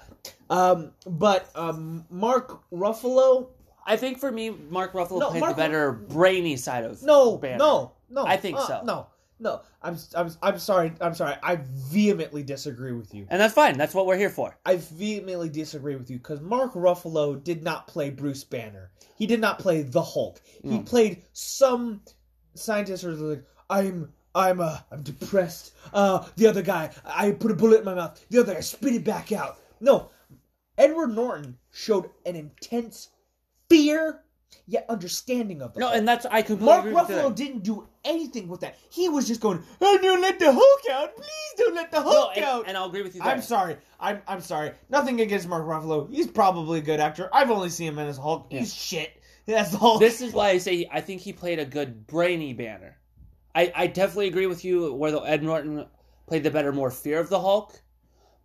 [0.50, 3.50] Um, but um, Mark Ruffalo,
[3.86, 7.38] I think for me, Mark Ruffalo No, played Mark- the better brainy side of no,
[7.38, 7.58] Banner.
[7.58, 8.26] no, no.
[8.26, 8.82] I think uh, so.
[8.86, 9.08] No,
[9.40, 9.62] no.
[9.82, 10.94] I'm, I'm, I'm sorry.
[11.02, 11.36] I'm sorry.
[11.42, 13.26] I vehemently disagree with you.
[13.30, 13.76] and that's fine.
[13.78, 14.56] That's what we're here for.
[14.66, 18.92] I vehemently disagree with you because Mark Ruffalo did not play Bruce Banner.
[19.16, 20.40] He did not play the Hulk.
[20.62, 20.84] He No.
[20.84, 22.02] played some
[22.54, 24.14] scientist who was like, I'm.
[24.38, 25.74] I'm uh, I'm depressed.
[25.92, 28.24] Uh, the other guy, I put a bullet in my mouth.
[28.30, 29.60] The other guy spit it back out.
[29.80, 30.10] No,
[30.78, 33.10] Edward Norton showed an intense
[33.70, 34.22] fear
[34.68, 35.80] yet understanding of it.
[35.80, 38.78] No, and that's I completely Mark agree Ruffalo didn't do anything with that.
[38.90, 41.16] He was just going, "Oh, don't let the Hulk out!
[41.16, 43.22] Please don't let the No, Hulk and, out!" and I'll agree with you.
[43.22, 43.32] There.
[43.32, 43.78] I'm sorry.
[44.00, 44.72] I'm I'm sorry.
[44.90, 46.10] Nothing against Mark Ruffalo.
[46.12, 47.30] He's probably a good actor.
[47.34, 48.48] I've only seen him in his Hulk.
[48.52, 48.60] Yeah.
[48.60, 49.12] He's shit.
[49.48, 50.00] That's the Hulk.
[50.00, 52.98] This is why I say I think he played a good brainy Banner.
[53.58, 55.86] I, I definitely agree with you where the Ed Norton
[56.28, 57.82] played the better, more fear of the Hulk.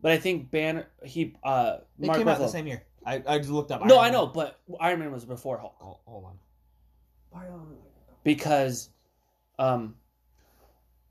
[0.01, 2.83] But I think Banner he uh They Mark came out the same year.
[3.05, 3.85] I, I just looked up.
[3.85, 4.33] No, Iron I know, Man.
[4.35, 6.39] but Iron Man was before Hulk Oh, hold on.
[8.25, 8.89] because
[9.59, 9.97] um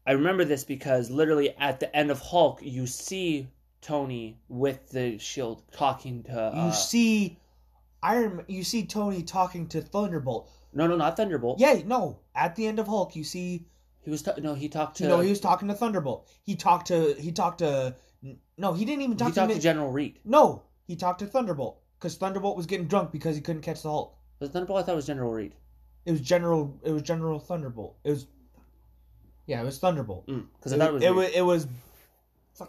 [0.07, 3.47] I remember this because literally at the end of Hulk you see
[3.81, 7.37] Tony with the shield talking to You uh, see
[8.01, 8.37] Iron.
[8.37, 10.49] Man- You see Tony talking to Thunderbolt.
[10.73, 12.19] no no not Thunderbolt Yeah, no.
[12.35, 13.67] At the end of Hulk, you see.
[14.03, 16.27] He was ta- no he talked to no, he was talking to Thunderbolt.
[16.43, 17.13] He talked to.
[17.19, 17.95] He talked to.
[18.57, 19.39] No, he didn't even talk he to.
[19.39, 23.11] talked to Mid- General Reed no, he talked to Thunderbolt because Thunderbolt was getting drunk
[23.11, 24.15] because he couldn't catch the Hulk.
[24.39, 25.53] was it Thunderbolt I thought it was General Reed
[26.05, 26.79] It was General.
[26.83, 27.95] It was General Thunderbolt.
[28.03, 28.27] It was.
[29.47, 30.25] Yeah, it was Thunderbolt.
[30.27, 31.15] because I It, thought it was it Reed.
[31.15, 31.67] was.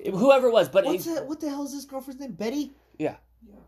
[0.01, 0.19] It was.
[0.21, 1.27] whoever it was, but What's it, that?
[1.27, 2.33] What the hell is this girlfriend's name?
[2.33, 2.73] Betty.
[2.99, 3.17] yeah,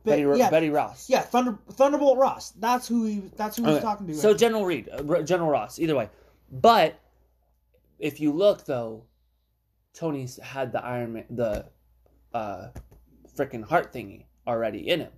[0.05, 1.09] Be- Betty, Ro- yeah, Betty Ross.
[1.11, 1.21] yeah.
[1.21, 2.51] Thunder Thunderbolt Ross.
[2.53, 3.23] That's who he.
[3.37, 4.15] That's who he was Okay, talking to.
[4.15, 6.09] So General Reed, uh, R- General Ross, either way.
[6.51, 6.99] But
[7.99, 9.05] if you look though,
[9.95, 11.67] Tony's had the Iron Man, the
[12.33, 12.69] uh,
[13.37, 15.13] freaking heart thingy already in him.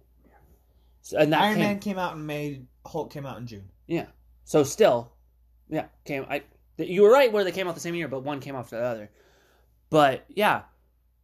[1.02, 2.62] So, and that Iron came, Man came out in May.
[2.84, 3.68] Hulk came out in June.
[3.86, 4.06] yeah.
[4.44, 5.12] So still,
[5.68, 6.24] yeah, came.
[6.28, 6.42] I
[6.78, 8.84] you were right where they came out the same year, but one came after the
[8.84, 9.10] other.
[9.90, 10.62] But yeah,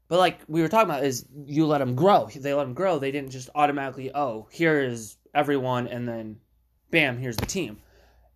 [0.09, 2.29] but like we were talking about, is you let them grow.
[2.35, 2.99] They let them grow.
[2.99, 6.37] They didn't just automatically, oh, here is everyone, and then,
[6.91, 7.79] bam, here's the team.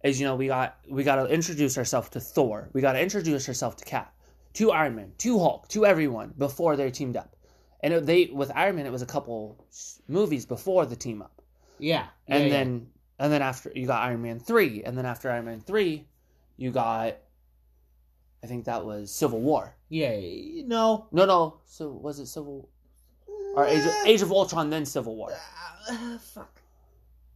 [0.04, 2.68] As you know, we got we got to introduce ourselves to Thor.
[2.72, 4.14] We got to introduce ourselves to Cap,
[4.54, 7.34] to Iron Man, to Hulk, to everyone before they're teamed up.
[7.82, 9.64] And it, they with Iron Man, it was a couple
[10.08, 11.42] movies before the team up
[11.78, 12.06] Yeah.
[12.28, 12.52] and Yeah, yeah.
[12.52, 12.86] then
[13.18, 16.06] and then after you got Iron Man three, and then after Iron Man three,
[16.56, 17.16] you got
[18.44, 19.74] I think that was Civil War.
[19.88, 20.20] Yeah,
[20.66, 21.06] no.
[21.10, 21.60] No, no.
[21.64, 22.68] So was it Civil
[23.54, 25.32] or Age of, Age of Ultron then Civil War?
[25.90, 26.60] Uh, fuck.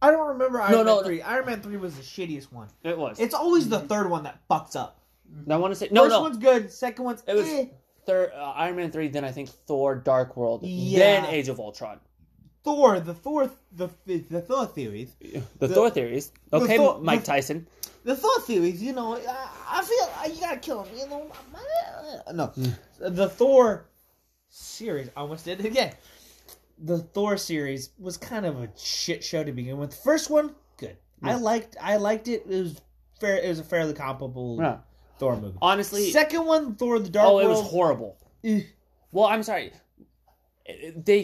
[0.01, 1.03] I don't remember Iron No, Man no, no.
[1.05, 1.21] 3.
[1.21, 2.67] Iron Man 3 was the shittiest one.
[2.83, 3.19] It was.
[3.19, 4.99] It's always the third one that fucks up.
[5.49, 6.21] I want to say no, First no.
[6.21, 7.65] one's good, second one's It was eh.
[8.05, 10.99] third uh, Iron Man three, then I think Thor: Dark World, Yeah.
[10.99, 11.99] then Age of Ultron.
[12.63, 15.15] Thor, the Thor the the Thor theories.
[15.21, 16.31] The, The- Thor theories.
[16.49, 17.67] the Okay, Thor- Mike the- Tyson.
[18.03, 21.31] The Thor theories, you know, I, I feel uh, you gotta kill him, you know.
[22.33, 22.65] No, Hmm.
[22.99, 23.85] the Thor
[24.49, 25.09] series.
[25.15, 25.93] I almost did it again.
[26.83, 29.91] The Thor series was kind of a shit show to begin with.
[29.91, 30.97] The first one, good.
[31.23, 31.77] I liked.
[31.79, 32.43] I liked it.
[32.49, 32.81] It was
[33.19, 33.37] fair.
[33.37, 34.77] It was a fairly comparable Yeah.
[35.19, 35.57] Thor movie.
[35.61, 37.45] Honestly, Second one, Thor: The Dark oh, World.
[37.45, 38.17] it was horrible.
[38.43, 38.61] eh.
[39.11, 39.71] Well, I'm sorry.
[40.95, 41.23] They.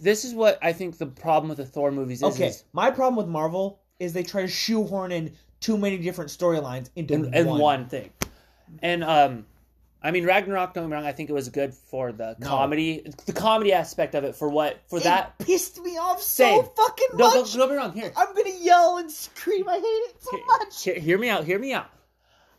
[0.00, 2.34] This is what I think the problem with the Thor movies is.
[2.34, 6.30] Okay, is my problem with Marvel is they try to shoehorn in too many different
[6.30, 7.60] storylines into in, in one.
[7.60, 8.10] one thing,
[8.82, 9.46] and um,
[10.02, 10.74] I mean Ragnarok.
[10.74, 11.06] Don't get me wrong.
[11.06, 12.46] I think it was good for the No.
[12.46, 14.36] comedy, the comedy aspect of it.
[14.36, 14.78] For what?
[14.88, 15.38] For It that.
[15.38, 16.62] pissed me off Same.
[16.62, 17.34] so fucking No, much.
[17.34, 17.92] don't, don't get me wrong.
[17.92, 19.68] Here, I'm gonna yell and scream.
[19.68, 20.84] I hate it so much.
[20.84, 21.44] hear, hear me out.
[21.44, 21.86] Hear me out.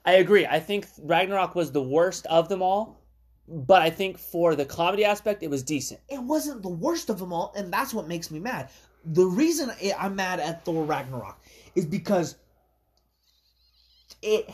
[0.06, 0.45] I agree.
[0.45, 2.99] I think Ragnarok was the worst of them all,
[3.48, 5.99] but I think for the comedy aspect, it was decent.
[6.10, 8.70] It wasn't the worst of them all, and that's what makes me mad.
[9.06, 11.40] The reason I- I'm mad at Thor Ragnarok
[11.76, 12.36] is because
[14.22, 14.50] it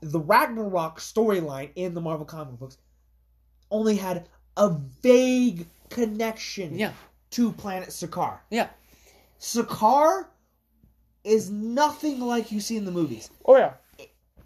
[0.00, 2.78] the Ragnarok storyline in the Marvel comic books
[3.70, 4.70] only had a
[5.02, 6.92] vague connection Yeah,
[7.30, 8.38] to planet Sakaar.
[8.50, 8.68] yeah.
[9.38, 10.26] Sakaar
[11.24, 13.30] is nothing like you see in the movies.
[13.44, 13.74] Oh yeah.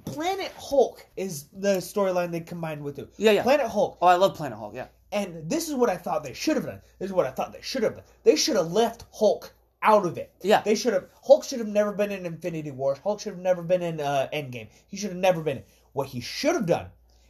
[0.05, 3.09] Planet Hulk is the storyline they combined with it.
[3.17, 3.43] Yeah, yeah.
[3.43, 3.97] Planet Hulk.
[4.03, 4.75] Oh, I love Planet Hulk.
[4.75, 4.87] Yeah.
[5.13, 6.81] And this is what I thought they should have done.
[6.99, 8.05] This is what I thought they should have done.
[8.23, 9.55] They should have left Hulk
[9.85, 10.33] out of it.
[10.43, 10.63] Yeah.
[10.63, 11.07] They should have.
[11.23, 12.97] Hulk should have never been in Infinity War.
[13.05, 14.69] Hulk should have never been in uh, Endgame.
[14.89, 15.63] He should have never been.
[15.93, 16.87] What he should have done,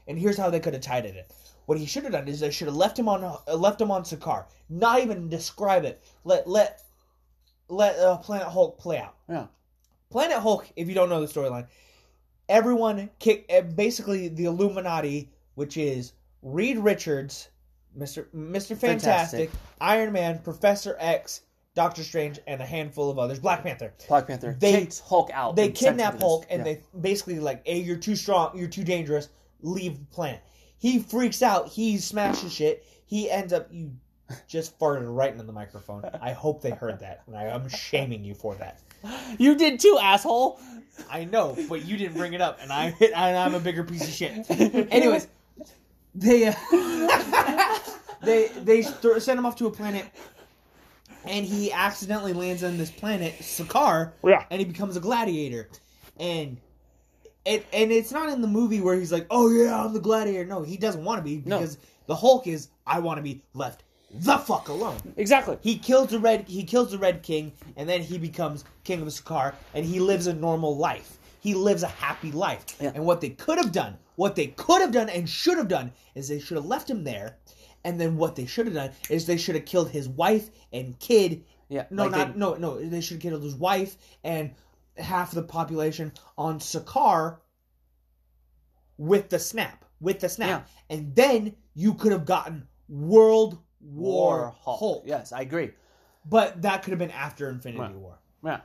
[0.09, 1.25] and here's how they could have tied it in.
[1.67, 3.91] What he should have done is they should have left him on uh, left him
[3.91, 4.45] on Sakaar.
[4.71, 6.03] Not even describe it.
[6.25, 6.81] Let let
[7.69, 9.17] let uh, Planet Hulk play out.
[9.29, 9.47] Yeah.
[10.11, 11.67] Planet Hulk, if you don't know the storyline,
[12.49, 16.13] everyone kick uh, basically the Illuminati, which is
[16.43, 17.49] Reed Richards,
[17.95, 19.51] Mister Mister Fantastic, Fantastic.
[19.81, 21.41] Iron Man, Professor X,
[21.75, 23.41] Doctor Strange, and a handful of others.
[23.41, 23.93] Black Panther.
[24.09, 25.57] Black Panther They- kicked Hulk out.
[25.57, 26.75] They and sent him kidnap Hulk and yeah.
[26.75, 28.57] they basically like, "Hey, you're too strong.
[28.57, 29.29] You're too dangerous.
[29.63, 30.41] Leave the planet."
[30.79, 31.69] He freaks out.
[31.69, 32.85] He smashes shit.
[33.07, 33.69] He ends up.
[33.73, 33.93] You
[34.47, 36.05] just farted right into the microphone.
[36.21, 38.81] I hope they heard that, and I, I'm shaming you for that.
[39.39, 40.61] You did too, asshole.
[41.11, 44.05] I know, but you didn't bring it up, and I and I'm a bigger piece
[44.05, 44.49] of shit.
[44.93, 45.27] Anyways,
[46.15, 46.55] they uh,
[48.23, 50.07] they they th- send him off to a planet,
[51.27, 54.45] and he accidentally lands on this planet, Sakaar, Yeah.
[54.51, 55.69] and he becomes a gladiator,
[56.19, 56.59] and.
[57.47, 60.47] It, and it's not in the movie where he's like, "Oh yeah, I'm the gladiator."
[60.47, 61.59] No, he doesn't want to be No.
[61.59, 61.77] because
[62.07, 65.59] the Hulk is, "I want to be left the fuck alone." Exactly.
[65.61, 66.49] He kills the red.
[66.49, 70.27] He kills the Red King, and then he becomes King of Sakaar, and he lives
[70.27, 71.19] a normal life.
[71.41, 72.65] He lives a happy life.
[72.81, 72.93] Yeah.
[72.95, 75.93] And what they could have done, what they could have done and should have done,
[76.15, 77.37] is they should have left him there.
[77.85, 80.99] And then what they should have done is they should have killed his wife and
[80.99, 81.45] kid.
[81.69, 81.85] Yeah.
[81.91, 82.81] No, like not they- no, no.
[82.81, 84.53] They should have killed his wife and
[84.97, 87.39] half the population on Sakaar
[88.97, 95.03] with the snap, with the snap, and then you could have gotten World War, Hulk.
[95.07, 95.73] Yes, I agree.
[96.27, 97.95] But that could have been after Infinity Right.
[97.95, 98.19] War.
[98.45, 98.61] Yeah.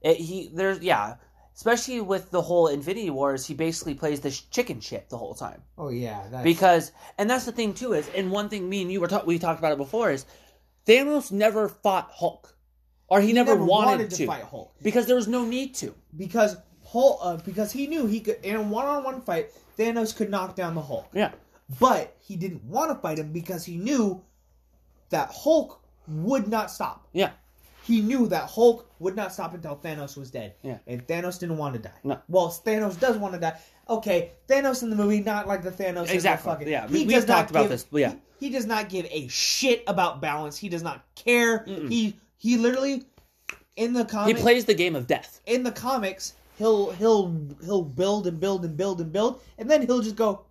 [0.00, 1.16] It, he there's yeah,
[1.58, 5.60] especially with the whole Infinity Wars, he basically plays this chicken shit the whole time.
[5.76, 8.92] Oh yeah, that's, Because and that's the thing too is and one thing me and
[8.92, 10.24] you were talk, we talked about it before is
[10.86, 12.54] Thanos never fought Hulk.
[13.08, 15.74] Or he, he never, never wanted, to, to, fight Hulk because there was no need
[15.76, 15.94] to.
[16.16, 16.56] because
[16.86, 20.76] Hulk uh, because he knew he could in a one-on-one fight Thanos could knock down
[20.76, 21.32] the Hulk, Yeah.
[21.80, 24.22] but he didn't want to fight him because he knew
[25.10, 27.08] that Hulk would not stop.
[27.12, 27.30] Yeah.
[27.88, 30.54] He knew that Hulk would not stop until Thanos was dead.
[30.62, 30.76] Yeah.
[30.86, 31.98] And Thanos didn't want to die.
[32.04, 32.20] No.
[32.28, 33.58] Well, Thanos does want to die.
[33.88, 36.10] Okay, Thanos in the movie, not like the Thanos.
[36.10, 36.50] Exactly.
[36.52, 38.12] fucking- Yeah, we- not talked about give- this, but yeah.
[38.38, 40.58] He, he does not give a shit about balance.
[40.58, 41.64] He does not care.
[41.66, 43.04] He he literally
[43.76, 44.38] in the comics.
[44.38, 45.40] He plays the game of death.
[45.46, 47.34] in the comics he'll he'll
[47.64, 50.44] he'll build and build and build and build and then he'll just go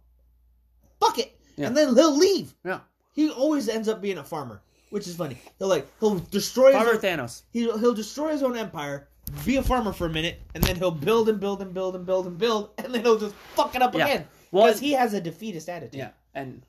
[1.00, 1.68] fuck it Yeah.
[1.68, 2.54] and then he'll leave.
[2.66, 2.80] Yeah.
[3.14, 5.38] He always ends up being a farmer, which is funny.
[5.60, 7.42] He'll like he'll destroy his Farmer own, Thanos.
[7.52, 9.08] he'll, he'll destroy his own empire,
[9.46, 12.06] be a farmer for a minute, and then he'll build and build and build and
[12.06, 14.06] build and build, and then he'll just fuck it up Yeah.
[14.06, 15.96] again Well, because he has a defeatist attitude.
[16.00, 16.64] Yeah, and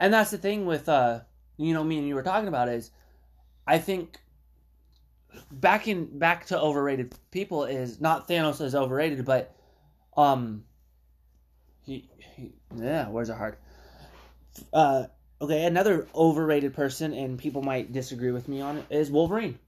[0.00, 1.20] and that's the thing with uh,
[1.56, 2.90] you know, me and you were talking about is,
[3.66, 4.18] I think
[5.50, 9.54] back in back to overrated people is not Thanos is overrated, but
[10.16, 10.64] um,
[11.84, 13.56] He, he yeah, where's are hard.
[14.72, 15.06] Uh,
[15.44, 19.58] okay, another overrated person, and people might disagree with me on it, is Wolverine.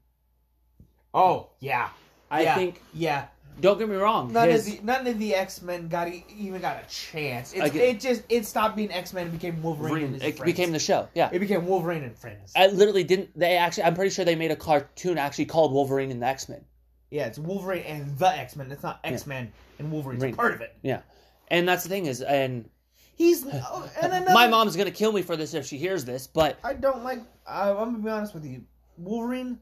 [1.13, 1.89] Oh yeah,
[2.29, 2.81] I yeah, think.
[2.93, 3.25] yeah.
[3.59, 4.31] Don't get me wrong.
[4.33, 7.53] None his- of the none of the X Men got e- even got a chance.
[7.53, 7.89] It's, Okay.
[7.89, 9.89] It just it stopped being X Men and became Wolverine.
[9.89, 10.51] Wolverine, and his it friends.
[10.53, 11.07] became the show.
[11.15, 12.53] Yeah, It became Wolverine and friends.
[12.55, 13.37] I literally didn't.
[13.37, 16.47] They actually, I'm pretty sure they made a cartoon actually called Wolverine and the X
[16.49, 16.63] Men.
[17.09, 18.71] yeah, it's Wolverine and the X Men.
[18.71, 20.33] It's not X Men and Wolverine's Wolverine.
[20.33, 20.75] a part of it.
[20.83, 21.01] Yeah,
[21.47, 22.69] and that's the thing is, and
[23.17, 26.27] He's oh, and another, my mom's gonna kill me for this if she hears this,
[26.27, 27.19] but I don't like.
[27.47, 28.63] I, I'm gonna be honest with you.
[28.97, 29.59] Wolverine,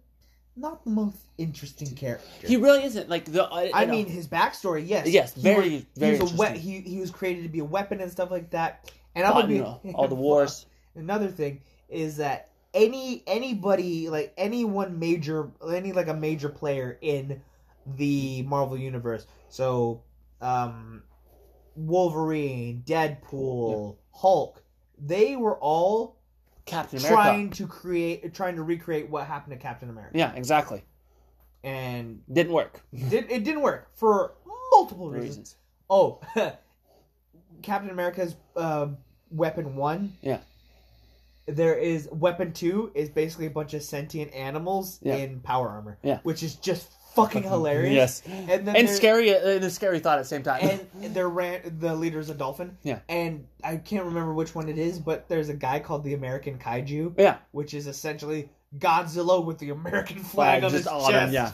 [0.58, 2.48] not the most interesting character.
[2.48, 3.44] he really isn't like the.
[3.46, 6.36] I, I know, mean, his backstory, yes, Yes, He very, was- very He was a
[6.52, 8.92] we- he he was created to be a weapon and stuff like that.
[9.16, 10.66] And I'm gonna be all, all the wars.
[10.96, 17.42] Another thing is that any anybody like anyone major any like a major player in
[17.96, 19.28] the Marvel universe.
[19.48, 20.02] So
[20.42, 21.04] um
[21.76, 24.64] Wolverine, Deadpool, Hulk,
[24.98, 26.18] they were all
[26.66, 27.16] Captain America.
[27.16, 30.18] trying to create trying to recreate what happened to Captain America.
[30.18, 30.84] Yeah, exactly.
[31.64, 32.82] And Didn't work.
[32.94, 34.34] did, it didn't work for
[34.72, 35.28] multiple reasons.
[35.30, 35.56] Reasons.
[35.90, 36.22] Oh,
[37.62, 38.88] Captain America's uh,
[39.32, 40.14] weapon one.
[40.22, 40.40] Yeah.
[41.48, 45.16] There is weapon two is basically a bunch of sentient animals Yeah.
[45.16, 45.98] in power armor.
[46.04, 46.20] Yeah.
[46.24, 48.22] Which is just fucking hilarious.
[48.26, 48.50] Yes.
[48.50, 50.82] And then And scary, uh, and a scary thought at the same time.
[51.02, 52.78] And their ran the leader's a dolphin.
[52.84, 53.00] Yeah.
[53.10, 56.58] And I can't remember which one it is, but there's a guy called the American
[56.58, 61.28] Kaiju, yeah, which is essentially Godzilla with the American flag, flag on his on chest.
[61.28, 61.34] him.
[61.34, 61.52] Yeah,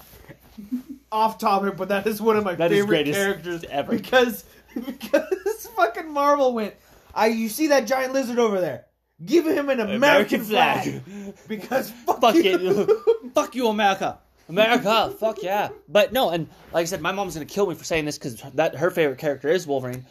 [1.11, 3.91] Off topic, but that is one of my That favorite characters ever.
[3.91, 4.43] because
[4.75, 6.73] because fucking Marvel went.
[7.13, 8.85] I you see that giant lizard over there?
[9.23, 11.03] Give him an American, flag.
[11.47, 12.87] because fuck, Fuck you.
[13.23, 13.33] it.
[13.35, 14.19] Fuck you, America.
[14.51, 15.69] America, fuck yeah.
[15.87, 18.41] But no, and like I said, my mom's gonna kill me for saying this because
[18.53, 20.05] that her favorite character is Wolverine.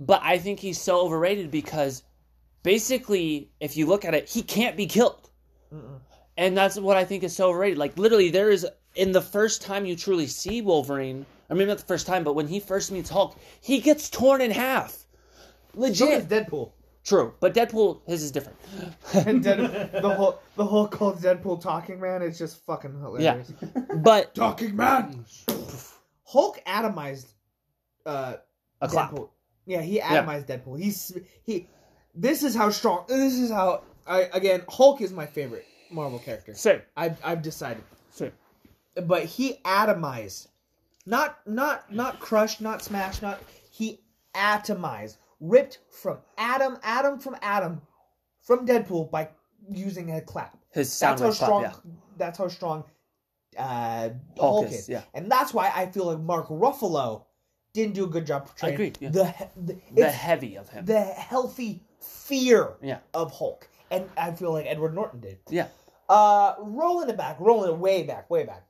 [0.00, 2.02] But I think he's so overrated because
[2.62, 5.30] basically, if you look at it, he can't be killed,
[6.36, 7.78] and that's what I think is so overrated.
[7.78, 11.26] Like literally, there is in the first time you truly see Wolverine.
[11.48, 14.40] I mean, not the first time, but when he first meets Hulk, he gets torn
[14.40, 15.06] in half.
[15.74, 16.08] Legit.
[16.08, 16.72] is Deadpool.
[17.06, 18.58] True, but Deadpool, his is different.
[19.14, 23.52] And Dead, the whole the whole called Deadpool talking man is just fucking hilarious.
[23.62, 23.82] Yeah.
[23.94, 25.24] But Talking man.
[26.24, 27.26] Hulk atomized
[28.04, 28.34] uh
[28.80, 29.16] a clap.
[29.66, 30.80] Yeah, he atomized Deadpool.
[30.80, 31.68] He's he.
[32.12, 33.04] This is how strong.
[33.06, 34.62] This is how I again.
[34.68, 36.54] Hulk is my favorite Marvel character.
[36.54, 36.82] Same.
[36.96, 37.84] I've I've decided.
[38.10, 38.32] Same.
[38.94, 40.48] But he atomized,
[41.06, 44.00] not not not crushed, not smashed, not he
[44.34, 47.80] atomized, ripped from Adam, Adam from Adam,
[48.42, 49.28] from Deadpool by
[49.70, 50.56] using a clap.
[50.72, 51.84] His sound That's how wave clap, strong.
[51.86, 52.00] yeah.
[52.18, 52.84] That's how strong.
[53.58, 55.02] Uh, Hulk is, is, yeah.
[55.14, 57.24] and that's why I feel like Mark Ruffalo
[57.72, 59.08] didn't do a good job portraying Agreed, yeah.
[59.08, 60.84] the the, The heavy of him.
[60.84, 62.98] the healthy fear Yeah.
[63.14, 65.38] of Hulk, and I feel like Edward Norton did.
[65.48, 65.68] Yeah.
[66.08, 68.66] Uh, rolling it back, rolling it way back, way back.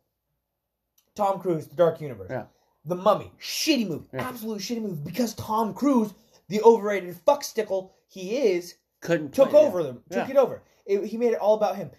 [1.16, 2.28] Tom Cruise, The Dark Universe.
[2.30, 2.44] Yeah.
[2.84, 4.28] The Mummy, shitty movie, Yeah.
[4.28, 6.12] absolute shitty movie because Tom Cruise,
[6.48, 9.86] the overrated fuckstickle he is, Couldn't took play over yeah.
[9.86, 10.34] them, took Yeah.
[10.34, 10.62] it over.
[10.86, 11.90] It, he made it all about him.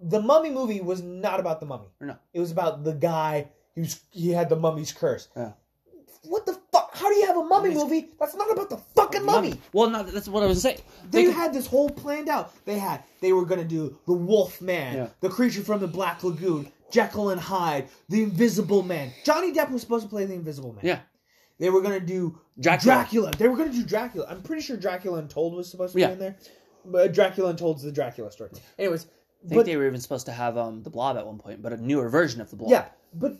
[0.00, 1.86] The Mummy movie was not about the Mummy.
[2.00, 2.16] No.
[2.34, 5.28] It was about the guy who's he had the Mummy's curse.
[5.36, 5.52] Yeah.
[6.24, 6.90] What the fuck?
[6.94, 9.60] How do you have a Mummy Mummy's- movie that's not about the fucking Mummy?
[9.72, 10.78] Well, no, that's what I was saying.
[11.10, 12.52] They could- had this whole planned out.
[12.64, 15.08] They had they were gonna do the Wolf Man, Yeah.
[15.20, 19.12] the creature from the Black Lagoon, Jekyll and Hyde, the Invisible Man.
[19.24, 20.84] Johnny Depp was supposed to play the Invisible Man.
[20.84, 20.98] Yeah.
[21.58, 22.94] They were gonna do Dracula.
[22.96, 23.30] Dracula.
[23.38, 24.26] They were gonna do Dracula.
[24.28, 26.10] I'm pretty sure Dracula Untold was supposed to be Yeah.
[26.12, 26.36] in there.
[26.84, 28.50] But Dracula Untold's the Dracula story.
[28.78, 29.06] Anyways,
[29.44, 31.62] I think but they were even supposed to have um the Blob at one point,
[31.62, 32.70] but a newer version of the Blob.
[32.70, 33.36] yeah, but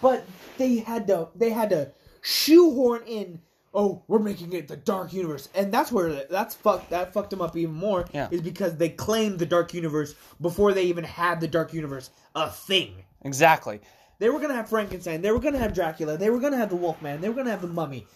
[0.00, 0.24] but
[0.58, 3.40] they had to they had to shoehorn in.
[3.74, 6.90] Oh, we're making it the Dark Universe, and that's where that's fucked.
[6.90, 8.04] That fucked them up even more.
[8.12, 8.28] Yeah.
[8.30, 12.50] is because they claimed the Dark Universe before they even had the Dark Universe a
[12.50, 13.04] thing.
[13.22, 13.80] Exactly.
[14.22, 15.20] They were gonna have Frankenstein.
[15.20, 16.16] They were gonna have Dracula.
[16.16, 17.20] They were gonna have the Wolfman.
[17.20, 18.06] They were gonna have the Mummy.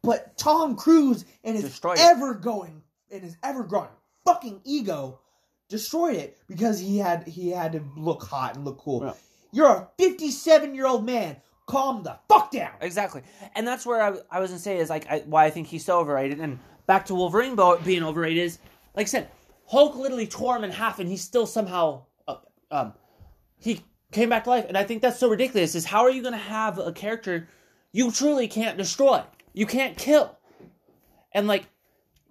[0.00, 3.88] But Tom Cruise and his Destroyed ever going and his ever growing
[4.24, 5.18] fucking ego
[5.68, 9.02] destroyed it because he had he had to look hot and look cool.
[9.02, 9.12] Yeah.
[9.50, 11.36] You're a 57 year old man.
[11.66, 12.70] Calm the fuck down.
[12.80, 13.22] Exactly.
[13.56, 15.84] And that's where I, I was gonna say is like I, why I think he's
[15.84, 16.38] so overrated.
[16.38, 18.60] And back to Wolverine being overrated is
[18.94, 19.30] like I said,
[19.66, 22.36] Hulk literally tore him in half, and he still somehow uh,
[22.70, 22.94] um
[23.58, 23.80] he
[24.16, 24.64] came back to life.
[24.66, 25.74] And I think that's so ridiculous.
[25.74, 27.48] Is how are you gonna have a character
[27.92, 29.22] you truly can't destroy?
[29.52, 30.36] You can't kill.
[31.32, 31.66] And like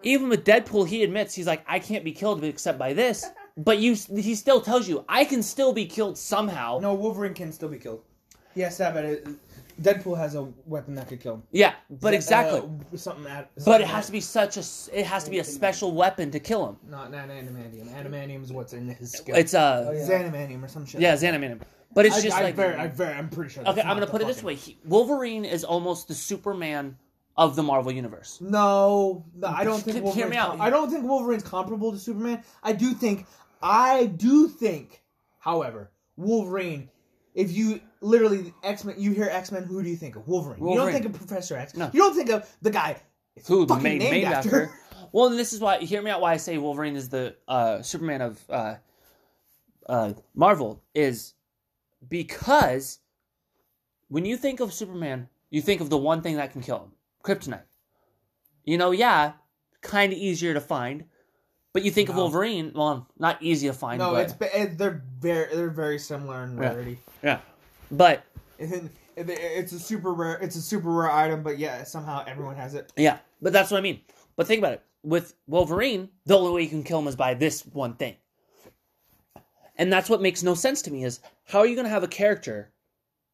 [0.03, 3.25] even with Deadpool, he admits he's like I can't be killed except by this.
[3.57, 6.79] But you, he still tells you I can still be killed somehow.
[6.81, 8.01] No, Wolverine can still be killed.
[8.53, 9.27] Yes, that but it,
[9.81, 11.43] Deadpool has a weapon that could kill him.
[11.51, 12.59] Yeah, but exactly.
[12.61, 14.63] Uh, something at, but it has to be such a.
[14.97, 16.77] it has to be a special weapon to kill him.
[16.89, 17.89] not not adamantium.
[17.93, 19.35] Adamantium is what's in his skill.
[19.35, 20.07] It's uh Oh, yeah.
[20.07, 21.01] Xanamantium or some shit.
[21.01, 21.61] yeah, Xanamantium.
[21.93, 23.63] But it's I, just I like very, I very, I'm pretty sure.
[23.63, 24.55] Okay, that's I'm gonna the put it this way.
[24.55, 26.97] He, Wolverine is almost the Superman
[27.37, 28.37] of the Marvel universe.
[28.41, 30.51] No, no, I don't think Hear me out.
[30.51, 32.43] com- I don't think Wolverine's comparable to Superman.
[32.63, 33.25] I do think,
[33.61, 35.03] I do think,
[35.39, 36.89] however, Wolverine.
[37.33, 40.27] If you literally X Men, you hear X Men, who do you think of?
[40.27, 40.65] Wolverine.
[40.65, 41.75] You don't think of Professor X.
[41.75, 41.89] No.
[41.93, 43.01] You don't think of the guy.
[43.47, 44.63] Who fucking made named after.
[44.63, 44.73] after.
[45.11, 45.77] Well, and this is why.
[45.77, 46.19] Hear me out.
[46.19, 48.75] Why I say Wolverine is the uh, Superman of uh,
[49.87, 51.35] uh, Marvel is
[52.09, 52.99] because
[54.09, 56.91] when you think of Superman, you think of the one thing that can kill him,
[57.23, 57.63] kryptonite.
[58.65, 59.33] You know, yeah,
[59.81, 61.05] kind of easier to find,
[61.71, 62.73] but you think of Wolverine.
[62.75, 63.99] Well, not easy to find.
[63.99, 66.61] No, but, it's it, they're very they're very similar in Yeah.
[66.61, 66.99] rarity.
[67.23, 67.39] yeah,
[67.91, 68.23] but
[68.59, 70.37] And it's a super rare.
[70.41, 72.91] It's a super rare item, but yeah, somehow everyone has it.
[72.95, 74.01] Yeah, but that's what I mean.
[74.35, 74.83] But think about it.
[75.03, 78.15] With Wolverine, the only way you can kill him is by this one thing.
[79.77, 82.03] And that's what makes no sense to me is how are you going to have
[82.03, 82.71] a character?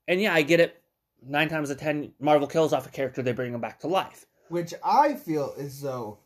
[0.07, 0.82] And yeah, I get it.
[1.23, 3.88] Nine times out of ten, Marvel kills off a character, they bring him back to
[3.88, 4.26] life.
[4.49, 6.18] Which I feel as though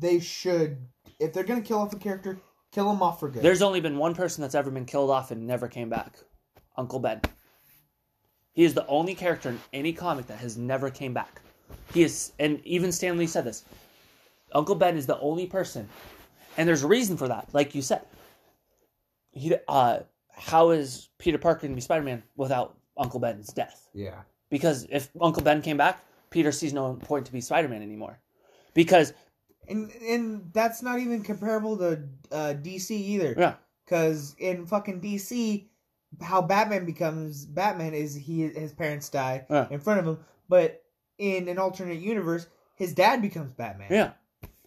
[0.00, 0.76] they should,
[1.18, 2.38] if they're gonna kill off a character,
[2.72, 3.42] kill him off for good.
[3.42, 6.18] There's only been one person that's ever been killed off and never came back
[6.76, 7.20] Uncle Ben.
[8.52, 11.40] He is the only character in any comic that has never came back.
[11.92, 13.64] He is, and even Stan Lee said this.
[14.52, 15.88] Uncle Ben is the only person,
[16.56, 17.48] and there's a reason for that.
[17.52, 18.02] Like you said,
[19.32, 20.00] he, uh,
[20.32, 23.88] how is Peter Parker going to be Spider-Man without Uncle Ben's death?
[23.94, 24.22] yeah.
[24.48, 28.20] Because if Uncle Ben came back, Peter sees no point to be Spider-Man anymore.
[28.74, 29.12] Because
[29.68, 33.34] And and that's not even comparable to uh, DC either.
[33.36, 33.54] yeah,
[33.84, 35.66] Because in fucking DC,
[36.20, 39.66] how Batman becomes Batman is he his parents die Yeah.
[39.70, 40.18] in front of him,
[40.48, 40.82] but
[41.18, 43.88] in an alternate universe, his dad becomes Batman.
[43.90, 44.12] yeah,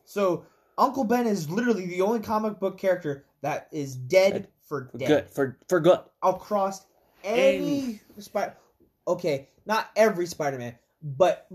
[0.06, 0.46] So
[0.78, 4.48] Uncle Ben is literally the only comic book character that is dead Dead.
[4.68, 5.08] for dead.
[5.08, 6.00] good for for good.
[6.24, 6.86] across
[7.24, 8.56] any spider.
[9.08, 11.48] Okay, not every Spider-Man, but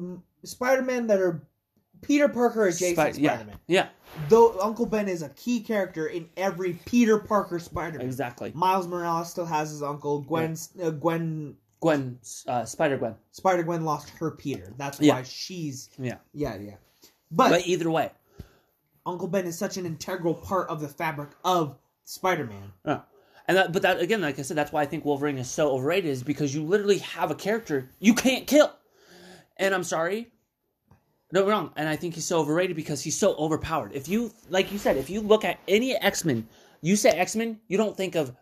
[0.45, 1.47] Spider-Man that are
[2.07, 3.59] Peter Parker adjacent Spi- yeah, Spider-Man.
[3.67, 3.89] yeah,
[4.29, 8.07] Though Uncle Ben is a key character in every Peter Parker Spider-Man.
[8.07, 8.53] exactly.
[8.55, 10.21] Miles Morales still has his uncle.
[10.21, 13.15] Gwen, uh, Gwen, Gwen, uh, Spider Gwen.
[13.33, 14.73] Spider Gwen lost her Peter.
[14.77, 15.15] That's Yeah.
[15.15, 16.17] why she's Yeah.
[16.33, 16.75] yeah, yeah.
[17.31, 18.13] But, But either way,
[19.07, 22.73] Uncle Ben is such an integral part of the fabric of Spider-Man.
[22.87, 23.01] yeah.
[23.47, 25.71] And that, but that again, like I said, that's why I think Wolverine is so
[25.73, 28.73] overrated is because you literally have a character you can't kill.
[29.59, 30.33] And I'm sorry,
[31.35, 31.73] no wrong.
[31.77, 33.91] And I think he's so overrated because he's so overpowered.
[33.93, 36.47] If you, like you said, if you look at any X Men,
[36.81, 38.35] you say X Men, you don't think of,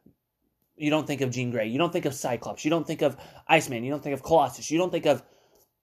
[0.76, 3.16] you don't think of Jean Grey, you don't think of Cyclops, you don't think of
[3.48, 5.22] Iceman, you don't think of Colossus, you don't think of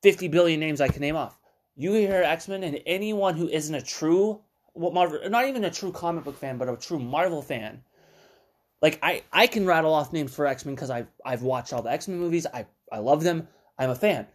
[0.04, 1.38] fifty billion names I can name off.
[1.76, 4.42] You hear X Men, and anyone who isn't a true,
[4.74, 7.82] what Marvel, not even a true comic book fan, but a true Marvel fan,
[8.82, 11.82] like I, I can rattle off names for X Men because I've I've watched all
[11.82, 12.46] the X Men movies.
[12.54, 13.48] I I love them.
[13.80, 14.28] I'm a fan.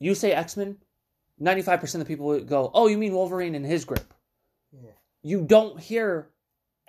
[0.00, 0.78] You say X Men,
[1.38, 4.12] ninety five percent of the people would go, "Oh, you mean Wolverine and his group?"
[4.72, 4.90] Yeah.
[5.22, 6.30] You don't hear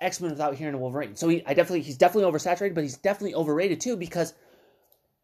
[0.00, 1.16] X Men without hearing Wolverine.
[1.16, 4.34] So he, I definitely, he's definitely oversaturated, but he's definitely overrated too because,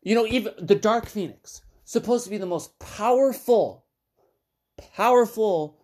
[0.03, 3.85] you know, even the Dark Phoenix, supposed to be the most powerful,
[4.95, 5.79] powerful,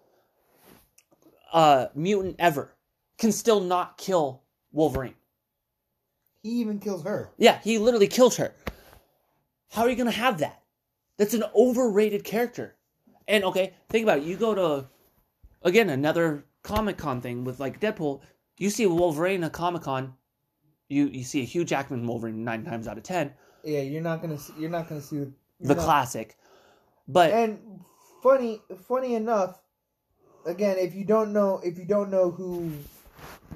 [1.52, 2.74] uh, mutant ever,
[3.18, 4.42] can still not kill
[4.72, 5.14] Wolverine.
[6.42, 7.30] He even kills her.
[7.36, 8.54] Yeah, he literally kills her.
[9.70, 10.62] How are you gonna have that?
[11.18, 12.76] That's an overrated character.
[13.31, 14.24] And okay, think about it.
[14.24, 14.89] You go to
[15.62, 18.20] again another Comic Con thing with like Deadpool.
[18.59, 20.15] You see Wolverine at Comic Con.
[20.89, 23.32] You you see a Hugh Jackman Wolverine nine times out of ten,
[23.62, 26.36] Yeah, you're not gonna see, you're not gonna see the, the classic.
[27.07, 27.81] But And
[28.20, 29.61] funny, funny enough,
[30.44, 32.73] again, if you don't know, if you don't know who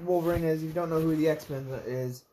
[0.03, 2.23] Wolverine is, if you don't know who the X Men is,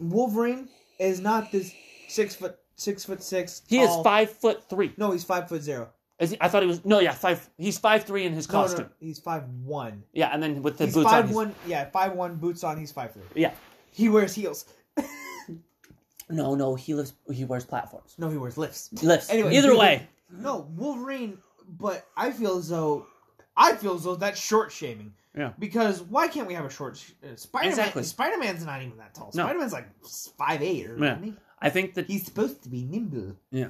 [0.00, 1.70] Wolverine is not this
[2.08, 3.60] six foot six foot six.
[3.68, 4.94] he is five foot three.
[4.96, 5.90] No, he's five foot zero.
[6.18, 7.48] Is he, I thought he was no, yeah, five.
[7.58, 8.90] He's five three in his No, no, costume.
[8.98, 10.02] he's five one.
[10.12, 11.26] Yeah, and then with the He's boots five on.
[11.28, 11.54] he's- one.
[11.66, 12.76] Yeah, five one boots on.
[12.76, 13.22] He's five three.
[13.34, 13.52] Yeah,
[13.92, 14.64] He wears heels.
[16.28, 17.12] no, no, he lives.
[17.32, 18.14] He wears platforms.
[18.18, 18.90] No, he wears lifts.
[19.02, 19.30] Lifts.
[19.30, 19.56] Anyway.
[19.56, 21.38] Either way, No, Wolverine.
[21.70, 23.06] But I feel as though
[23.56, 25.12] I feel as though that's short shaming.
[25.36, 25.52] Yeah.
[25.58, 27.68] Because why can't we have a short sh- uh, Spider-Man?
[27.78, 28.02] Exactly.
[28.02, 29.30] Spider-Man's not even that tall.
[29.34, 29.44] No.
[29.44, 29.86] Spider-Man's like
[30.38, 31.12] five eight or Yeah.
[31.12, 31.34] isn't he?
[31.60, 33.36] I think that He's supposed to be nimble.
[33.50, 33.68] Yeah,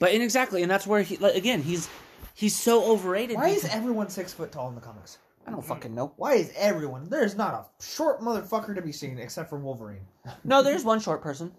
[0.00, 1.88] but and exactly, and that's where he like, again he's
[2.34, 3.36] he's so overrated.
[3.36, 5.18] Why is everyone six foot tall in the comics?
[5.46, 6.12] I don't fucking know.
[6.16, 7.08] Why is everyone?
[7.08, 10.06] There's not a short motherfucker to be seen except for Wolverine.
[10.44, 11.52] No, there's one short person,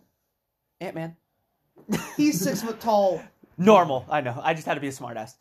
[0.81, 1.15] Ant Man.
[2.17, 3.21] He's six foot tall.
[3.57, 4.05] Normal.
[4.09, 4.39] I know.
[4.43, 5.35] I just had to be a smartass.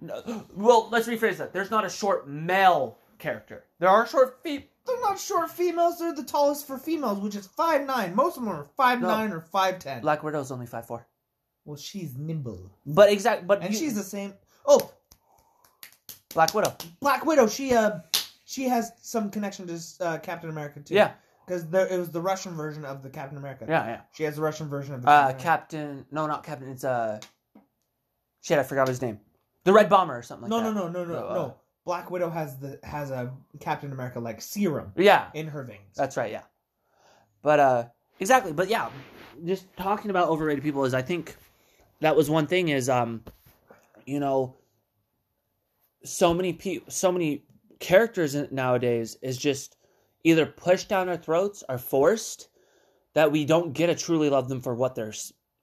[0.00, 1.52] No, well, let's rephrase that.
[1.52, 3.64] There's not a short male character.
[3.78, 4.68] There are short feet.
[4.86, 5.98] They're not short females.
[5.98, 8.14] They're the tallest for females, which is five nine.
[8.16, 10.00] Most of them are five nine or five ten.
[10.02, 11.06] Black Widow's only five four.
[11.64, 13.46] Well, she's nimble, But exact.
[13.46, 14.34] But and you- she's the same.
[14.66, 14.90] Oh,
[16.34, 16.74] Black Widow.
[17.00, 17.46] Black Widow.
[17.46, 18.00] She uh,
[18.44, 20.94] she has some connection to uh, Captain America too.
[20.94, 21.12] Yeah.
[21.46, 23.66] because it was the Russian version of the Captain America.
[23.68, 24.00] Yeah, yeah.
[24.12, 25.96] She has the Russian version of the Uh, Captain America.
[26.02, 26.06] Captain.
[26.10, 26.68] No, not Captain.
[26.68, 27.20] It's uh.
[28.42, 29.20] Shit, I forgot his name.
[29.64, 30.74] The Red Bomber or something like no, that.
[30.74, 31.54] no, no, no, no, No, uh, no.
[31.84, 35.94] Black Widow has the has a Captain America like serum Yeah, in her veins.
[35.96, 36.32] that's right.
[36.32, 36.42] Yeah.
[37.42, 37.84] But uh,
[38.20, 38.52] exactly.
[38.52, 38.88] But yeah,
[39.44, 41.36] just talking about overrated people is I think
[42.02, 43.22] that was one thing is um,
[44.04, 44.56] you know,
[46.04, 47.44] so many people, so many
[47.78, 49.76] characters nowadays is just
[50.24, 52.48] either pushed down our throats or forced
[53.14, 55.14] that we don't get to truly love them for what they're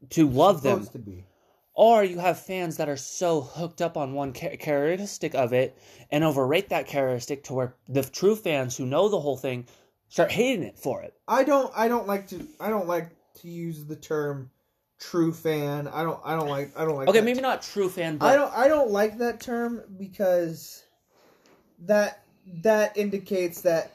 [0.10, 0.86] to love them.
[0.88, 1.26] To be.
[1.74, 5.78] Or you have fans that are so hooked up on one characteristic of it
[6.12, 9.66] and overrate that characteristic to where the true fans who know the whole thing
[10.08, 11.14] start hating it for it.
[11.28, 11.72] I don't.
[11.76, 12.48] I don't like to.
[12.62, 13.10] I don't like
[13.42, 14.52] to use the term
[15.00, 15.88] true fan.
[15.88, 16.20] I don't.
[16.24, 16.78] I don't like.
[16.78, 17.08] I don't like.
[17.08, 18.54] Okay, maybe not true fan, but I don't.
[18.54, 20.84] I don't like that term because
[21.80, 22.24] that
[22.64, 23.92] that indicates that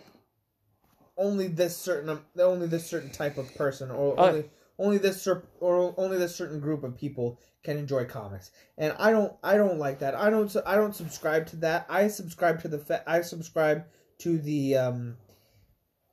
[1.16, 4.28] only this certain only this certain type of person or Oh.
[4.28, 5.26] only only this
[5.60, 8.50] or only this certain group of people can enjoy comics.
[8.78, 9.32] And I don't.
[9.42, 10.14] I don't like that.
[10.14, 10.54] I don't.
[10.66, 11.86] I don't subscribe to that.
[11.88, 13.02] I subscribe to the.
[13.06, 13.84] I subscribe
[14.18, 14.76] to the.
[14.76, 15.16] um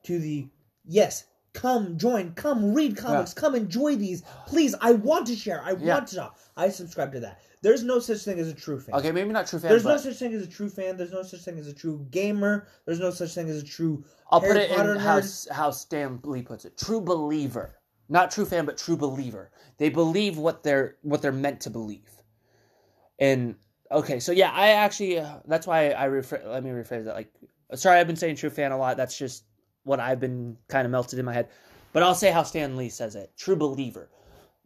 [0.05, 0.47] To the
[0.85, 1.25] yes.
[1.53, 2.33] Come join.
[2.33, 3.33] Come read comics.
[3.33, 4.23] Come enjoy these.
[4.47, 5.61] Please, I want to share.
[5.63, 5.95] I Yeah.
[5.95, 6.39] want to talk.
[6.55, 7.41] I subscribe to that.
[7.61, 8.95] There's no such thing as a true fan.
[8.95, 9.69] okay, maybe not true fan.
[9.69, 10.97] There's no such thing as a true fan.
[10.97, 12.67] There's no such thing as a true gamer.
[12.85, 14.03] There's no such thing as a true.
[14.31, 15.21] I'll put it Potter in how,
[15.51, 17.77] how Stan Lee puts it: true believer,
[18.09, 19.51] not true fan, but true believer.
[19.77, 22.09] They believe what they're what they're meant to believe.
[23.19, 23.55] And
[23.91, 26.41] okay, so yeah, I actually uh, that's why I refer.
[26.45, 27.13] let me rephrase that.
[27.13, 27.31] Like,
[27.75, 28.97] sorry, I've been saying true fan a lot.
[28.97, 29.43] That's just
[29.83, 31.49] what I've been kind of melted in my head.
[31.93, 34.09] But I'll say how Stan Lee says it: true believer.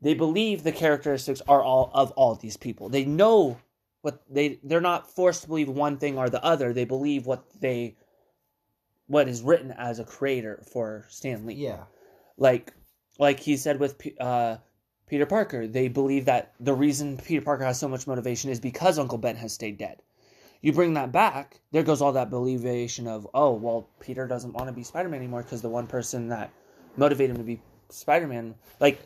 [0.02, 2.90] They believe the characteristics are all of all these people.
[2.90, 3.58] They know
[4.02, 6.74] what they they're not forced to believe one thing or the other.
[6.74, 7.96] They believe what they
[9.08, 11.84] what is written as a creator for Stan Lee Yeah.
[12.38, 12.74] like
[13.20, 14.58] like he said with P- uh,
[15.08, 19.00] Peter Parker, they believe that the reason Peter Parker has so much motivation is because
[19.00, 20.02] Uncle Ben has stayed dead.
[20.66, 24.68] You bring that back, there goes all that believation of, oh, well, Peter doesn't want
[24.68, 26.50] to be Spider Man anymore because the one person that
[26.98, 29.00] motivated him to be Spider Man, like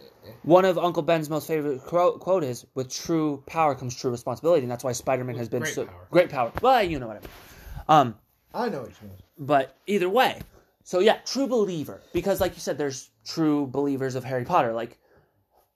[0.44, 4.62] one of Uncle Ben's most favorite quote, quote is, "With true power comes true responsibility,"
[4.62, 6.08] and that's why Spider Man has been great so power.
[6.10, 6.52] great power.
[6.62, 7.30] Well, you know what I mean.
[7.90, 8.16] Um,
[8.54, 9.18] I know what you mean.
[9.38, 10.40] but either way
[10.84, 14.98] so yeah true believer because like you said there's true believers of harry potter like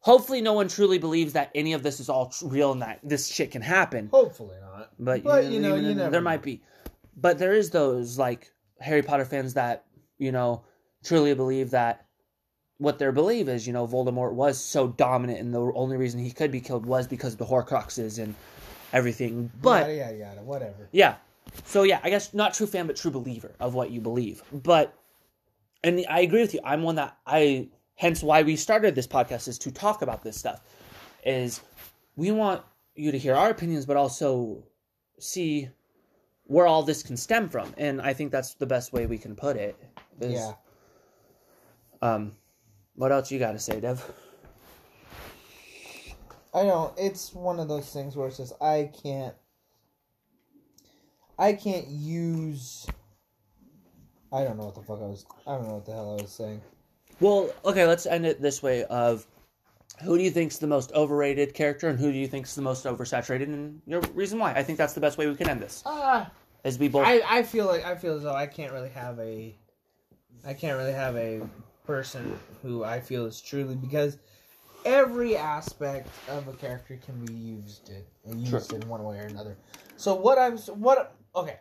[0.04, 3.28] hopefully no one truly believes that any of this is all real and that this
[3.28, 4.92] shit can happen Hopefully not.
[5.00, 6.26] but, But, you, you know, know, you never there know.
[6.32, 6.62] might be
[7.18, 9.86] but there is those like harry potter fans that
[10.18, 10.64] you know
[11.04, 12.06] truly believe that
[12.80, 16.32] what their belief is you know voldemort was so dominant and the only reason he
[16.32, 18.36] could be killed was because of the horcruxes and
[18.92, 20.42] everything but yada yada yada.
[20.44, 20.88] Whatever.
[20.92, 21.16] yeah.
[21.66, 24.42] So yeah, I guess not true fan, but true believer of what you believe.
[24.52, 24.94] But
[25.84, 26.62] and I agree with you.
[26.64, 30.38] I'm one that I hence why we started this podcast is to talk about this
[30.38, 30.62] stuff.
[31.26, 31.62] Is
[32.16, 32.62] we want
[32.96, 34.64] you to hear our opinions, but also
[35.20, 35.70] see
[36.46, 37.74] where all this can stem from.
[37.78, 39.76] And I think that's the best way we can put it.
[40.20, 40.54] is- Yeah.
[42.02, 42.34] Um
[42.96, 44.04] what else you gotta say, Dev?
[46.54, 49.34] I know it's one of those things where it says I can't.
[51.40, 52.86] I can't use.
[54.32, 55.26] I don't know what the fuck I was.
[55.48, 56.62] I don't know what the hell I was saying.
[57.24, 59.26] Well, okay, let's end it this way of
[60.04, 62.84] who do you think's the most overrated character and who do you think's the most
[62.84, 64.52] oversaturated and your reason why?
[64.52, 65.84] I think that's the best way we can end this.
[65.86, 66.30] Ah.
[66.66, 69.18] Is we both I, I feel like I feel as though I can't really have
[69.20, 69.56] a
[70.46, 71.42] I can't really have a
[71.86, 74.18] person who I feel is truly because
[74.84, 77.90] every aspect of a character can be used
[78.26, 79.56] in, used in one way or another.
[79.96, 81.60] So what I'm what okay.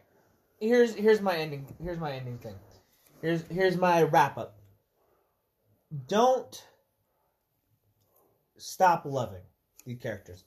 [0.59, 2.57] Here's here's my ending here's my ending thing.
[3.21, 4.57] Here's here's my wrap up.
[6.09, 6.65] Don't
[8.57, 9.43] stop loving
[9.85, 10.45] the characters.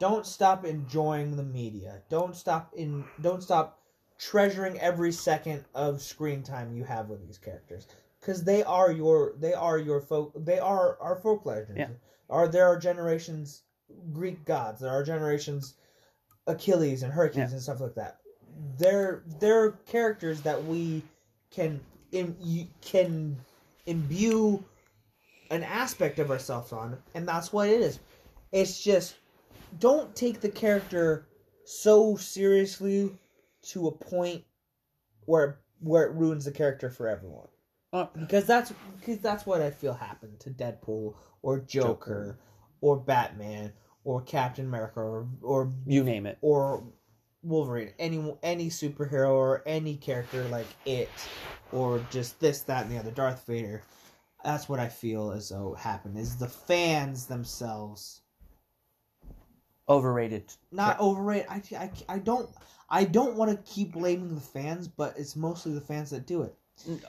[0.00, 2.02] Don't stop enjoying the media.
[2.10, 3.78] Don't stop in don't stop
[4.18, 7.86] treasuring every second of screen time you have with these characters
[8.20, 11.88] because they are your they are your folk they are our folk legends Yeah.
[12.30, 13.62] are there are generations
[14.12, 15.74] greek gods there are generations
[16.46, 17.54] achilles and hercules Yeah.
[17.54, 18.18] and stuff like that
[18.78, 21.02] they're they're characters that we
[21.50, 21.80] can
[22.12, 23.36] you can
[23.86, 24.62] imbue
[25.52, 28.00] an aspect of ourselves on, and that's what it is.
[28.50, 29.16] It's just
[29.78, 31.26] don't take the character
[31.64, 33.16] so seriously
[33.62, 34.42] to a point
[35.26, 37.48] where where it ruins the character for everyone.
[37.92, 42.38] Uh, Because that's because that's what I feel happened to Deadpool or Joker, Joker.
[42.80, 43.72] or Batman
[44.04, 46.38] or Captain America or or you name it.
[46.40, 46.82] or
[47.42, 51.10] Wolverine, any any superhero or any character like it,
[51.72, 53.82] or just this, that, and the other, Darth Vader.
[54.44, 56.18] That's what I feel as though happened.
[56.18, 58.22] Is the fans themselves
[59.88, 60.52] Overrated.
[60.70, 61.46] not overrated?
[61.48, 62.48] I, I, I don't
[62.88, 66.42] I don't want to keep blaming the fans, but it's mostly the fans that do
[66.42, 66.54] it.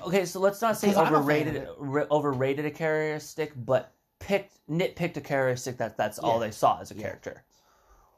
[0.06, 2.12] Okay, so let's not say 'Cause I'm a fan of overrated.
[2.12, 6.96] overrated a characteristic, but picked nitpicked a characteristic that that's all they saw as a
[6.96, 7.02] Yeah.
[7.02, 7.44] character.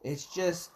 [0.02, 0.72] It's just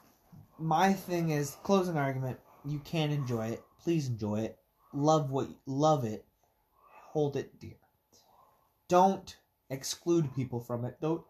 [0.57, 2.39] my thing is closing argument.
[2.65, 3.63] You can enjoy it.
[3.81, 4.59] Please enjoy it.
[4.93, 6.25] Love what love it.
[7.11, 7.75] Hold it dear.
[8.89, 9.37] Don't
[9.69, 10.97] exclude people from it.
[10.99, 11.23] Don't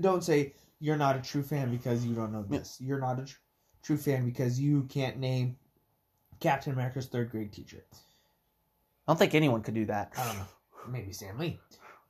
[0.00, 2.78] don't say you're not a true fan because you don't know this.
[2.80, 3.36] You're not a tr-
[3.82, 5.56] true fan because you can't name
[6.40, 7.84] Captain America's third grade teacher.
[7.92, 10.12] I don't think anyone could do that.
[10.18, 10.46] I don't know.
[10.88, 11.60] Maybe Stan Lee.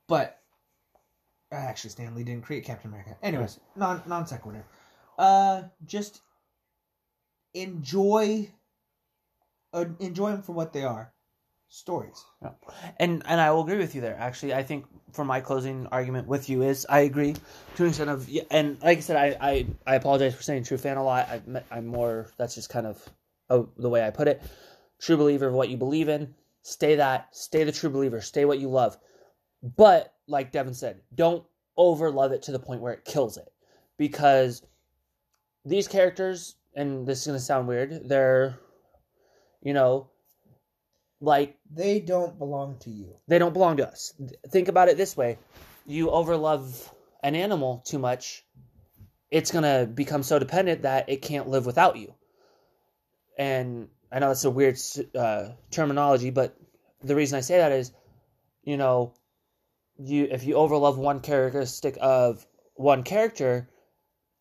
[0.07, 0.41] But
[1.53, 3.17] uh, actually Stan Lee didn't create Captain America.
[3.23, 4.65] Anyways, non non sequitur.
[5.19, 6.23] Uh just
[7.53, 8.49] enjoy
[9.73, 11.13] uh, enjoy them for what they are.
[11.75, 12.25] Stories.
[12.41, 12.51] Yeah.
[13.01, 14.17] And and I will agree with you there.
[14.17, 17.35] Actually, I think for my closing argument with you is I agree
[17.75, 20.63] to an extent of yeah, and like I said, I I, I apologize for saying
[20.63, 21.29] true fan a lot.
[21.29, 21.43] I,
[21.73, 23.05] I'm more that's just kind of
[23.51, 24.41] oh, the way I put it.
[25.01, 26.37] True believer of what you believe in.
[26.63, 27.35] Stay that.
[27.35, 28.21] Stay the true believer.
[28.21, 28.97] Stay what you love.
[29.61, 31.45] But like Devin said, don't
[31.77, 33.53] over love it to the point where it kills it,
[33.99, 34.63] because
[35.65, 38.09] these characters and this is gonna sound weird.
[38.09, 38.61] They're
[39.61, 40.11] you know
[41.25, 43.17] like They don't belong to you.
[43.27, 44.13] they don't belong to us.
[44.51, 45.39] Think about it this way:
[45.87, 46.91] you overlove
[47.23, 48.45] an animal too much,
[49.31, 52.15] it's gonna become so dependent that it can't live without you.
[53.39, 54.79] And I know that's a weird
[55.19, 56.57] uh, terminology, but
[57.03, 57.93] the reason I say that is,
[58.63, 59.15] you know,
[59.99, 63.69] you if you overlove one characteristic of one character,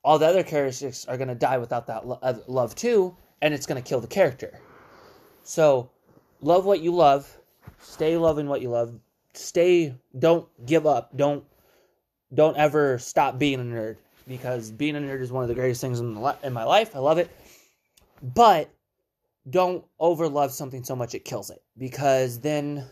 [0.04, 3.66] all the other characteristics are gonna die without that lo- uh, love too, and it's
[3.66, 4.60] gonna kill the character.
[5.44, 5.90] So,
[6.44, 7.38] love what you love
[7.80, 8.94] stay loving what you love
[9.34, 11.44] stay don't give up don't
[12.34, 13.98] don't ever stop being a nerd
[14.28, 16.96] because being a nerd is one of the greatest things in, the in my life
[16.96, 17.30] i love it
[18.22, 18.70] but
[19.50, 22.86] don't overlove something so much it kills it because then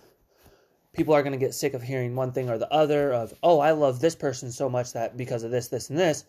[0.94, 3.60] people are going to get sick of hearing one thing or the other of oh
[3.60, 6.26] i love this person so much that because of this this and this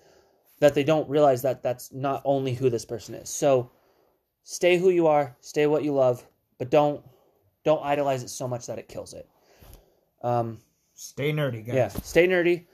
[0.63, 3.29] that they don't realize that that's not only who this person is.
[3.29, 3.73] So
[4.45, 6.25] stay who you are stay what you love
[6.59, 7.05] but don't
[7.65, 9.29] don't idolize it so much that it kills it.
[10.23, 10.59] Um,
[10.95, 11.75] Stay nerdy, guys.
[11.75, 12.65] yeah, stay nerdy.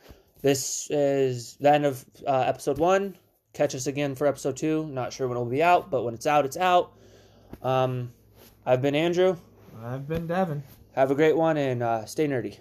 [0.43, 3.17] This is the end of uh, episode one.
[3.55, 4.87] Catch us again for episode two.
[4.87, 6.93] Not sure when it'll be out, but when it's out, it's out.
[7.63, 8.13] Um,
[8.67, 9.37] I've been Andrew.
[9.83, 10.63] I've been Devin.
[10.93, 12.59] Have a great one and uh, stay nerdy.